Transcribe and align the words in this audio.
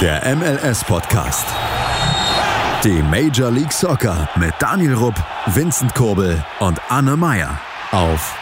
Der 0.00 0.22
MLS-Podcast. 0.36 1.44
Die 2.84 3.02
Major 3.02 3.50
League 3.50 3.72
Soccer 3.72 4.28
mit 4.38 4.54
Daniel 4.60 4.94
Rupp, 4.94 5.16
Vincent 5.46 5.92
Kurbel 5.92 6.40
und 6.60 6.80
Anne 6.88 7.16
Meyer 7.16 7.60
auf 7.90 8.40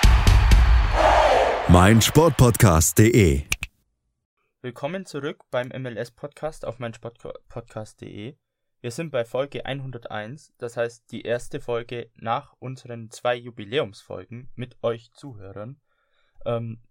meinsportpodcast.de. 1.68 3.44
Willkommen 4.60 5.06
zurück 5.06 5.44
beim 5.50 5.68
MLS-Podcast 5.68 6.66
auf 6.66 6.78
meinsportpodcast.de. 6.78 8.36
Wir 8.82 8.90
sind 8.90 9.10
bei 9.10 9.24
Folge 9.24 9.64
101, 9.64 10.52
das 10.58 10.76
heißt 10.76 11.10
die 11.10 11.22
erste 11.22 11.60
Folge 11.60 12.10
nach 12.16 12.52
unseren 12.58 13.10
zwei 13.10 13.34
Jubiläumsfolgen 13.34 14.50
mit 14.56 14.76
euch 14.82 15.10
Zuhörern. 15.14 15.80
Ähm, 16.44 16.82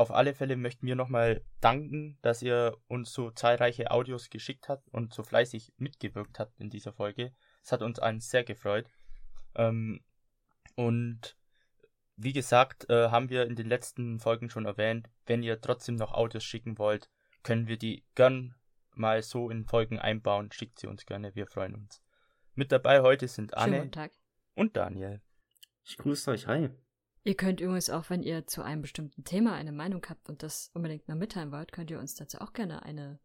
auf 0.00 0.10
alle 0.10 0.32
Fälle 0.32 0.56
möchten 0.56 0.86
wir 0.86 0.96
nochmal 0.96 1.44
danken, 1.60 2.16
dass 2.22 2.40
ihr 2.40 2.74
uns 2.88 3.12
so 3.12 3.30
zahlreiche 3.32 3.90
Audios 3.90 4.30
geschickt 4.30 4.70
habt 4.70 4.88
und 4.94 5.12
so 5.12 5.22
fleißig 5.22 5.74
mitgewirkt 5.76 6.38
habt 6.38 6.58
in 6.58 6.70
dieser 6.70 6.94
Folge. 6.94 7.34
Es 7.62 7.70
hat 7.70 7.82
uns 7.82 7.98
allen 7.98 8.20
sehr 8.20 8.42
gefreut. 8.42 8.88
Ähm, 9.54 10.02
und 10.74 11.36
wie 12.16 12.32
gesagt, 12.32 12.88
äh, 12.88 13.10
haben 13.10 13.28
wir 13.28 13.44
in 13.44 13.56
den 13.56 13.68
letzten 13.68 14.20
Folgen 14.20 14.48
schon 14.48 14.64
erwähnt, 14.64 15.10
wenn 15.26 15.42
ihr 15.42 15.60
trotzdem 15.60 15.96
noch 15.96 16.14
Audios 16.14 16.44
schicken 16.44 16.78
wollt, 16.78 17.10
können 17.42 17.68
wir 17.68 17.76
die 17.76 18.02
gern 18.14 18.54
mal 18.94 19.20
so 19.22 19.50
in 19.50 19.66
Folgen 19.66 19.98
einbauen. 19.98 20.50
Schickt 20.50 20.78
sie 20.78 20.86
uns 20.86 21.04
gerne, 21.04 21.34
wir 21.34 21.46
freuen 21.46 21.74
uns. 21.74 22.00
Mit 22.54 22.72
dabei 22.72 23.02
heute 23.02 23.28
sind 23.28 23.54
Anne 23.54 23.90
und 24.54 24.78
Daniel. 24.78 25.20
Ich 25.84 25.98
grüße 25.98 26.30
euch, 26.30 26.46
hi. 26.46 26.70
Ihr 27.22 27.34
könnt 27.34 27.60
übrigens 27.60 27.90
auch, 27.90 28.08
wenn 28.08 28.22
ihr 28.22 28.46
zu 28.46 28.62
einem 28.62 28.80
bestimmten 28.80 29.24
Thema 29.24 29.54
eine 29.54 29.72
Meinung 29.72 30.04
habt 30.08 30.28
und 30.28 30.42
das 30.42 30.70
unbedingt 30.74 31.06
mal 31.06 31.16
mitteilen 31.16 31.52
wollt, 31.52 31.72
könnt 31.72 31.90
ihr 31.90 31.98
uns 31.98 32.14
dazu 32.14 32.38
auch 32.38 32.52
gerne 32.52 32.82
eine 32.82 33.20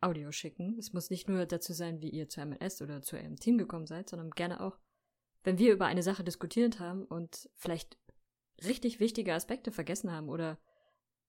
Audio 0.00 0.32
schicken. 0.32 0.76
Es 0.78 0.92
muss 0.92 1.10
nicht 1.10 1.28
nur 1.28 1.46
dazu 1.46 1.72
sein, 1.72 2.00
wie 2.00 2.10
ihr 2.10 2.28
zu 2.28 2.44
MLS 2.44 2.82
oder 2.82 3.00
zu 3.00 3.16
eurem 3.16 3.36
Team 3.36 3.58
gekommen 3.58 3.86
seid, 3.86 4.08
sondern 4.08 4.30
gerne 4.30 4.60
auch, 4.60 4.78
wenn 5.44 5.58
wir 5.58 5.72
über 5.72 5.86
eine 5.86 6.02
Sache 6.02 6.24
diskutiert 6.24 6.80
haben 6.80 7.04
und 7.04 7.48
vielleicht 7.56 7.96
richtig 8.64 8.98
wichtige 8.98 9.34
Aspekte 9.34 9.70
vergessen 9.70 10.10
haben 10.10 10.28
oder 10.28 10.58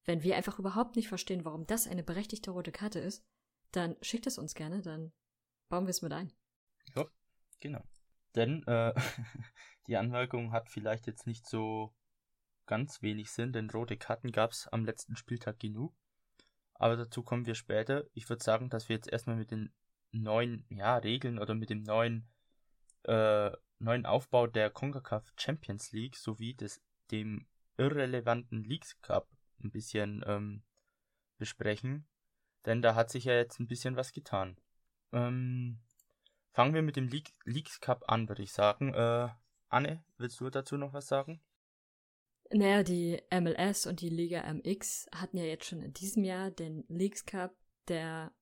wenn 0.05 0.23
wir 0.23 0.35
einfach 0.35 0.57
überhaupt 0.57 0.95
nicht 0.95 1.07
verstehen, 1.07 1.45
warum 1.45 1.67
das 1.67 1.87
eine 1.87 2.03
berechtigte 2.03 2.49
rote 2.51 2.71
Karte 2.71 2.99
ist, 2.99 3.23
dann 3.71 3.95
schickt 4.01 4.25
es 4.25 4.39
uns 4.39 4.55
gerne, 4.55 4.81
dann 4.81 5.11
bauen 5.69 5.85
wir 5.85 5.91
es 5.91 6.01
mit 6.01 6.11
ein. 6.11 6.33
Ja, 6.95 7.05
genau. 7.59 7.83
Denn 8.35 8.63
äh, 8.65 8.93
die 9.87 9.97
Anmerkung 9.97 10.51
hat 10.51 10.69
vielleicht 10.69 11.05
jetzt 11.05 11.27
nicht 11.27 11.47
so 11.47 11.93
ganz 12.69 13.01
wenig 13.01 13.31
Sinn, 13.31 13.51
denn 13.51 13.71
rote 13.71 13.97
Karten 13.97 14.31
gab 14.31 14.51
es 14.51 14.67
am 14.67 14.85
letzten 14.85 15.15
Spieltag 15.15 15.59
genug. 15.59 15.91
Aber 16.75 16.95
dazu 16.95 17.23
kommen 17.23 17.47
wir 17.47 17.55
später. 17.55 18.05
Ich 18.13 18.29
würde 18.29 18.43
sagen, 18.43 18.69
dass 18.69 18.87
wir 18.87 18.95
jetzt 18.95 19.11
erstmal 19.11 19.37
mit 19.37 19.49
den 19.49 19.73
neuen 20.11 20.65
ja, 20.69 20.97
Regeln 20.97 21.39
oder 21.39 21.55
mit 21.55 21.71
dem 21.71 21.81
neuen, 21.81 22.29
äh, 23.03 23.49
neuen 23.79 24.05
Aufbau 24.05 24.45
der 24.45 24.69
CONCACAF 24.69 25.33
Champions 25.35 25.91
League 25.93 26.15
sowie 26.15 26.53
des, 26.53 26.79
dem 27.09 27.47
irrelevanten 27.77 28.63
Leagues 28.63 29.01
Cup 29.01 29.27
ein 29.63 29.71
bisschen 29.71 30.23
ähm, 30.27 30.61
besprechen. 31.39 32.07
Denn 32.67 32.83
da 32.83 32.93
hat 32.93 33.09
sich 33.09 33.25
ja 33.25 33.33
jetzt 33.33 33.59
ein 33.59 33.67
bisschen 33.67 33.95
was 33.95 34.13
getan. 34.13 34.59
Ähm, 35.11 35.79
fangen 36.53 36.75
wir 36.75 36.83
mit 36.83 36.97
dem 36.97 37.07
League, 37.07 37.33
Leagues 37.45 37.79
Cup 37.79 38.03
an, 38.07 38.29
würde 38.29 38.43
ich 38.43 38.53
sagen. 38.53 38.93
Äh, 38.93 39.29
Anne, 39.69 40.03
willst 40.17 40.39
du 40.39 40.51
dazu 40.51 40.77
noch 40.77 40.93
was 40.93 41.07
sagen? 41.07 41.41
Naja, 42.51 42.83
die 42.83 43.21
MLS 43.31 43.85
und 43.85 44.01
die 44.01 44.09
Liga 44.09 44.41
MX 44.51 45.07
hatten 45.13 45.37
ja 45.37 45.43
jetzt 45.43 45.65
schon 45.65 45.83
in 45.83 45.93
diesem 45.93 46.23
Jahr 46.23 46.49
den 46.49 46.83
Leagues 46.87 47.25
Cup, 47.25 47.55
der 47.87 48.33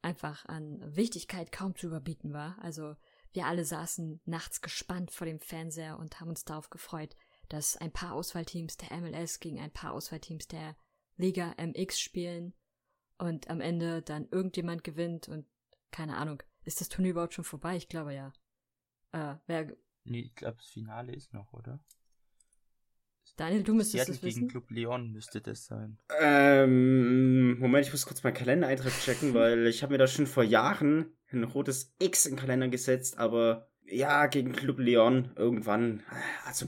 einfach 0.00 0.46
an 0.46 0.80
Wichtigkeit 0.96 1.50
kaum 1.50 1.74
zu 1.74 1.88
überbieten 1.88 2.32
war. 2.32 2.56
Also 2.62 2.94
wir 3.32 3.46
alle 3.46 3.64
saßen 3.64 4.20
nachts 4.24 4.60
gespannt 4.60 5.10
vor 5.10 5.26
dem 5.26 5.40
Fernseher 5.40 5.98
und 5.98 6.20
haben 6.20 6.28
uns 6.28 6.44
darauf 6.44 6.70
gefreut, 6.70 7.16
dass 7.48 7.76
ein 7.76 7.92
paar 7.92 8.14
Auswahlteams 8.14 8.76
der 8.76 8.96
MLS 8.96 9.40
gegen 9.40 9.58
ein 9.58 9.72
paar 9.72 9.92
Auswahlteams 9.92 10.46
der 10.46 10.76
Liga 11.16 11.54
MX 11.56 11.98
spielen 11.98 12.54
und 13.18 13.50
am 13.50 13.60
Ende 13.60 14.02
dann 14.02 14.28
irgendjemand 14.30 14.84
gewinnt 14.84 15.28
und 15.28 15.46
keine 15.90 16.16
Ahnung. 16.16 16.42
Ist 16.64 16.80
das 16.80 16.88
Turnier 16.88 17.12
überhaupt 17.12 17.34
schon 17.34 17.44
vorbei? 17.44 17.76
Ich 17.76 17.88
glaube 17.88 18.14
ja. 18.14 18.32
Äh, 19.12 19.36
wer... 19.46 19.76
Nee, 20.04 20.20
ich 20.20 20.34
glaube, 20.34 20.58
das 20.58 20.66
Finale 20.66 21.12
ist 21.12 21.32
noch, 21.32 21.52
oder? 21.52 21.80
Daniel, 23.38 23.62
du 23.62 23.72
müsstest 23.72 23.92
Seattle 23.92 24.14
das 24.14 24.22
wissen. 24.24 24.40
gegen 24.40 24.48
Club 24.50 24.70
Leon 24.70 25.12
müsste 25.12 25.40
das 25.40 25.64
sein. 25.66 25.96
Ähm, 26.20 27.56
Moment, 27.60 27.86
ich 27.86 27.92
muss 27.92 28.04
kurz 28.04 28.24
meinen 28.24 28.34
Kalendereintrag 28.34 28.92
checken, 29.00 29.32
weil 29.32 29.68
ich 29.68 29.84
habe 29.84 29.92
mir 29.92 29.98
da 29.98 30.08
schon 30.08 30.26
vor 30.26 30.42
Jahren 30.42 31.12
ein 31.30 31.44
rotes 31.44 31.94
X 32.00 32.26
in 32.26 32.32
den 32.32 32.40
Kalender 32.40 32.66
gesetzt, 32.66 33.16
aber 33.16 33.70
ja, 33.84 34.26
gegen 34.26 34.52
Club 34.52 34.80
Leon 34.80 35.30
irgendwann. 35.36 36.02
Also. 36.44 36.66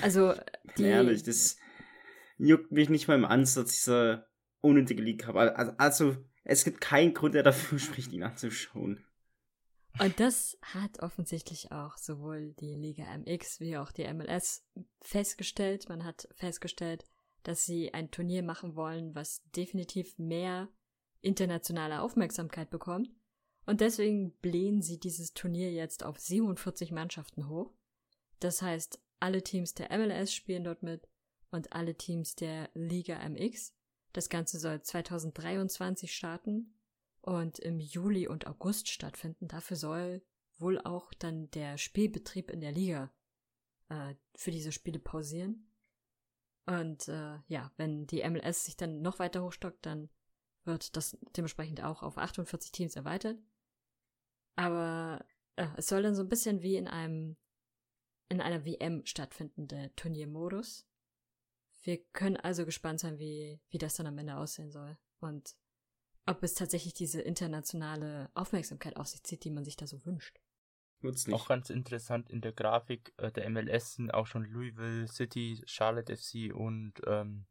Also, 0.00 0.34
die. 0.78 0.84
Ehrlich, 0.84 1.24
das 1.24 1.58
juckt 2.38 2.72
mich 2.72 2.88
nicht 2.88 3.06
mal 3.06 3.14
im 3.14 3.26
Ansatz, 3.26 3.72
dieser 3.72 4.28
unnötige 4.62 5.02
League 5.02 5.22
Cup. 5.22 5.36
Also, 5.36 5.72
also, 5.76 6.16
es 6.44 6.64
gibt 6.64 6.80
keinen 6.80 7.12
Grund, 7.12 7.34
der 7.34 7.42
dafür 7.42 7.78
spricht, 7.78 8.12
ihn 8.12 8.22
anzuschauen. 8.22 9.04
Und 9.98 10.20
das 10.20 10.58
hat 10.62 11.00
offensichtlich 11.00 11.70
auch 11.70 11.98
sowohl 11.98 12.52
die 12.54 12.74
Liga 12.74 13.04
MX 13.18 13.60
wie 13.60 13.76
auch 13.76 13.92
die 13.92 14.10
MLS 14.12 14.64
festgestellt. 15.00 15.88
Man 15.88 16.04
hat 16.04 16.28
festgestellt, 16.34 17.04
dass 17.42 17.66
sie 17.66 17.92
ein 17.92 18.10
Turnier 18.10 18.42
machen 18.42 18.74
wollen, 18.74 19.14
was 19.14 19.42
definitiv 19.54 20.18
mehr 20.18 20.68
internationale 21.20 22.00
Aufmerksamkeit 22.00 22.70
bekommt. 22.70 23.10
Und 23.66 23.80
deswegen 23.80 24.32
blähen 24.38 24.82
sie 24.82 24.98
dieses 24.98 25.34
Turnier 25.34 25.70
jetzt 25.72 26.04
auf 26.04 26.18
47 26.18 26.90
Mannschaften 26.90 27.48
hoch. 27.48 27.72
Das 28.40 28.60
heißt, 28.62 29.00
alle 29.20 29.42
Teams 29.42 29.74
der 29.74 29.96
MLS 29.96 30.34
spielen 30.34 30.64
dort 30.64 30.82
mit 30.82 31.08
und 31.50 31.72
alle 31.72 31.94
Teams 31.94 32.34
der 32.34 32.70
Liga 32.74 33.18
MX. 33.28 33.74
Das 34.12 34.28
Ganze 34.28 34.58
soll 34.58 34.82
2023 34.82 36.12
starten 36.12 36.74
und 37.22 37.58
im 37.58 37.80
Juli 37.80 38.28
und 38.28 38.46
August 38.46 38.88
stattfinden. 38.88 39.48
Dafür 39.48 39.76
soll 39.76 40.22
wohl 40.58 40.80
auch 40.80 41.14
dann 41.14 41.50
der 41.52 41.78
Spielbetrieb 41.78 42.50
in 42.50 42.60
der 42.60 42.72
Liga 42.72 43.12
äh, 43.88 44.14
für 44.36 44.50
diese 44.50 44.72
Spiele 44.72 44.98
pausieren. 44.98 45.72
Und 46.66 47.08
äh, 47.08 47.38
ja, 47.48 47.72
wenn 47.76 48.06
die 48.06 48.28
MLS 48.28 48.64
sich 48.64 48.76
dann 48.76 49.02
noch 49.02 49.18
weiter 49.18 49.42
hochstockt, 49.42 49.84
dann 49.86 50.10
wird 50.64 50.96
das 50.96 51.18
dementsprechend 51.36 51.82
auch 51.82 52.02
auf 52.02 52.18
48 52.18 52.70
Teams 52.70 52.94
erweitert. 52.94 53.38
Aber 54.54 55.24
äh, 55.56 55.66
es 55.76 55.86
soll 55.86 56.02
dann 56.02 56.14
so 56.14 56.22
ein 56.22 56.28
bisschen 56.28 56.62
wie 56.62 56.76
in 56.76 56.86
einem 56.86 57.36
in 58.28 58.40
einer 58.40 58.64
WM 58.64 59.04
stattfinden, 59.04 59.68
der 59.68 59.94
Turniermodus. 59.94 60.86
Wir 61.82 62.02
können 62.12 62.38
also 62.38 62.64
gespannt 62.64 63.00
sein, 63.00 63.18
wie, 63.18 63.60
wie 63.68 63.76
das 63.76 63.94
dann 63.94 64.06
am 64.06 64.16
Ende 64.16 64.36
aussehen 64.36 64.70
soll. 64.70 64.96
Und 65.20 65.54
ob 66.26 66.42
es 66.42 66.54
tatsächlich 66.54 66.94
diese 66.94 67.20
internationale 67.20 68.30
Aufmerksamkeit 68.34 68.96
auf 68.96 69.06
sich 69.08 69.22
zieht, 69.22 69.44
die 69.44 69.50
man 69.50 69.64
sich 69.64 69.76
da 69.76 69.86
so 69.86 70.04
wünscht. 70.04 70.38
Wird's 71.00 71.26
nicht. 71.26 71.34
Auch 71.34 71.48
ganz 71.48 71.68
interessant 71.70 72.30
in 72.30 72.40
der 72.40 72.52
Grafik 72.52 73.12
äh, 73.16 73.32
der 73.32 73.48
MLS 73.50 73.94
sind 73.94 74.14
auch 74.14 74.26
schon 74.26 74.44
Louisville 74.44 75.08
City, 75.08 75.60
Charlotte 75.66 76.16
FC 76.16 76.54
und 76.54 76.94
ähm, 77.06 77.46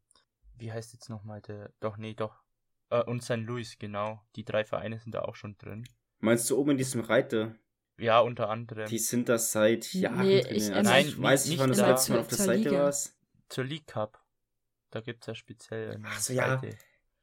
wie 0.56 0.72
heißt 0.72 0.92
jetzt 0.94 1.10
nochmal 1.10 1.42
der, 1.42 1.70
doch, 1.80 1.98
nee, 1.98 2.14
doch, 2.14 2.42
äh, 2.90 3.02
und 3.04 3.22
St. 3.22 3.36
Louis, 3.38 3.78
genau. 3.78 4.22
Die 4.36 4.44
drei 4.44 4.64
Vereine 4.64 4.98
sind 4.98 5.14
da 5.14 5.22
auch 5.22 5.34
schon 5.36 5.58
drin. 5.58 5.86
Meinst 6.20 6.48
du 6.48 6.56
oben 6.58 6.70
in 6.72 6.76
diesem 6.78 7.02
Reiter? 7.02 7.54
Ja, 7.98 8.20
unter 8.20 8.48
anderem. 8.48 8.88
Die 8.88 8.98
sind 8.98 9.28
das 9.28 9.52
seit 9.52 9.92
Jahren 9.92 10.26
Nee, 10.26 10.40
drin. 10.40 10.56
ich- 10.56 10.72
also 10.72 10.90
Nein, 10.90 11.06
ich 11.08 11.20
weiß 11.20 11.46
nicht- 11.46 11.58
wann 11.58 11.68
das 11.68 11.78
letzte 11.78 12.12
Mal 12.12 12.20
auf 12.20 12.28
der 12.28 12.38
Seite 12.38 12.68
Liga. 12.70 12.84
war. 12.84 12.94
Zur 13.50 13.64
League 13.64 13.86
Cup. 13.86 14.18
Da 14.90 15.00
gibt's 15.02 15.26
ja 15.26 15.34
speziell 15.34 15.90
eine 15.96 16.08
Ach 16.08 16.20
so, 16.20 16.32
ja. 16.32 16.58
Seite. 16.58 16.76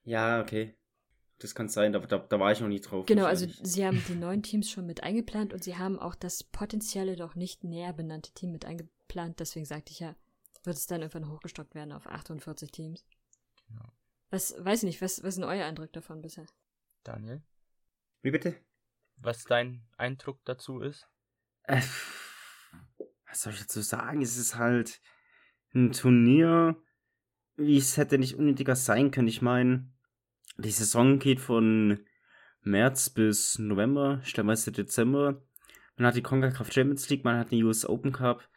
Ja, 0.03 0.41
okay. 0.41 0.75
Das 1.39 1.55
kann 1.55 1.69
sein, 1.69 1.93
da, 1.93 1.99
da, 1.99 2.19
da 2.19 2.39
war 2.39 2.51
ich 2.51 2.59
noch 2.59 2.67
nie 2.67 2.81
drauf. 2.81 3.05
Genau, 3.05 3.25
also 3.25 3.47
sie 3.63 3.85
haben 3.85 4.03
die 4.07 4.15
neuen 4.15 4.43
Teams 4.43 4.69
schon 4.69 4.85
mit 4.85 5.03
eingeplant 5.03 5.53
und 5.53 5.63
sie 5.63 5.77
haben 5.77 5.97
auch 5.97 6.15
das 6.15 6.43
potenzielle, 6.43 7.15
doch 7.15 7.35
nicht 7.35 7.63
näher 7.63 7.93
benannte 7.93 8.33
Team 8.33 8.51
mit 8.51 8.65
eingeplant. 8.65 9.39
Deswegen 9.39 9.65
sagte 9.65 9.91
ich 9.91 9.99
ja, 9.99 10.15
wird 10.63 10.75
es 10.75 10.85
dann 10.85 11.01
irgendwann 11.01 11.31
hochgestockt 11.31 11.75
werden 11.75 11.93
auf 11.93 12.07
48 12.07 12.71
Teams. 12.71 13.05
Genau. 13.67 13.85
Was, 14.31 14.53
weiß 14.57 14.83
ich 14.83 14.87
nicht, 14.87 15.01
was, 15.01 15.23
was 15.23 15.29
ist 15.29 15.35
denn 15.37 15.45
euer 15.45 15.65
Eindruck 15.65 15.93
davon 15.93 16.21
bisher? 16.21 16.45
Daniel, 17.03 17.41
Wie 18.21 18.31
bitte? 18.31 18.55
was 19.15 19.43
dein 19.43 19.87
Eindruck 19.97 20.39
dazu 20.45 20.79
ist? 20.81 21.07
Äh, 21.63 21.81
was 23.27 23.41
soll 23.41 23.53
ich 23.53 23.59
dazu 23.59 23.81
sagen? 23.81 24.21
Es 24.21 24.37
ist 24.37 24.55
halt 24.55 25.01
ein 25.73 25.91
Turnier, 25.91 26.75
wie 27.55 27.77
es 27.77 27.97
hätte 27.97 28.17
nicht 28.17 28.35
unnötiger 28.35 28.75
sein 28.75 29.11
können. 29.11 29.27
Ich 29.27 29.41
meine, 29.41 29.91
die 30.59 30.71
Saison 30.71 31.19
geht 31.19 31.39
von 31.39 31.99
März 32.61 33.09
bis 33.09 33.59
November, 33.59 34.19
stellenweise 34.23 34.71
Dezember. 34.71 35.41
Man 35.97 36.07
hat 36.07 36.15
die 36.15 36.21
CONCACAF 36.21 36.71
Champions 36.71 37.09
League, 37.09 37.23
man 37.23 37.37
hat 37.37 37.51
den 37.51 37.63
US 37.63 37.87
Open 37.87 38.11
Cup 38.11 38.47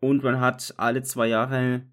und 0.00 0.22
man 0.22 0.40
hat 0.40 0.74
alle 0.76 1.02
zwei 1.02 1.28
Jahre 1.28 1.86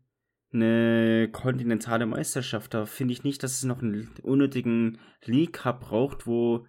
eine 0.52 1.30
kontinentale 1.32 2.06
Meisterschaft. 2.06 2.74
Da 2.74 2.86
finde 2.86 3.14
ich 3.14 3.24
nicht, 3.24 3.44
dass 3.44 3.54
es 3.54 3.64
noch 3.64 3.82
einen 3.82 4.12
unnötigen 4.22 5.00
League 5.26 5.54
Cup 5.54 5.82
braucht, 5.82 6.28
wo 6.28 6.66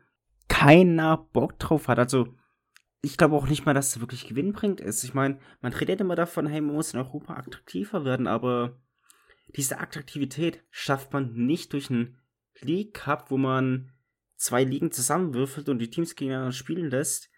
keiner 0.49 1.17
Bock 1.17 1.59
drauf 1.59 1.89
hat. 1.89 1.99
Also, 1.99 2.35
ich 3.03 3.19
glaube 3.19 3.37
auch 3.37 3.49
nicht 3.49 3.67
mal, 3.67 3.75
dass 3.75 3.95
es 3.95 4.01
wirklich 4.01 4.27
gewinnbringend 4.27 4.81
ist. 4.81 5.05
Ich 5.05 5.13
meine, 5.13 5.39
man 5.61 5.73
redet 5.73 6.01
immer 6.01 6.17
davon, 6.17 6.47
hey, 6.47 6.61
man 6.61 6.75
muss 6.75 6.95
in 6.95 7.01
Europa 7.01 7.35
attraktiver 7.35 8.05
werden, 8.05 8.27
aber 8.27 8.79
diese 9.57 9.79
Attraktivität 9.79 10.65
schafft 10.71 11.13
man 11.13 11.35
nicht 11.35 11.75
durch 11.75 11.91
einen 11.91 12.19
League 12.61 12.95
Cup, 12.95 13.31
wo 13.31 13.37
man 13.37 13.93
zwei 14.37 14.65
Ligen 14.65 14.91
zusammenwürfelt 14.91 15.69
und 15.69 15.79
die 15.79 15.91
Teams 15.91 16.15
gegeneinander 16.15 16.53
spielen 16.53 16.91
lässt. 16.91 17.31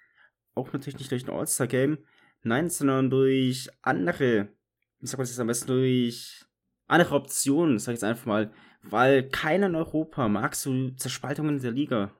Auch 0.55 0.73
natürlich 0.73 0.99
nicht 0.99 1.11
durch 1.11 1.27
ein 1.27 1.35
All-Star-Game, 1.35 1.99
nein, 2.43 2.71
sondern 2.71 3.11
durch 3.11 3.69
andere 3.83 4.57
ich 5.01 5.11
sag 5.11 5.19
mal, 5.19 5.25
ist 5.25 5.39
am 5.39 5.47
besten 5.47 5.69
durch 5.69 6.45
andere 6.87 7.15
Optionen, 7.15 7.79
sag 7.79 7.93
ich 7.93 7.97
jetzt 7.97 8.05
einfach 8.05 8.27
mal, 8.27 8.53
weil 8.83 9.29
keiner 9.29 9.67
in 9.67 9.75
Europa 9.75 10.29
mag 10.29 10.55
so 10.55 10.91
Zerspaltungen 10.91 11.61
der 11.61 11.73
Liga. 11.73 12.15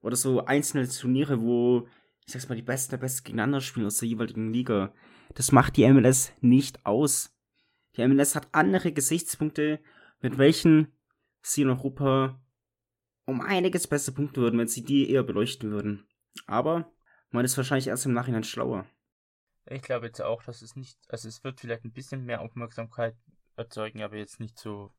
Oder 0.00 0.16
so 0.16 0.44
einzelne 0.44 0.88
Turniere, 0.88 1.40
wo, 1.40 1.88
ich 2.24 2.32
sag's 2.32 2.48
mal, 2.48 2.54
die 2.54 2.62
Besten 2.62 2.90
der 2.90 2.98
Besten 2.98 3.24
gegeneinander 3.24 3.60
spielen 3.60 3.86
aus 3.86 3.98
der 3.98 4.08
jeweiligen 4.08 4.52
Liga. 4.52 4.92
Das 5.34 5.52
macht 5.52 5.76
die 5.76 5.90
MLS 5.90 6.32
nicht 6.40 6.84
aus. 6.84 7.34
Die 7.96 8.06
MLS 8.06 8.34
hat 8.34 8.48
andere 8.52 8.92
Gesichtspunkte, 8.92 9.80
mit 10.20 10.38
welchen 10.38 10.92
sie 11.46 11.62
in 11.62 11.70
Europa 11.70 12.40
um 13.24 13.40
einiges 13.40 13.86
besser 13.86 14.12
punkten 14.12 14.40
würden, 14.40 14.58
wenn 14.58 14.68
sie 14.68 14.84
die 14.84 15.10
eher 15.10 15.22
beleuchten 15.22 15.70
würden. 15.70 16.06
Aber 16.46 16.92
man 17.30 17.44
ist 17.44 17.56
wahrscheinlich 17.56 17.88
erst 17.88 18.06
im 18.06 18.12
Nachhinein 18.12 18.44
schlauer. 18.44 18.86
Ich 19.66 19.82
glaube 19.82 20.06
jetzt 20.06 20.22
auch, 20.22 20.42
dass 20.42 20.62
es 20.62 20.76
nicht, 20.76 20.98
also 21.08 21.28
es 21.28 21.42
wird 21.42 21.60
vielleicht 21.60 21.84
ein 21.84 21.92
bisschen 21.92 22.24
mehr 22.24 22.40
Aufmerksamkeit 22.40 23.16
erzeugen, 23.56 24.02
aber 24.02 24.16
jetzt 24.16 24.38
nicht 24.38 24.58
so, 24.58 24.92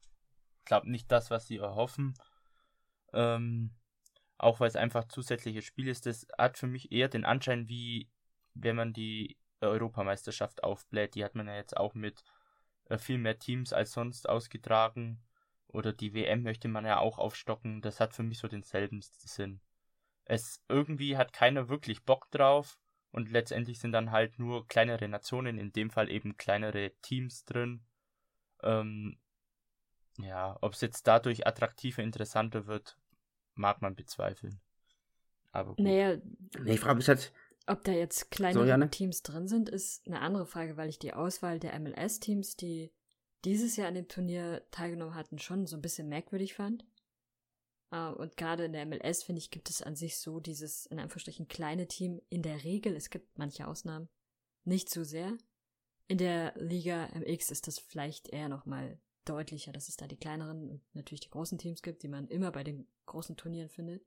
ich 0.60 0.66
glaube 0.66 0.90
nicht 0.92 1.12
das, 1.12 1.32
was 1.32 1.48
sie 1.48 1.58
erhoffen. 1.58 2.16
Ähm, 3.14 3.72
auch 4.38 4.60
weil 4.60 4.68
es 4.68 4.76
einfach 4.76 5.06
zusätzliches 5.06 5.64
Spiel 5.64 5.88
ist, 5.88 6.06
das 6.06 6.28
hat 6.38 6.58
für 6.58 6.68
mich 6.68 6.92
eher 6.92 7.08
den 7.08 7.26
Anschein, 7.26 7.70
wie 7.70 8.10
wenn 8.54 8.76
man 8.76 8.94
die 8.94 9.38
Europameisterschaft 9.62 10.64
aufbläht. 10.64 11.16
Die 11.16 11.24
hat 11.24 11.36
man 11.36 11.48
ja 11.48 11.56
jetzt 11.56 11.78
auch 11.78 11.94
mit 11.94 12.24
äh, 12.90 12.98
viel 12.98 13.18
mehr 13.18 13.40
Teams 13.40 13.74
als 13.74 13.94
sonst 13.94 14.28
ausgetragen. 14.28 15.22
Oder 15.68 15.94
die 15.94 16.14
WM 16.14 16.44
möchte 16.44 16.68
man 16.68 16.86
ja 16.86 17.00
auch 17.00 17.18
aufstocken. 17.18 17.82
Das 17.82 18.00
hat 18.00 18.14
für 18.14 18.24
mich 18.24 18.40
so 18.40 18.48
denselben 18.48 19.02
Sinn. 19.02 19.60
Es 20.26 20.62
irgendwie 20.68 21.18
hat 21.18 21.34
keiner 21.34 21.70
wirklich 21.70 22.04
Bock 22.04 22.30
drauf 22.32 22.78
und 23.12 23.32
letztendlich 23.32 23.80
sind 23.80 23.92
dann 23.92 24.12
halt 24.12 24.40
nur 24.40 24.68
kleinere 24.68 25.08
Nationen, 25.08 25.58
in 25.58 25.72
dem 25.72 25.90
Fall 25.90 26.10
eben 26.10 26.38
kleinere 26.38 26.92
Teams 27.02 27.46
drin. 27.46 27.86
Ähm, 28.64 29.18
ja, 30.20 30.58
ob 30.62 30.74
es 30.74 30.82
jetzt 30.82 31.08
dadurch 31.08 31.48
attraktiver, 31.48 32.02
interessanter 32.02 32.66
wird, 32.66 32.98
mag 33.56 33.82
man 33.82 33.96
bezweifeln. 33.96 34.60
Aber 35.52 35.76
gut. 35.76 35.80
Naja, 35.80 36.18
Nee, 36.60 36.74
ich 36.74 36.80
frage 36.80 36.96
mich 36.96 37.08
halt, 37.08 37.32
ob 37.68 37.84
da 37.84 37.92
jetzt 37.92 38.32
kleinere 38.32 38.80
So? 38.80 38.88
Teams 38.88 39.22
drin 39.24 39.48
sind, 39.48 39.70
ist 39.70 40.06
eine 40.08 40.22
andere 40.22 40.46
Frage, 40.46 40.78
weil 40.78 40.90
ich 40.90 41.00
die 41.00 41.14
Auswahl 41.14 41.60
der 41.60 41.78
MLS-Teams, 41.80 42.56
die 42.56 42.92
dieses 43.46 43.76
Jahr 43.76 43.88
an 43.88 43.96
dem 43.96 44.08
Turnier 44.08 44.66
teilgenommen 44.72 45.16
hatten, 45.16 45.40
schon 45.40 45.68
so 45.68 45.76
ein 45.76 45.82
bisschen 45.82 46.10
merkwürdig 46.10 46.54
fand. 46.54 46.86
Äh, 47.92 48.10
Und 48.10 48.38
gerade 48.38 48.66
in 48.66 48.74
der 48.74 48.86
MLS, 48.86 49.24
finde 49.24 49.40
ich, 49.40 49.52
gibt 49.52 49.70
es 49.70 49.82
an 49.82 49.96
sich 49.96 50.18
so 50.18 50.40
dieses, 50.40 50.86
in 50.88 51.00
Anführungsstrichen, 51.00 51.48
kleine 51.48 51.88
Team 51.88 52.22
in 52.30 52.42
der 52.42 52.64
Regel, 52.64 52.96
es 52.96 53.10
gibt 53.10 53.38
manche 53.38 53.68
Ausnahmen, 53.68 54.10
nicht 54.64 54.90
so 54.90 55.04
sehr. 55.04 55.38
In 56.08 56.18
der 56.18 56.54
Liga 56.56 57.08
MX 57.14 57.52
ist 57.52 57.68
das 57.68 57.80
vielleicht 57.80 58.30
eher 58.30 58.50
nochmal 58.50 59.00
deutlicher, 59.26 59.74
dass 59.74 59.90
es 59.90 59.98
da 59.98 60.08
die 60.08 60.18
kleineren 60.18 60.70
und 60.70 60.82
natürlich 60.94 61.22
die 61.22 61.30
großen 61.30 61.58
Teams 61.58 61.82
gibt, 61.82 62.04
die 62.04 62.08
man 62.08 62.28
immer 62.28 62.52
bei 62.52 62.64
den 62.64 62.88
großen 63.06 63.36
Turnieren 63.36 63.70
findet. 63.70 64.06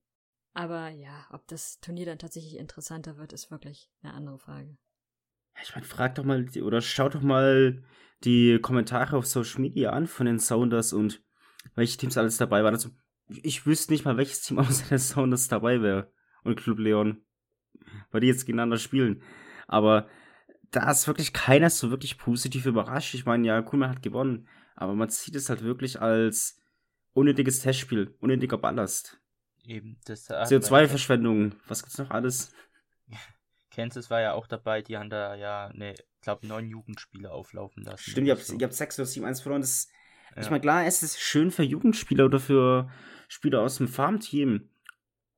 Aber 0.54 0.88
ja, 0.88 1.26
ob 1.30 1.46
das 1.46 1.78
Turnier 1.80 2.06
dann 2.06 2.18
tatsächlich 2.18 2.56
interessanter 2.56 3.18
wird, 3.18 3.32
ist 3.32 3.50
wirklich 3.50 3.90
eine 4.02 4.14
andere 4.14 4.38
Frage. 4.38 4.76
Ich 5.62 5.74
meine, 5.74 5.86
frag 5.86 6.14
doch 6.16 6.24
mal, 6.24 6.44
die- 6.44 6.62
oder 6.62 6.80
schaut 6.80 7.14
doch 7.14 7.22
mal 7.22 7.82
die 8.24 8.58
Kommentare 8.60 9.16
auf 9.16 9.26
Social 9.26 9.60
Media 9.60 9.90
an 9.90 10.06
von 10.06 10.26
den 10.26 10.38
Sounders 10.38 10.92
und 10.92 11.22
welche 11.74 11.96
Teams 11.98 12.18
alles 12.18 12.36
dabei 12.36 12.62
waren. 12.64 12.74
Also, 12.74 12.90
ich 13.28 13.64
wüsste 13.66 13.92
nicht 13.92 14.04
mal, 14.04 14.16
welches 14.16 14.42
Team 14.42 14.58
außer 14.58 14.86
den 14.88 14.98
Sounders 14.98 15.48
dabei 15.48 15.80
wäre. 15.82 16.12
Und 16.42 16.56
Club 16.56 16.78
Leon. 16.78 17.22
Weil 18.10 18.20
die 18.22 18.26
jetzt 18.28 18.46
gegeneinander 18.46 18.78
spielen. 18.78 19.22
Aber 19.66 20.08
da 20.70 20.90
ist 20.90 21.06
wirklich 21.06 21.32
keiner 21.32 21.70
so 21.70 21.90
wirklich 21.90 22.18
positiv 22.18 22.66
überrascht. 22.66 23.14
Ich 23.14 23.26
meine, 23.26 23.46
ja, 23.46 23.60
Kuhlmann 23.62 23.90
hat 23.90 24.02
gewonnen. 24.02 24.48
Aber 24.76 24.94
man 24.94 25.08
sieht 25.10 25.34
es 25.36 25.48
halt 25.50 25.62
wirklich 25.62 26.00
als 26.00 26.60
unnötiges 27.12 27.60
Testspiel, 27.60 28.14
unnötiger 28.20 28.56
Ballast. 28.58 29.20
eben, 29.64 29.98
das 30.06 30.28
hat 30.30 30.38
man- 30.50 30.60
CO2-Verschwendung, 30.60 31.54
was 31.68 31.82
gibt's 31.82 31.98
noch 31.98 32.10
alles? 32.10 32.52
Kansas 33.70 34.10
war 34.10 34.20
ja 34.20 34.32
auch 34.34 34.46
dabei, 34.46 34.82
die 34.82 34.96
haben 34.96 35.10
da 35.10 35.34
ja, 35.34 35.70
ne, 35.72 35.94
glaube 36.20 36.46
neun 36.46 36.68
Jugendspieler 36.68 37.32
auflaufen 37.32 37.84
lassen. 37.84 38.10
Stimmt, 38.10 38.26
ihr 38.26 38.34
habt, 38.34 38.44
so. 38.44 38.54
ihr 38.54 38.64
habt 38.64 38.74
6 38.74 38.98
oder 38.98 39.06
7 39.06 39.26
1 39.26 39.40
verloren. 39.40 39.62
Das, 39.62 39.88
Ja. 40.34 40.42
Ich 40.42 40.50
meine, 40.50 40.60
klar, 40.60 40.86
es 40.86 41.02
ist 41.02 41.20
schön 41.20 41.50
für 41.50 41.62
Jugendspieler 41.62 42.26
oder 42.26 42.40
für 42.40 42.90
Spieler 43.28 43.62
aus 43.62 43.76
dem 43.76 43.88
Farmteam. 43.88 44.70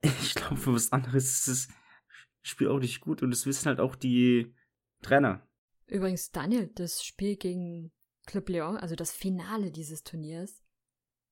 Ich 0.02 0.34
glaube, 0.34 0.56
für 0.56 0.75
was 0.75 0.93
anderes 0.93 1.46
ist 1.46 1.49
das 1.49 1.69
Spiel 2.43 2.69
auch 2.69 2.81
nicht 2.81 3.00
gut 3.00 3.23
und 3.23 3.31
das 3.31 3.46
wissen 3.46 3.67
halt 3.67 3.81
auch 3.81 3.94
die 3.94 4.55
Trainer. 5.00 5.46
Übrigens, 5.87 6.31
Daniel, 6.31 6.70
das 6.75 7.05
Spiel 7.05 7.37
gegen 7.37 7.93
Club 8.26 8.49
Lyon, 8.49 8.76
also 8.76 8.96
das 8.96 9.12
Finale 9.12 9.70
dieses 9.70 10.02
Turniers, 10.02 10.62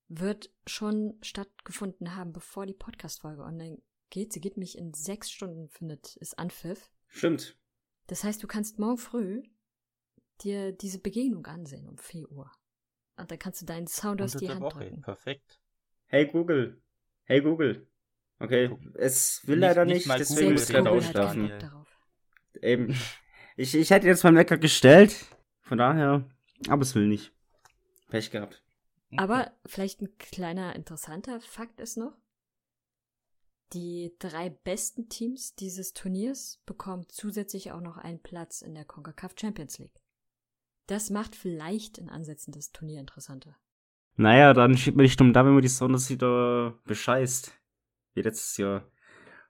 wird 0.08 0.50
schon 0.66 1.18
stattgefunden 1.22 2.16
haben, 2.16 2.32
bevor 2.32 2.66
die 2.66 2.74
Podcast-Folge 2.74 3.42
online 3.42 3.80
geht. 4.10 4.32
Sie 4.32 4.40
geht 4.40 4.56
mich 4.56 4.76
in 4.76 4.92
sechs 4.94 5.30
Stunden, 5.30 5.68
findet, 5.68 6.16
ist 6.16 6.38
Anpfiff. 6.38 6.90
Stimmt. 7.08 7.56
Das 8.06 8.24
heißt, 8.24 8.42
du 8.42 8.46
kannst 8.46 8.78
morgen 8.78 8.98
früh 8.98 9.42
dir 10.42 10.72
diese 10.72 10.98
Begegnung 10.98 11.46
ansehen 11.46 11.88
um 11.88 11.98
4 11.98 12.30
Uhr. 12.30 12.50
Und 13.16 13.30
dann 13.30 13.38
kannst 13.38 13.60
du 13.62 13.66
deinen 13.66 13.86
Sound 13.86 14.22
aus 14.22 14.32
die 14.32 14.48
Hand 14.48 14.60
Woche. 14.60 14.80
drücken. 14.80 15.02
Perfekt. 15.02 15.60
Hey 16.06 16.26
Google. 16.26 16.82
Hey 17.24 17.40
Google. 17.40 17.86
Okay, 18.38 18.74
es 18.94 19.46
will 19.46 19.56
Nicht- 19.56 19.60
leider 19.68 19.84
nicht 19.84 20.06
nicht, 20.06 20.18
deswegen 20.18 20.52
muss 20.52 20.66
gerade 20.68 20.84
keinen 20.84 20.96
ausschlafen. 20.96 21.52
Eben. 22.62 22.96
Ich, 23.56 23.74
ich 23.74 23.90
hätte 23.90 24.06
jetzt 24.06 24.24
meinen 24.24 24.38
Wecker 24.38 24.56
gestellt. 24.56 25.14
Von 25.60 25.76
daher. 25.78 26.24
Aber 26.68 26.82
es 26.82 26.94
will 26.94 27.06
nicht. 27.06 27.32
Pech 28.08 28.30
gehabt. 28.30 28.62
Aber 29.16 29.52
vielleicht 29.66 30.00
ein 30.00 30.16
kleiner 30.18 30.74
interessanter 30.74 31.40
Fakt 31.40 31.80
ist 31.80 31.96
noch, 31.98 32.16
die 33.72 34.14
drei 34.18 34.50
besten 34.50 35.08
Teams 35.08 35.54
dieses 35.54 35.92
Turniers 35.92 36.60
bekommen 36.66 37.06
zusätzlich 37.08 37.72
auch 37.72 37.80
noch 37.80 37.96
einen 37.96 38.20
Platz 38.20 38.62
in 38.62 38.74
der 38.74 38.84
CONCACAF 38.84 39.34
Champions 39.38 39.78
League. 39.78 40.00
Das 40.86 41.10
macht 41.10 41.36
vielleicht 41.36 41.98
in 41.98 42.08
Ansätzen 42.08 42.52
das 42.52 42.72
Turnier 42.72 43.00
interessanter. 43.00 43.56
Naja, 44.16 44.52
dann 44.52 44.76
steht 44.76 44.96
mir 44.96 45.04
nicht 45.04 45.20
dumm 45.20 45.32
da, 45.32 45.44
wenn 45.44 45.52
man 45.52 45.62
die 45.62 45.68
Sounders 45.68 46.10
wieder 46.10 46.78
bescheißt. 46.84 47.52
Wie 48.14 48.22
letztes 48.22 48.56
Jahr. 48.56 48.90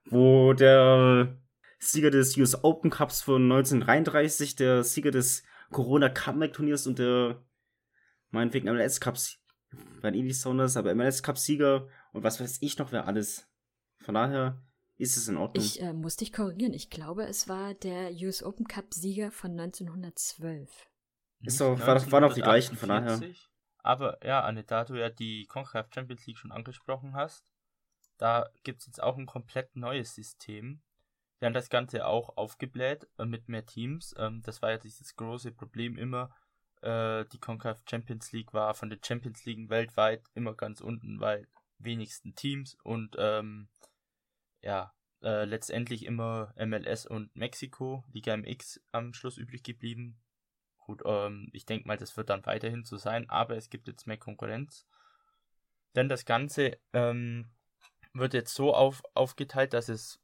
Wo 0.04 0.52
der 0.52 1.40
Sieger 1.78 2.10
des 2.10 2.36
US 2.36 2.62
Open 2.62 2.90
Cups 2.90 3.22
von 3.22 3.42
1933, 3.50 4.54
der 4.54 4.84
Sieger 4.84 5.10
des 5.10 5.42
Corona 5.70 6.08
Comeback 6.08 6.52
Turniers 6.52 6.86
und 6.86 6.98
der 6.98 7.42
meinetwegen 8.30 8.70
MLS 8.70 9.00
Cups, 9.00 9.42
waren 10.02 10.14
eh 10.14 10.22
die 10.22 10.32
Sounders, 10.32 10.76
aber 10.76 10.94
MLS 10.94 11.22
Cup 11.22 11.38
Sieger 11.38 11.88
und 12.12 12.22
was 12.22 12.40
weiß 12.40 12.58
ich 12.60 12.78
noch, 12.78 12.92
wer 12.92 13.06
alles. 13.06 13.49
Von 14.00 14.14
daher 14.14 14.60
ist 14.96 15.16
es 15.16 15.28
in 15.28 15.36
Ordnung. 15.36 15.64
Ich 15.64 15.80
äh, 15.80 15.92
muss 15.92 16.16
dich 16.16 16.32
korrigieren. 16.32 16.74
Ich 16.74 16.90
glaube, 16.90 17.24
es 17.24 17.48
war 17.48 17.74
der 17.74 18.10
US 18.12 18.42
Open 18.42 18.66
Cup 18.66 18.92
Sieger 18.92 19.30
von 19.30 19.52
1912. 19.58 20.88
Ist 21.42 21.60
doch- 21.60 21.78
war 21.86 21.94
doch- 21.94 22.12
waren 22.12 22.22
doch 22.22 22.34
die 22.34 22.42
gleichen, 22.42 22.76
von 22.76 22.88
daher. 22.90 23.12
1948. 23.12 23.48
Aber 23.82 24.24
ja, 24.26 24.42
Anne, 24.42 24.62
da 24.64 24.84
du 24.84 24.94
ja 24.96 25.08
die 25.08 25.46
CONCACAF 25.46 25.88
Champions 25.94 26.26
League 26.26 26.36
schon 26.36 26.52
angesprochen 26.52 27.14
hast, 27.14 27.46
da 28.18 28.50
gibt 28.62 28.80
es 28.80 28.86
jetzt 28.86 29.02
auch 29.02 29.16
ein 29.16 29.24
komplett 29.24 29.74
neues 29.74 30.14
System. 30.14 30.82
Wir 31.38 31.46
haben 31.46 31.54
das 31.54 31.70
Ganze 31.70 32.04
auch 32.06 32.36
aufgebläht 32.36 33.08
äh, 33.18 33.24
mit 33.24 33.48
mehr 33.48 33.64
Teams. 33.64 34.14
Ähm, 34.18 34.42
das 34.44 34.60
war 34.60 34.70
ja 34.72 34.76
dieses 34.78 35.16
große 35.16 35.52
Problem 35.52 35.96
immer. 35.96 36.30
Äh, 36.82 37.24
die 37.32 37.38
CONCACAF 37.38 37.82
Champions 37.88 38.32
League 38.32 38.52
war 38.52 38.74
von 38.74 38.90
den 38.90 39.02
Champions 39.02 39.46
League 39.46 39.70
weltweit 39.70 40.22
immer 40.34 40.52
ganz 40.54 40.82
unten, 40.82 41.18
weil 41.20 41.48
wenigsten 41.78 42.34
Teams 42.34 42.76
und 42.84 43.16
ähm, 43.18 43.68
ja, 44.62 44.92
äh, 45.22 45.44
letztendlich 45.44 46.06
immer 46.06 46.54
MLS 46.56 47.06
und 47.06 47.34
Mexiko, 47.36 48.04
Liga 48.12 48.36
MX 48.36 48.80
am 48.92 49.12
Schluss 49.12 49.36
übrig 49.36 49.62
geblieben. 49.62 50.20
Gut, 50.78 51.02
ähm, 51.04 51.50
ich 51.52 51.66
denke 51.66 51.86
mal, 51.86 51.96
das 51.96 52.16
wird 52.16 52.30
dann 52.30 52.44
weiterhin 52.46 52.84
so 52.84 52.96
sein, 52.96 53.28
aber 53.28 53.56
es 53.56 53.70
gibt 53.70 53.86
jetzt 53.88 54.06
mehr 54.06 54.18
Konkurrenz. 54.18 54.86
Denn 55.94 56.08
das 56.08 56.24
Ganze 56.24 56.78
ähm, 56.92 57.50
wird 58.12 58.34
jetzt 58.34 58.54
so 58.54 58.74
auf, 58.74 59.02
aufgeteilt, 59.14 59.72
dass 59.72 59.88
es 59.88 60.20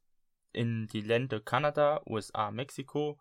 in 0.51 0.87
die 0.87 1.01
Länder 1.01 1.39
Kanada, 1.39 2.01
USA, 2.05 2.51
Mexiko, 2.51 3.19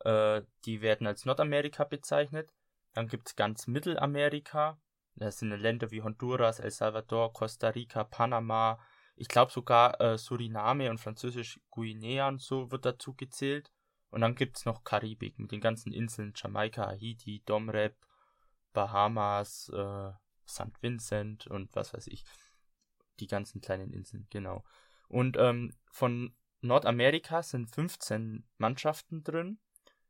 äh, 0.00 0.42
die 0.64 0.80
werden 0.80 1.06
als 1.06 1.24
Nordamerika 1.24 1.84
bezeichnet. 1.84 2.50
Dann 2.92 3.08
gibt 3.08 3.28
es 3.28 3.36
ganz 3.36 3.66
Mittelamerika. 3.66 4.78
Das 5.16 5.38
sind 5.38 5.50
Länder 5.50 5.90
wie 5.90 6.02
Honduras, 6.02 6.60
El 6.60 6.70
Salvador, 6.70 7.32
Costa 7.32 7.68
Rica, 7.68 8.04
Panama. 8.04 8.78
Ich 9.16 9.28
glaube 9.28 9.52
sogar 9.52 10.00
äh, 10.00 10.18
Suriname 10.18 10.90
und 10.90 10.98
Französisch-Guinea 10.98 12.28
und 12.28 12.42
so 12.42 12.70
wird 12.70 12.84
dazu 12.84 13.14
gezählt. 13.14 13.70
Und 14.10 14.20
dann 14.20 14.34
gibt 14.34 14.58
es 14.58 14.64
noch 14.64 14.84
Karibik 14.84 15.38
mit 15.38 15.52
den 15.52 15.60
ganzen 15.60 15.92
Inseln 15.92 16.32
Jamaika, 16.36 16.88
Haiti, 16.88 17.42
Domrep, 17.46 17.96
Bahamas, 18.72 19.70
äh, 19.70 20.12
St. 20.48 20.80
Vincent 20.80 21.46
und 21.46 21.74
was 21.74 21.94
weiß 21.94 22.06
ich. 22.08 22.24
Die 23.20 23.26
ganzen 23.26 23.60
kleinen 23.60 23.92
Inseln, 23.92 24.26
genau. 24.30 24.64
Und 25.08 25.36
ähm, 25.36 25.72
von 25.90 26.34
Nordamerika 26.60 27.42
sind 27.42 27.74
15 27.74 28.44
Mannschaften 28.58 29.22
drin. 29.22 29.58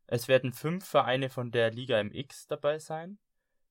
Es 0.07 0.29
werden 0.29 0.53
fünf 0.53 0.87
Vereine 0.87 1.31
von 1.31 1.51
der 1.51 1.71
Liga 1.71 2.03
MX 2.03 2.47
dabei 2.47 2.79
sein, 2.79 3.19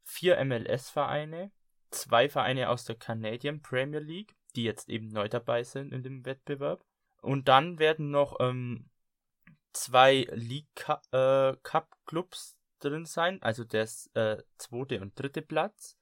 vier 0.03 0.43
MLS-Vereine, 0.43 1.51
zwei 1.91 2.29
Vereine 2.29 2.69
aus 2.69 2.85
der 2.85 2.95
Canadian 2.95 3.61
Premier 3.61 3.99
League, 3.99 4.35
die 4.55 4.63
jetzt 4.63 4.89
eben 4.89 5.09
neu 5.09 5.29
dabei 5.29 5.63
sind 5.63 5.93
in 5.93 6.03
dem 6.03 6.25
Wettbewerb. 6.25 6.85
Und 7.21 7.47
dann 7.47 7.79
werden 7.79 8.11
noch 8.11 8.37
ähm, 8.39 8.89
zwei 9.71 10.27
League 10.31 10.87
äh, 11.11 11.55
Cup 11.63 11.97
Clubs 12.05 12.57
drin 12.79 13.05
sein, 13.05 13.41
also 13.41 13.63
der 13.63 13.87
äh, 14.13 14.43
zweite 14.57 15.01
und 15.01 15.17
dritte 15.17 15.41
Platz, 15.41 15.97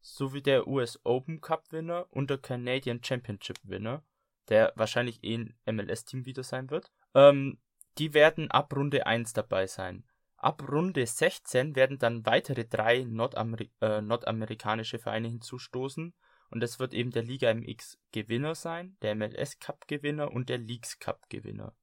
sowie 0.00 0.42
der 0.42 0.68
US 0.68 1.00
Open 1.04 1.40
Cup 1.40 1.72
Winner 1.72 2.06
und 2.10 2.30
der 2.30 2.38
Canadian 2.38 3.02
Championship 3.02 3.58
Winner 3.64 4.04
der 4.48 4.72
wahrscheinlich 4.76 5.22
eh 5.22 5.36
ein 5.36 5.54
MLS-Team 5.66 6.26
wieder 6.26 6.42
sein 6.42 6.70
wird. 6.70 6.90
Ähm, 7.14 7.58
die 7.98 8.14
werden 8.14 8.50
ab 8.50 8.74
Runde 8.74 9.06
1 9.06 9.32
dabei 9.32 9.66
sein. 9.66 10.04
Ab 10.36 10.68
Runde 10.68 11.06
16 11.06 11.74
werden 11.76 11.98
dann 11.98 12.26
weitere 12.26 12.64
drei 12.64 13.04
Nordamer 13.04 13.58
äh, 13.80 14.02
nordamerikanische 14.02 14.98
Vereine 14.98 15.28
hinzustoßen. 15.28 16.12
Und 16.54 16.60
das 16.60 16.78
wird 16.78 16.94
eben 16.94 17.10
der 17.10 17.24
Liga 17.24 17.52
MX 17.52 17.98
Gewinner 18.12 18.54
sein, 18.54 18.96
der 19.02 19.16
MLS 19.16 19.58
Cup 19.58 19.88
Gewinner 19.88 20.30
und 20.30 20.48
der 20.48 20.58
Leagues 20.58 21.00
Cup 21.00 21.28
Gewinner. 21.28 21.74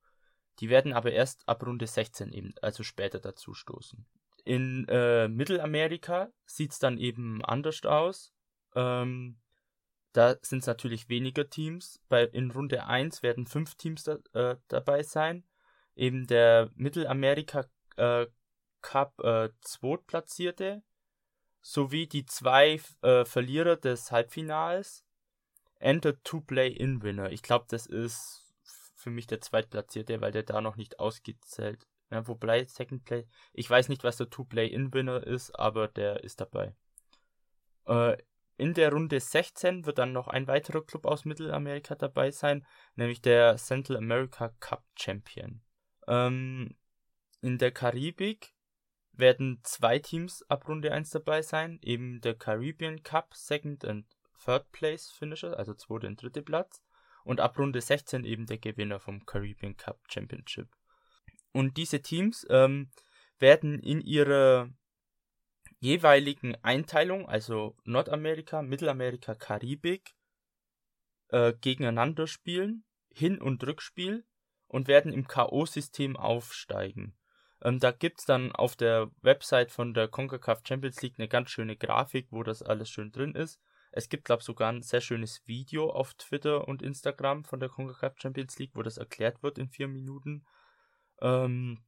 Die 0.62 0.70
werden 0.70 0.94
aber 0.94 1.12
erst 1.12 1.46
ab 1.46 1.66
Runde 1.66 1.88
16 1.88 2.32
eben, 2.32 2.54
also 2.62 2.82
später 2.84 3.20
dazu 3.20 3.54
stoßen. 3.54 4.08
In 4.46 4.88
äh, 4.88 5.28
Mittelamerika 5.28 6.32
sieht 6.46 6.72
es 6.72 6.80
dann 6.80 6.98
eben 6.98 7.44
anders 7.44 7.84
aus. 7.84 8.34
Ähm, 8.74 9.42
da 10.14 10.38
sind 10.42 10.60
es 10.60 10.68
natürlich 10.68 11.10
weniger 11.10 11.50
Teams. 11.50 12.00
Bei, 12.08 12.24
in 12.24 12.50
Runde 12.52 12.86
1 12.86 13.24
werden 13.24 13.48
fünf 13.48 13.76
Teams 13.76 14.04
da, 14.04 14.20
äh, 14.32 14.56
dabei 14.70 15.04
sein. 15.04 15.44
Eben 15.96 16.28
der 16.28 16.72
Mittelamerika 16.76 17.66
äh, 17.98 18.28
Cup 18.80 19.20
äh, 19.20 19.50
Zweitplatzierte 19.60 20.82
sowie 21.62 22.08
die 22.08 22.26
zwei 22.26 22.80
äh, 23.02 23.26
Verlierer 23.26 23.76
des 23.76 24.12
Halbfinals 24.12 25.06
and 25.80 26.04
the 26.04 26.14
Two-Play-In-Winner. 26.24 27.32
Ich 27.32 27.44
glaube, 27.44 27.66
das 27.70 27.86
ist 27.86 28.54
für 28.96 29.10
mich 29.10 29.28
der 29.28 29.42
Zweitplatzierte, 29.42 30.22
weil 30.22 30.32
der 30.32 30.44
da 30.44 30.62
noch 30.62 30.76
nicht 30.76 31.00
ausgezählt. 31.00 31.88
Ja, 32.12 32.28
wobei 32.28 32.66
Second 32.66 33.06
Play, 33.06 33.26
ich 33.54 33.70
weiß 33.70 33.90
nicht, 33.90 34.04
was 34.04 34.18
der 34.18 34.30
Two-Play-In-Winner 34.30 35.26
ist, 35.26 35.58
aber 35.58 35.88
der 35.88 36.24
ist 36.24 36.42
dabei. 36.42 36.76
Äh, 37.86 38.18
in 38.58 38.74
der 38.76 38.92
Runde 38.92 39.20
16 39.20 39.86
wird 39.86 39.98
dann 39.98 40.12
noch 40.12 40.28
ein 40.28 40.46
weiterer 40.46 40.86
Club 40.86 41.06
aus 41.06 41.26
Mittelamerika 41.26 41.96
dabei 41.96 42.30
sein, 42.30 42.66
nämlich 42.96 43.22
der 43.22 43.58
Central 43.58 43.98
America 43.98 44.50
Cup 44.60 44.84
Champion. 44.96 45.62
Ähm, 46.08 46.76
in 47.42 47.58
der 47.58 47.72
Karibik 47.72 48.54
werden 49.22 49.62
zwei 49.64 50.00
Teams 50.00 50.44
ab 50.50 50.68
Runde 50.68 50.92
1 50.92 51.12
dabei 51.12 51.42
sein, 51.42 51.80
eben 51.82 52.20
der 52.20 52.36
Caribbean 52.36 53.02
Cup 53.04 53.34
Second 53.34 53.86
and 53.86 54.06
Third 54.44 54.70
Place 54.74 55.10
Finisher, 55.12 55.58
also 55.58 55.74
zweite 55.74 56.08
und 56.08 56.22
dritte 56.22 56.42
Platz, 56.42 56.84
und 57.24 57.40
ab 57.40 57.58
Runde 57.58 57.80
16 57.80 58.26
eben 58.26 58.46
der 58.48 58.58
Gewinner 58.58 59.00
vom 59.00 59.26
Caribbean 59.26 59.78
Cup 59.78 60.00
Championship. 60.10 60.68
Und 61.54 61.78
diese 61.78 62.02
Teams 62.02 62.46
ähm, 62.50 62.92
werden 63.40 63.80
in 63.80 64.02
ihrer 64.02 64.70
jeweiligen 65.80 66.56
Einteilung, 66.64 67.28
also 67.28 67.78
Nordamerika, 67.84 68.62
Mittelamerika, 68.62 69.36
Karibik, 69.36 70.16
äh, 71.30 71.54
gegeneinander 71.54 72.28
spielen, 72.28 72.84
Hin- 73.14 73.42
und 73.42 73.66
Rückspiel 73.66 74.26
und 74.68 74.88
werden 74.88 75.12
im 75.12 75.28
K.O.-System 75.28 76.16
aufsteigen. 76.16 77.18
Ähm, 77.64 77.80
da 77.80 77.92
es 77.92 78.26
dann 78.26 78.52
auf 78.52 78.76
der 78.76 79.12
Website 79.22 79.72
von 79.72 79.94
der 79.94 80.08
CONCACAF 80.08 80.62
Champions 80.68 81.02
League 81.02 81.16
eine 81.18 81.28
ganz 81.28 81.50
schöne 81.52 81.78
Grafik, 81.78 82.28
wo 82.32 82.44
das 82.44 82.64
alles 82.64 82.90
schön 82.90 83.12
drin 83.12 83.36
ist. 83.36 83.62
Es 83.92 84.10
gibt, 84.10 84.26
glaube 84.26 84.40
ich, 84.40 84.46
sogar 84.46 84.72
ein 84.72 84.82
sehr 84.82 85.02
schönes 85.02 85.46
Video 85.48 85.90
auf 85.90 86.14
Twitter 86.14 86.68
und 86.68 86.82
Instagram 86.82 87.44
von 87.44 87.60
der 87.60 87.70
CONCACAF 87.70 88.16
Champions 88.18 88.58
League, 88.58 88.72
wo 88.74 88.82
das 88.82 88.98
erklärt 88.98 89.44
wird 89.44 89.58
in 89.58 89.70
vier 89.70 89.88
Minuten. 89.88 90.46
Ähm, 91.22 91.84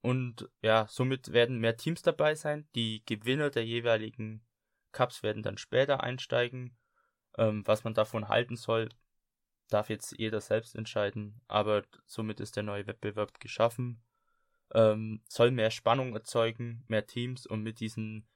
und 0.00 0.48
ja, 0.62 0.86
somit 0.88 1.32
werden 1.32 1.58
mehr 1.58 1.76
Teams 1.76 2.00
dabei 2.00 2.36
sein. 2.36 2.68
Die 2.74 3.04
Gewinner 3.06 3.50
der 3.50 3.66
jeweiligen 3.66 4.46
Cups 4.92 5.22
werden 5.22 5.42
dann 5.42 5.58
später 5.58 6.02
einsteigen. 6.02 6.78
Ähm, 7.36 7.66
was 7.66 7.84
man 7.84 7.92
davon 7.92 8.28
halten 8.28 8.56
soll, 8.56 8.88
darf 9.68 9.90
jetzt 9.90 10.16
jeder 10.16 10.40
selbst 10.40 10.76
entscheiden. 10.76 11.42
Aber 11.48 11.82
somit 12.06 12.38
ist 12.38 12.54
der 12.54 12.62
neue 12.62 12.86
Wettbewerb 12.86 13.40
geschaffen. 13.40 14.00
Ähm, 14.74 15.22
soll 15.28 15.50
mehr 15.50 15.70
Spannung 15.70 16.14
erzeugen, 16.14 16.84
mehr 16.88 17.06
Teams 17.06 17.46
und 17.46 17.62
mit 17.62 17.80
diesem 17.80 18.26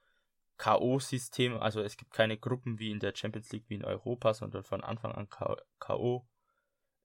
K.O.-System, 0.57 1.57
also 1.57 1.81
es 1.81 1.97
gibt 1.97 2.13
keine 2.13 2.37
Gruppen 2.37 2.79
wie 2.79 2.91
in 2.91 2.99
der 2.99 3.15
Champions 3.15 3.51
League 3.51 3.65
wie 3.67 3.75
in 3.75 3.85
Europa, 3.85 4.33
sondern 4.33 4.63
von 4.63 4.83
Anfang 4.83 5.11
an 5.11 5.27
K.O 5.79 6.27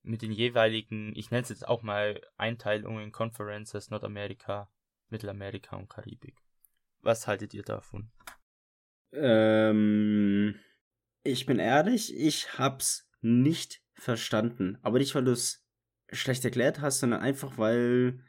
mit 0.06 0.22
den 0.22 0.32
jeweiligen, 0.32 1.12
ich 1.16 1.30
nenne 1.30 1.42
es 1.42 1.48
jetzt 1.48 1.66
auch 1.66 1.82
mal 1.82 2.20
Einteilungen, 2.36 3.12
Conferences, 3.12 3.90
Nordamerika, 3.90 4.70
Mittelamerika 5.08 5.76
und 5.76 5.90
Karibik. 5.90 6.36
Was 7.00 7.26
haltet 7.26 7.54
ihr 7.54 7.62
davon? 7.62 8.10
Ähm, 9.12 10.58
ich 11.22 11.46
bin 11.46 11.58
ehrlich, 11.58 12.16
ich 12.16 12.58
hab's 12.58 13.10
nicht 13.20 13.82
verstanden. 13.94 14.78
Aber 14.82 14.98
nicht, 14.98 15.14
weil 15.14 15.24
du 15.24 15.32
es 15.32 15.66
schlecht 16.12 16.44
erklärt 16.44 16.80
hast, 16.80 17.00
sondern 17.00 17.20
einfach, 17.20 17.58
weil 17.58 18.24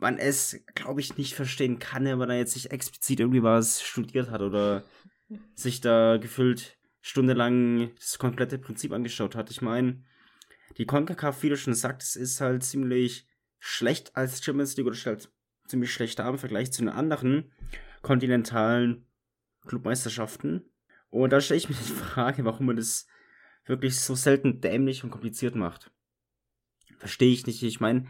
man 0.00 0.18
es, 0.18 0.60
glaube 0.74 1.00
ich, 1.00 1.16
nicht 1.16 1.34
verstehen 1.34 1.78
kann, 1.78 2.04
wenn 2.04 2.18
man 2.18 2.28
da 2.28 2.34
jetzt 2.34 2.54
nicht 2.54 2.70
explizit 2.70 3.20
irgendwie 3.20 3.42
was 3.42 3.82
studiert 3.82 4.30
hat 4.30 4.40
oder 4.40 4.84
sich 5.54 5.80
da 5.80 6.16
gefühlt 6.16 6.76
stundenlang 7.00 7.94
das 7.96 8.18
komplette 8.18 8.58
Prinzip 8.58 8.92
angeschaut 8.92 9.34
hat. 9.34 9.50
Ich 9.50 9.62
meine, 9.62 10.04
die 10.76 10.86
CONCACAF, 10.86 11.42
wie 11.42 11.48
du 11.48 11.56
schon 11.56 11.74
sagtest, 11.74 12.16
ist 12.16 12.40
halt 12.40 12.62
ziemlich 12.62 13.26
schlecht 13.58 14.16
als 14.16 14.42
Champions 14.42 14.76
League 14.76 14.86
oder 14.86 14.96
stellt 14.96 15.24
halt 15.24 15.32
ziemlich 15.66 15.92
schlecht 15.92 16.18
dar 16.18 16.28
im 16.28 16.38
Vergleich 16.38 16.72
zu 16.72 16.82
den 16.82 16.88
anderen 16.88 17.52
kontinentalen 18.02 19.06
Clubmeisterschaften. 19.66 20.70
Und 21.10 21.32
da 21.32 21.40
stelle 21.40 21.58
ich 21.58 21.68
mir 21.68 21.74
die 21.74 21.92
Frage, 21.92 22.44
warum 22.44 22.66
man 22.66 22.76
das 22.76 23.06
wirklich 23.64 23.98
so 23.98 24.14
selten 24.14 24.60
dämlich 24.60 25.04
und 25.04 25.10
kompliziert 25.10 25.54
macht. 25.54 25.90
Verstehe 26.98 27.32
ich 27.32 27.46
nicht. 27.46 27.62
Ich 27.62 27.80
meine, 27.80 28.06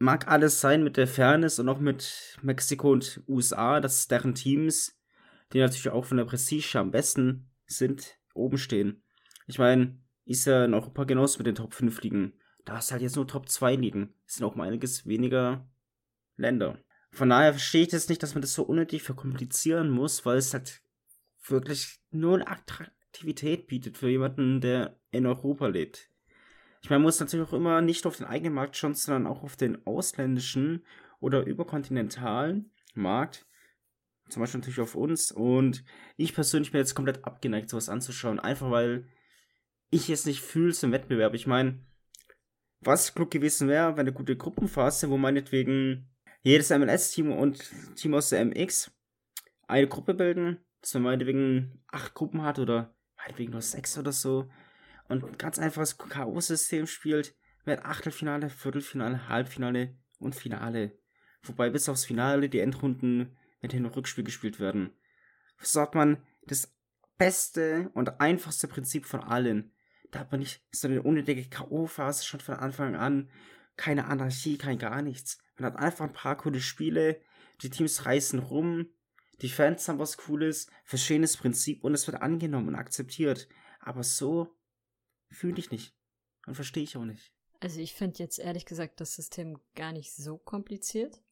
mag 0.00 0.28
alles 0.28 0.60
sein 0.60 0.82
mit 0.82 0.96
der 0.96 1.06
Fairness 1.06 1.58
und 1.58 1.68
auch 1.68 1.78
mit 1.78 2.38
Mexiko 2.42 2.90
und 2.90 3.22
USA, 3.28 3.80
dass 3.80 4.08
deren 4.08 4.34
Teams, 4.34 4.98
die 5.52 5.58
natürlich 5.58 5.90
auch 5.90 6.06
von 6.06 6.16
der 6.16 6.24
Prestige 6.24 6.78
am 6.78 6.90
besten 6.90 7.50
sind, 7.66 8.18
oben 8.34 8.58
stehen. 8.58 9.02
Ich 9.46 9.58
meine, 9.58 10.00
ist 10.24 10.46
ja 10.46 10.64
in 10.64 10.74
Europa 10.74 11.04
genauso 11.04 11.38
mit 11.38 11.46
den 11.46 11.54
Top 11.54 11.74
5 11.74 12.02
Ligen. 12.02 12.32
Da 12.64 12.78
ist 12.78 12.92
halt 12.92 13.02
jetzt 13.02 13.16
nur 13.16 13.28
Top 13.28 13.48
2 13.48 13.76
Ligen. 13.76 14.14
Es 14.26 14.36
sind 14.36 14.46
auch 14.46 14.54
mal 14.54 14.68
einiges 14.68 15.06
weniger 15.06 15.68
Länder. 16.36 16.78
Von 17.12 17.28
daher 17.28 17.52
verstehe 17.52 17.82
ich 17.82 17.92
jetzt 17.92 18.08
nicht, 18.08 18.22
dass 18.22 18.34
man 18.34 18.42
das 18.42 18.54
so 18.54 18.62
unnötig 18.62 19.02
verkomplizieren 19.02 19.90
muss, 19.90 20.24
weil 20.24 20.38
es 20.38 20.54
halt 20.54 20.82
wirklich 21.44 22.00
nur 22.10 22.36
eine 22.36 22.48
Attraktivität 22.48 23.66
bietet 23.66 23.98
für 23.98 24.08
jemanden, 24.08 24.60
der 24.60 24.98
in 25.10 25.26
Europa 25.26 25.66
lebt. 25.66 26.09
Ich 26.82 26.88
meine, 26.88 27.00
man 27.00 27.08
muss 27.08 27.20
natürlich 27.20 27.48
auch 27.48 27.52
immer 27.52 27.80
nicht 27.80 28.06
auf 28.06 28.16
den 28.16 28.26
eigenen 28.26 28.54
Markt 28.54 28.76
schauen, 28.76 28.94
sondern 28.94 29.26
auch 29.26 29.42
auf 29.42 29.56
den 29.56 29.86
ausländischen 29.86 30.84
oder 31.20 31.44
überkontinentalen 31.44 32.72
Markt. 32.94 33.46
Zum 34.28 34.40
Beispiel 34.40 34.60
natürlich 34.60 34.80
auf 34.80 34.94
uns. 34.94 35.32
Und 35.32 35.84
ich 36.16 36.34
persönlich 36.34 36.72
bin 36.72 36.80
jetzt 36.80 36.94
komplett 36.94 37.24
abgeneigt, 37.24 37.68
sowas 37.68 37.88
anzuschauen. 37.88 38.40
Einfach 38.40 38.70
weil 38.70 39.06
ich 39.90 40.08
es 40.08 40.24
nicht 40.24 40.40
fühle 40.40 40.72
zum 40.72 40.92
Wettbewerb. 40.92 41.34
Ich 41.34 41.46
meine, 41.46 41.84
was 42.80 43.14
klug 43.14 43.30
gewesen 43.30 43.68
wäre, 43.68 43.92
wenn 43.92 44.00
eine 44.00 44.12
gute 44.12 44.36
Gruppenphase, 44.36 45.10
wo 45.10 45.18
meinetwegen 45.18 46.08
jedes 46.42 46.70
MLS-Team 46.70 47.32
und 47.32 47.70
Team 47.96 48.14
aus 48.14 48.30
der 48.30 48.44
MX 48.44 48.90
eine 49.66 49.86
Gruppe 49.86 50.14
bilden, 50.14 50.58
dass 50.80 50.94
man 50.94 51.02
meinetwegen 51.02 51.82
acht 51.88 52.14
Gruppen 52.14 52.42
hat 52.42 52.58
oder 52.58 52.94
meinetwegen 53.16 53.52
nur 53.52 53.60
sechs 53.60 53.98
oder 53.98 54.12
so 54.12 54.48
und 55.10 55.38
ganz 55.38 55.58
einfach 55.58 55.82
das 55.82 55.98
K.O.-System 55.98 56.86
spielt 56.86 57.34
mit 57.64 57.84
Achtelfinale, 57.84 58.48
Viertelfinale, 58.48 59.28
Halbfinale 59.28 59.96
und 60.18 60.34
Finale. 60.34 60.98
Wobei 61.42 61.68
bis 61.70 61.88
aufs 61.88 62.04
Finale 62.04 62.48
die 62.48 62.60
Endrunden 62.60 63.36
Hin- 63.60 63.84
und 63.84 63.96
Rückspiel 63.96 64.24
gespielt 64.24 64.60
werden. 64.60 64.92
So 65.58 65.80
hat 65.80 65.94
man 65.94 66.22
das 66.46 66.74
beste 67.18 67.90
und 67.94 68.20
einfachste 68.20 68.68
Prinzip 68.68 69.04
von 69.04 69.20
allen. 69.20 69.72
Da 70.10 70.20
hat 70.20 70.30
man 70.30 70.40
nicht 70.40 70.64
so 70.72 70.88
eine 70.88 71.02
unnötige 71.02 71.48
K.O.-Phase 71.48 72.24
schon 72.24 72.40
von 72.40 72.54
Anfang 72.54 72.96
an. 72.96 73.30
Keine 73.76 74.06
Anarchie, 74.06 74.58
kein 74.58 74.78
gar 74.78 75.02
nichts. 75.02 75.38
Man 75.56 75.72
hat 75.72 75.80
einfach 75.80 76.06
ein 76.06 76.12
paar 76.12 76.36
coole 76.36 76.60
Spiele. 76.60 77.20
Die 77.62 77.70
Teams 77.70 78.06
reißen 78.06 78.38
rum. 78.38 78.86
Die 79.42 79.48
Fans 79.48 79.88
haben 79.88 79.98
was 79.98 80.16
Cooles. 80.16 80.68
Verstehen 80.84 81.22
das 81.22 81.36
Prinzip 81.36 81.84
und 81.84 81.94
es 81.94 82.06
wird 82.06 82.22
angenommen 82.22 82.68
und 82.68 82.74
akzeptiert. 82.74 83.48
Aber 83.80 84.02
so 84.02 84.56
fühle 85.30 85.58
ich 85.58 85.70
nicht. 85.70 85.94
Und 86.46 86.54
verstehe 86.54 86.82
ich 86.82 86.96
auch 86.96 87.04
nicht. 87.04 87.32
Also 87.60 87.80
ich 87.80 87.94
finde 87.94 88.18
jetzt 88.18 88.38
ehrlich 88.38 88.64
gesagt 88.64 89.00
das 89.00 89.14
System 89.14 89.60
gar 89.74 89.92
nicht 89.92 90.12
so 90.14 90.38
kompliziert. 90.38 91.22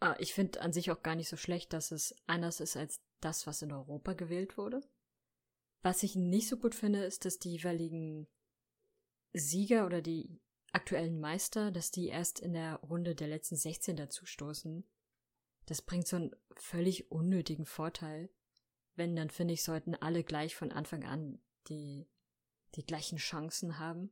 Ah, 0.00 0.14
ich 0.18 0.34
finde 0.34 0.60
an 0.60 0.72
sich 0.72 0.90
auch 0.90 1.02
gar 1.02 1.14
nicht 1.14 1.28
so 1.28 1.36
schlecht, 1.36 1.72
dass 1.72 1.90
es 1.90 2.14
anders 2.26 2.60
ist 2.60 2.76
als 2.76 3.00
das, 3.20 3.46
was 3.46 3.62
in 3.62 3.72
Europa 3.72 4.12
gewählt 4.14 4.56
wurde. 4.56 4.80
Was 5.82 6.02
ich 6.02 6.16
nicht 6.16 6.48
so 6.48 6.58
gut 6.58 6.74
finde, 6.74 7.04
ist, 7.04 7.24
dass 7.24 7.38
die 7.38 7.52
jeweiligen 7.52 8.26
Sieger 9.32 9.86
oder 9.86 10.02
die 10.02 10.40
aktuellen 10.72 11.20
Meister, 11.20 11.70
dass 11.70 11.90
die 11.90 12.08
erst 12.08 12.40
in 12.40 12.52
der 12.52 12.76
Runde 12.76 13.14
der 13.14 13.28
letzten 13.28 13.56
16 13.56 13.96
dazustoßen. 13.96 14.84
Das 15.66 15.82
bringt 15.82 16.06
so 16.06 16.16
einen 16.16 16.36
völlig 16.56 17.10
unnötigen 17.10 17.66
Vorteil. 17.66 18.30
Wenn, 18.96 19.16
dann 19.16 19.30
finde 19.30 19.54
ich, 19.54 19.62
sollten 19.62 19.94
alle 19.94 20.24
gleich 20.24 20.54
von 20.54 20.72
Anfang 20.72 21.04
an 21.04 21.40
die, 21.68 22.06
die 22.74 22.84
gleichen 22.84 23.18
Chancen 23.18 23.78
haben. 23.78 24.10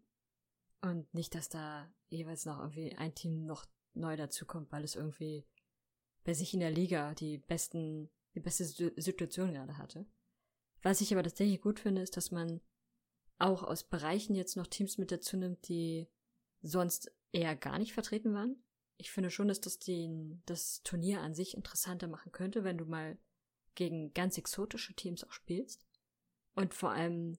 Und 0.81 1.13
nicht, 1.13 1.35
dass 1.35 1.49
da 1.49 1.93
jeweils 2.09 2.45
noch 2.45 2.59
irgendwie 2.59 2.95
ein 2.97 3.15
Team 3.15 3.45
noch 3.45 3.67
neu 3.95 4.17
dazukommt, 4.17 4.71
weil 4.71 4.85
es 4.85 4.95
irgendwie 4.95 5.47
bei 6.25 6.35
sich 6.35 6.55
in 6.55 6.61
der 6.61 6.71
Liga 6.71 7.15
die 7.15 7.39
besten, 7.39 8.11
die 8.35 8.41
beste 8.41 8.65
Situation 8.65 9.53
gerade 9.53 9.79
hatte. 9.79 10.07
Was 10.83 11.01
ich 11.01 11.13
aber 11.13 11.23
tatsächlich 11.23 11.61
gut 11.61 11.81
finde, 11.81 12.03
ist, 12.03 12.17
dass 12.17 12.31
man 12.31 12.61
auch 13.39 13.63
aus 13.63 13.85
Bereichen 13.85 14.35
jetzt 14.35 14.57
noch 14.57 14.67
Teams 14.67 14.99
mit 14.99 15.11
dazu 15.11 15.37
nimmt, 15.37 15.69
die 15.69 16.09
sonst 16.61 17.13
eher 17.33 17.57
gar 17.57 17.79
nicht 17.79 17.93
vertreten 17.93 18.35
waren. 18.35 18.63
Ich 18.97 19.11
finde 19.11 19.31
schon, 19.31 19.49
dass 19.49 19.61
das 19.61 19.79
den, 19.79 20.43
das 20.47 20.83
Turnier 20.83 21.21
an 21.21 21.35
sich 21.35 21.57
interessanter 21.57 22.09
machen 22.09 22.33
könnte, 22.33 22.65
wenn 22.65 22.79
du 22.79 22.85
mal 22.85 23.17
gegen 23.75 24.13
ganz 24.13 24.39
exotische 24.39 24.95
Teams 24.95 25.23
auch 25.23 25.33
spielst. 25.33 25.87
Und 26.55 26.75
vor 26.75 26.91
allem 26.91 27.39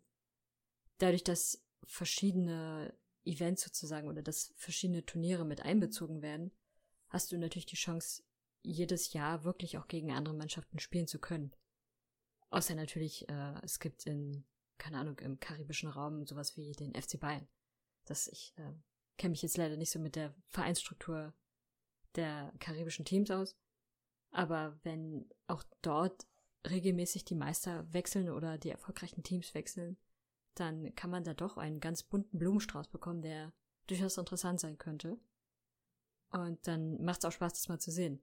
dadurch, 0.99 1.23
dass 1.23 1.63
verschiedene 1.83 2.93
Events 3.25 3.63
sozusagen 3.63 4.07
oder 4.07 4.21
dass 4.21 4.53
verschiedene 4.55 5.05
Turniere 5.05 5.45
mit 5.45 5.61
einbezogen 5.61 6.21
werden, 6.21 6.51
hast 7.09 7.31
du 7.31 7.37
natürlich 7.37 7.65
die 7.65 7.75
Chance, 7.75 8.23
jedes 8.61 9.13
Jahr 9.13 9.43
wirklich 9.43 9.77
auch 9.77 9.87
gegen 9.87 10.11
andere 10.11 10.35
Mannschaften 10.35 10.79
spielen 10.79 11.07
zu 11.07 11.19
können. 11.19 11.53
Außer 12.49 12.75
natürlich, 12.75 13.27
äh, 13.29 13.55
es 13.63 13.79
gibt 13.79 14.05
in, 14.05 14.45
keine 14.77 14.97
Ahnung, 14.97 15.17
im 15.19 15.39
karibischen 15.39 15.89
Raum 15.89 16.25
sowas 16.25 16.57
wie 16.57 16.71
den 16.73 16.93
FC 16.93 17.19
Bayern. 17.19 17.47
Das 18.05 18.27
ich 18.27 18.53
äh, 18.57 18.73
kenne 19.17 19.31
mich 19.31 19.41
jetzt 19.41 19.57
leider 19.57 19.77
nicht 19.77 19.91
so 19.91 19.99
mit 19.99 20.15
der 20.15 20.33
Vereinsstruktur 20.47 21.33
der 22.15 22.51
karibischen 22.59 23.05
Teams 23.05 23.31
aus. 23.31 23.55
Aber 24.31 24.79
wenn 24.83 25.29
auch 25.47 25.63
dort 25.81 26.27
regelmäßig 26.67 27.25
die 27.25 27.35
Meister 27.35 27.91
wechseln 27.93 28.29
oder 28.29 28.57
die 28.57 28.69
erfolgreichen 28.69 29.23
Teams 29.23 29.53
wechseln, 29.53 29.97
dann 30.59 30.93
kann 30.95 31.09
man 31.09 31.23
da 31.23 31.33
doch 31.33 31.57
einen 31.57 31.79
ganz 31.79 32.03
bunten 32.03 32.37
Blumenstrauß 32.37 32.87
bekommen, 32.89 33.21
der 33.21 33.53
durchaus 33.87 34.17
interessant 34.17 34.59
sein 34.59 34.77
könnte. 34.77 35.19
Und 36.31 36.65
dann 36.67 37.03
macht 37.03 37.19
es 37.19 37.25
auch 37.25 37.31
Spaß, 37.31 37.53
das 37.53 37.69
mal 37.69 37.79
zu 37.79 37.91
sehen. 37.91 38.21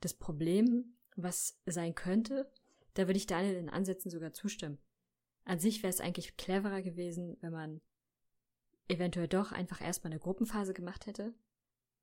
Das 0.00 0.14
Problem, 0.14 0.96
was 1.16 1.60
sein 1.66 1.94
könnte, 1.94 2.50
da 2.94 3.06
würde 3.06 3.18
ich 3.18 3.26
Daniel 3.26 3.56
in 3.56 3.68
Ansätzen 3.68 4.10
sogar 4.10 4.32
zustimmen. 4.32 4.78
An 5.44 5.58
sich 5.58 5.82
wäre 5.82 5.90
es 5.90 6.00
eigentlich 6.00 6.36
cleverer 6.36 6.82
gewesen, 6.82 7.36
wenn 7.40 7.52
man 7.52 7.80
eventuell 8.88 9.28
doch 9.28 9.52
einfach 9.52 9.80
erstmal 9.80 10.12
eine 10.12 10.20
Gruppenphase 10.20 10.74
gemacht 10.74 11.06
hätte 11.06 11.34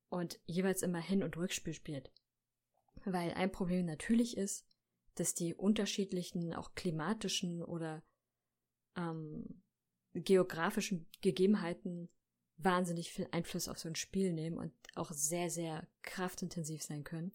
und 0.08 0.40
jeweils 0.46 0.82
immer 0.82 1.00
Hin- 1.00 1.22
und 1.22 1.36
Rückspiel 1.36 1.74
spielt. 1.74 2.12
Weil 3.04 3.32
ein 3.32 3.52
Problem 3.52 3.86
natürlich 3.86 4.36
ist, 4.36 4.66
dass 5.14 5.34
die 5.34 5.54
unterschiedlichen, 5.54 6.54
auch 6.54 6.74
klimatischen 6.74 7.62
oder 7.62 8.02
ähm, 8.96 9.62
geografischen 10.14 11.06
Gegebenheiten 11.20 12.08
wahnsinnig 12.56 13.12
viel 13.12 13.28
Einfluss 13.30 13.68
auf 13.68 13.78
so 13.78 13.88
ein 13.88 13.94
Spiel 13.94 14.32
nehmen 14.32 14.58
und 14.58 14.72
auch 14.94 15.12
sehr, 15.12 15.50
sehr 15.50 15.86
kraftintensiv 16.02 16.82
sein 16.82 17.04
können. 17.04 17.32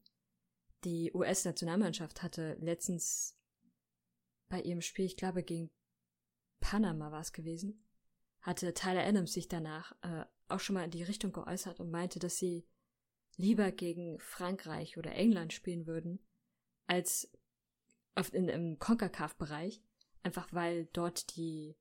Die 0.84 1.12
US-Nationalmannschaft 1.14 2.22
hatte 2.22 2.56
letztens 2.60 3.38
bei 4.50 4.62
ihrem 4.62 4.82
Spiel, 4.82 5.06
ich 5.06 5.18
glaube 5.18 5.44
gegen 5.44 5.72
Panama 6.60 7.12
war 7.12 7.22
es 7.22 7.34
gewesen, 7.34 7.84
hatte 8.42 8.74
Tyler 8.74 9.04
Adams 9.04 9.34
sich 9.34 9.48
danach 9.48 9.96
äh, 10.04 10.26
auch 10.48 10.60
schon 10.60 10.76
mal 10.76 10.86
in 10.86 10.92
die 10.92 11.04
Richtung 11.04 11.32
geäußert 11.32 11.80
und 11.80 11.90
meinte, 11.90 12.20
dass 12.20 12.38
sie 12.38 12.68
lieber 13.38 13.72
gegen 13.72 14.20
Frankreich 14.20 14.98
oder 14.98 15.14
England 15.14 15.54
spielen 15.54 15.88
würden, 15.88 16.20
als 16.88 17.32
auf, 18.14 18.34
in, 18.34 18.48
im 18.48 18.80
CONCACAF-Bereich, 18.80 19.82
einfach 20.24 20.54
weil 20.54 20.86
dort 20.94 21.36
die, 21.36 21.76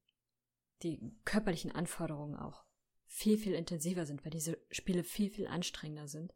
die 0.82 1.00
körperlichen 1.24 1.72
Anforderungen 1.72 2.37
auch 2.37 2.64
viel, 3.06 3.38
viel 3.38 3.54
intensiver 3.54 4.06
sind, 4.06 4.24
weil 4.24 4.32
diese 4.32 4.58
Spiele 4.70 5.04
viel, 5.04 5.30
viel 5.30 5.46
anstrengender 5.46 6.08
sind. 6.08 6.34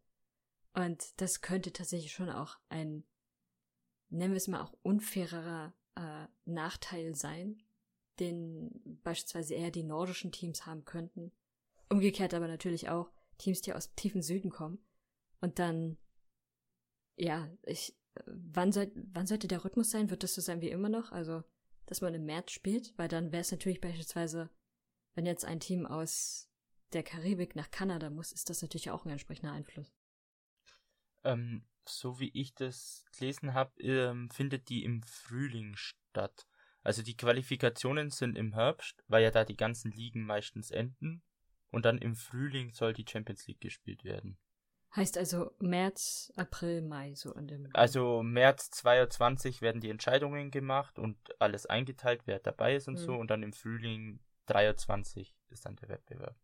Und 0.75 1.21
das 1.21 1.41
könnte 1.41 1.73
tatsächlich 1.73 2.13
schon 2.13 2.31
auch 2.31 2.57
ein, 2.69 3.05
nennen 4.11 4.33
wir 4.33 4.37
es 4.39 4.49
mal 4.49 4.63
auch 4.63 4.75
unfairerer 4.83 5.75
äh, 5.97 6.27
Nachteil 6.45 7.15
sein, 7.15 7.63
den 8.21 8.71
beispielsweise 9.03 9.55
eher 9.55 9.71
die 9.71 9.83
nordischen 9.83 10.33
Teams 10.33 10.67
haben 10.67 10.85
könnten. 10.85 11.33
Umgekehrt 11.89 12.35
aber 12.35 12.49
natürlich 12.49 12.89
auch 12.89 13.11
Teams, 13.39 13.61
die 13.61 13.73
aus 13.73 13.95
tiefen 13.95 14.23
Süden 14.23 14.51
kommen. 14.51 14.79
Und 15.41 15.59
dann, 15.59 15.97
ja, 17.17 17.49
ich, 17.63 17.97
wann, 18.27 18.73
soll, 18.73 18.91
wann 18.95 19.27
sollte 19.27 19.49
der 19.49 19.65
Rhythmus 19.65 19.91
sein? 19.91 20.11
Wird 20.11 20.23
das 20.23 20.35
so 20.35 20.41
sein 20.41 20.61
wie 20.61 20.71
immer 20.71 20.89
noch? 20.89 21.13
Also, 21.13 21.43
dass 21.89 22.03
man 22.03 22.15
im 22.15 22.27
März 22.27 22.53
spielt? 22.53 22.97
Weil 22.97 23.09
dann 23.09 23.33
wäre 23.33 23.41
es 23.41 23.51
natürlich 23.51 23.81
beispielsweise, 23.81 24.51
wenn 25.15 25.27
jetzt 25.27 25.45
ein 25.45 25.59
Team 25.59 25.87
aus 25.87 26.51
der 26.93 27.03
Karibik 27.03 27.57
nach 27.57 27.71
Kanada 27.71 28.11
muss, 28.11 28.33
ist 28.33 28.51
das 28.51 28.63
natürlich 28.63 28.91
auch 28.91 29.05
ein 29.05 29.11
entsprechender 29.11 29.53
Einfluss. 29.53 29.93
Ähm, 31.25 31.67
so 31.85 32.21
wie 32.21 32.31
ich 32.35 32.55
das 32.55 33.05
gelesen 33.17 33.55
habe, 33.55 33.81
ähm, 33.83 34.31
findet 34.31 34.69
die 34.69 34.85
im 34.85 35.03
Frühling 35.03 35.75
statt. 35.77 36.47
Also 36.83 37.03
die 37.03 37.17
Qualifikationen 37.17 38.11
sind 38.11 38.37
im 38.37 38.55
Herbst, 38.55 39.03
weil 39.09 39.23
ja 39.23 39.31
da 39.31 39.45
die 39.45 39.57
ganzen 39.57 39.91
Ligen 39.91 40.25
meistens 40.25 40.71
enden. 40.71 41.23
Und 41.71 41.85
dann 41.85 41.99
im 41.99 42.15
Frühling 42.15 42.73
soll 42.73 42.93
die 42.93 43.05
Champions 43.07 43.47
League 43.47 43.61
gespielt 43.61 44.05
werden. 44.05 44.39
Heißt 44.97 45.19
also 45.19 45.53
März, 45.59 46.33
April, 46.37 46.83
Mai, 46.83 47.15
so 47.15 47.35
in 47.35 47.47
dem. 47.47 47.69
Also 47.75 48.23
März 48.23 48.71
22 48.71 49.61
werden 49.61 49.81
die 49.81 49.91
Entscheidungen 49.91 50.51
gemacht 50.51 50.99
und 50.99 51.17
alles 51.39 51.67
eingeteilt, 51.67 52.23
wer 52.25 52.39
dabei 52.39 52.77
ist 52.77 52.89
und 52.89 52.95
mhm. 52.95 53.05
so. 53.05 53.15
Und 53.15 53.31
dann 53.31 53.43
im 53.43 53.53
Frühling 53.53 54.21
23 54.47 55.37
ist 55.51 55.67
dann 55.67 55.77
der 55.77 55.91
Wettbewerb. 55.91 56.37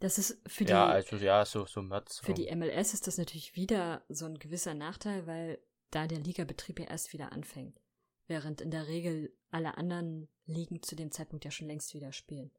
Das 0.00 0.16
ist 0.16 0.40
für 0.46 0.64
die. 0.64 0.70
Ja, 0.70 0.86
also 0.86 1.16
ja, 1.16 1.44
so, 1.44 1.66
so 1.66 1.82
März. 1.82 2.20
Für 2.20 2.34
die 2.34 2.54
MLS 2.54 2.94
ist 2.94 3.06
das 3.06 3.18
natürlich 3.18 3.54
wieder 3.54 4.04
so 4.08 4.26
ein 4.26 4.38
gewisser 4.38 4.74
Nachteil, 4.74 5.26
weil 5.26 5.58
da 5.90 6.06
der 6.06 6.20
Ligabetrieb 6.20 6.78
ja 6.78 6.86
erst 6.86 7.12
wieder 7.12 7.32
anfängt. 7.32 7.80
Während 8.26 8.60
in 8.60 8.70
der 8.70 8.86
Regel 8.86 9.32
alle 9.50 9.76
anderen 9.76 10.28
Ligen 10.44 10.82
zu 10.82 10.96
dem 10.96 11.10
Zeitpunkt 11.10 11.44
ja 11.44 11.50
schon 11.50 11.66
längst 11.66 11.94
wieder 11.94 12.12
spielen. 12.12 12.50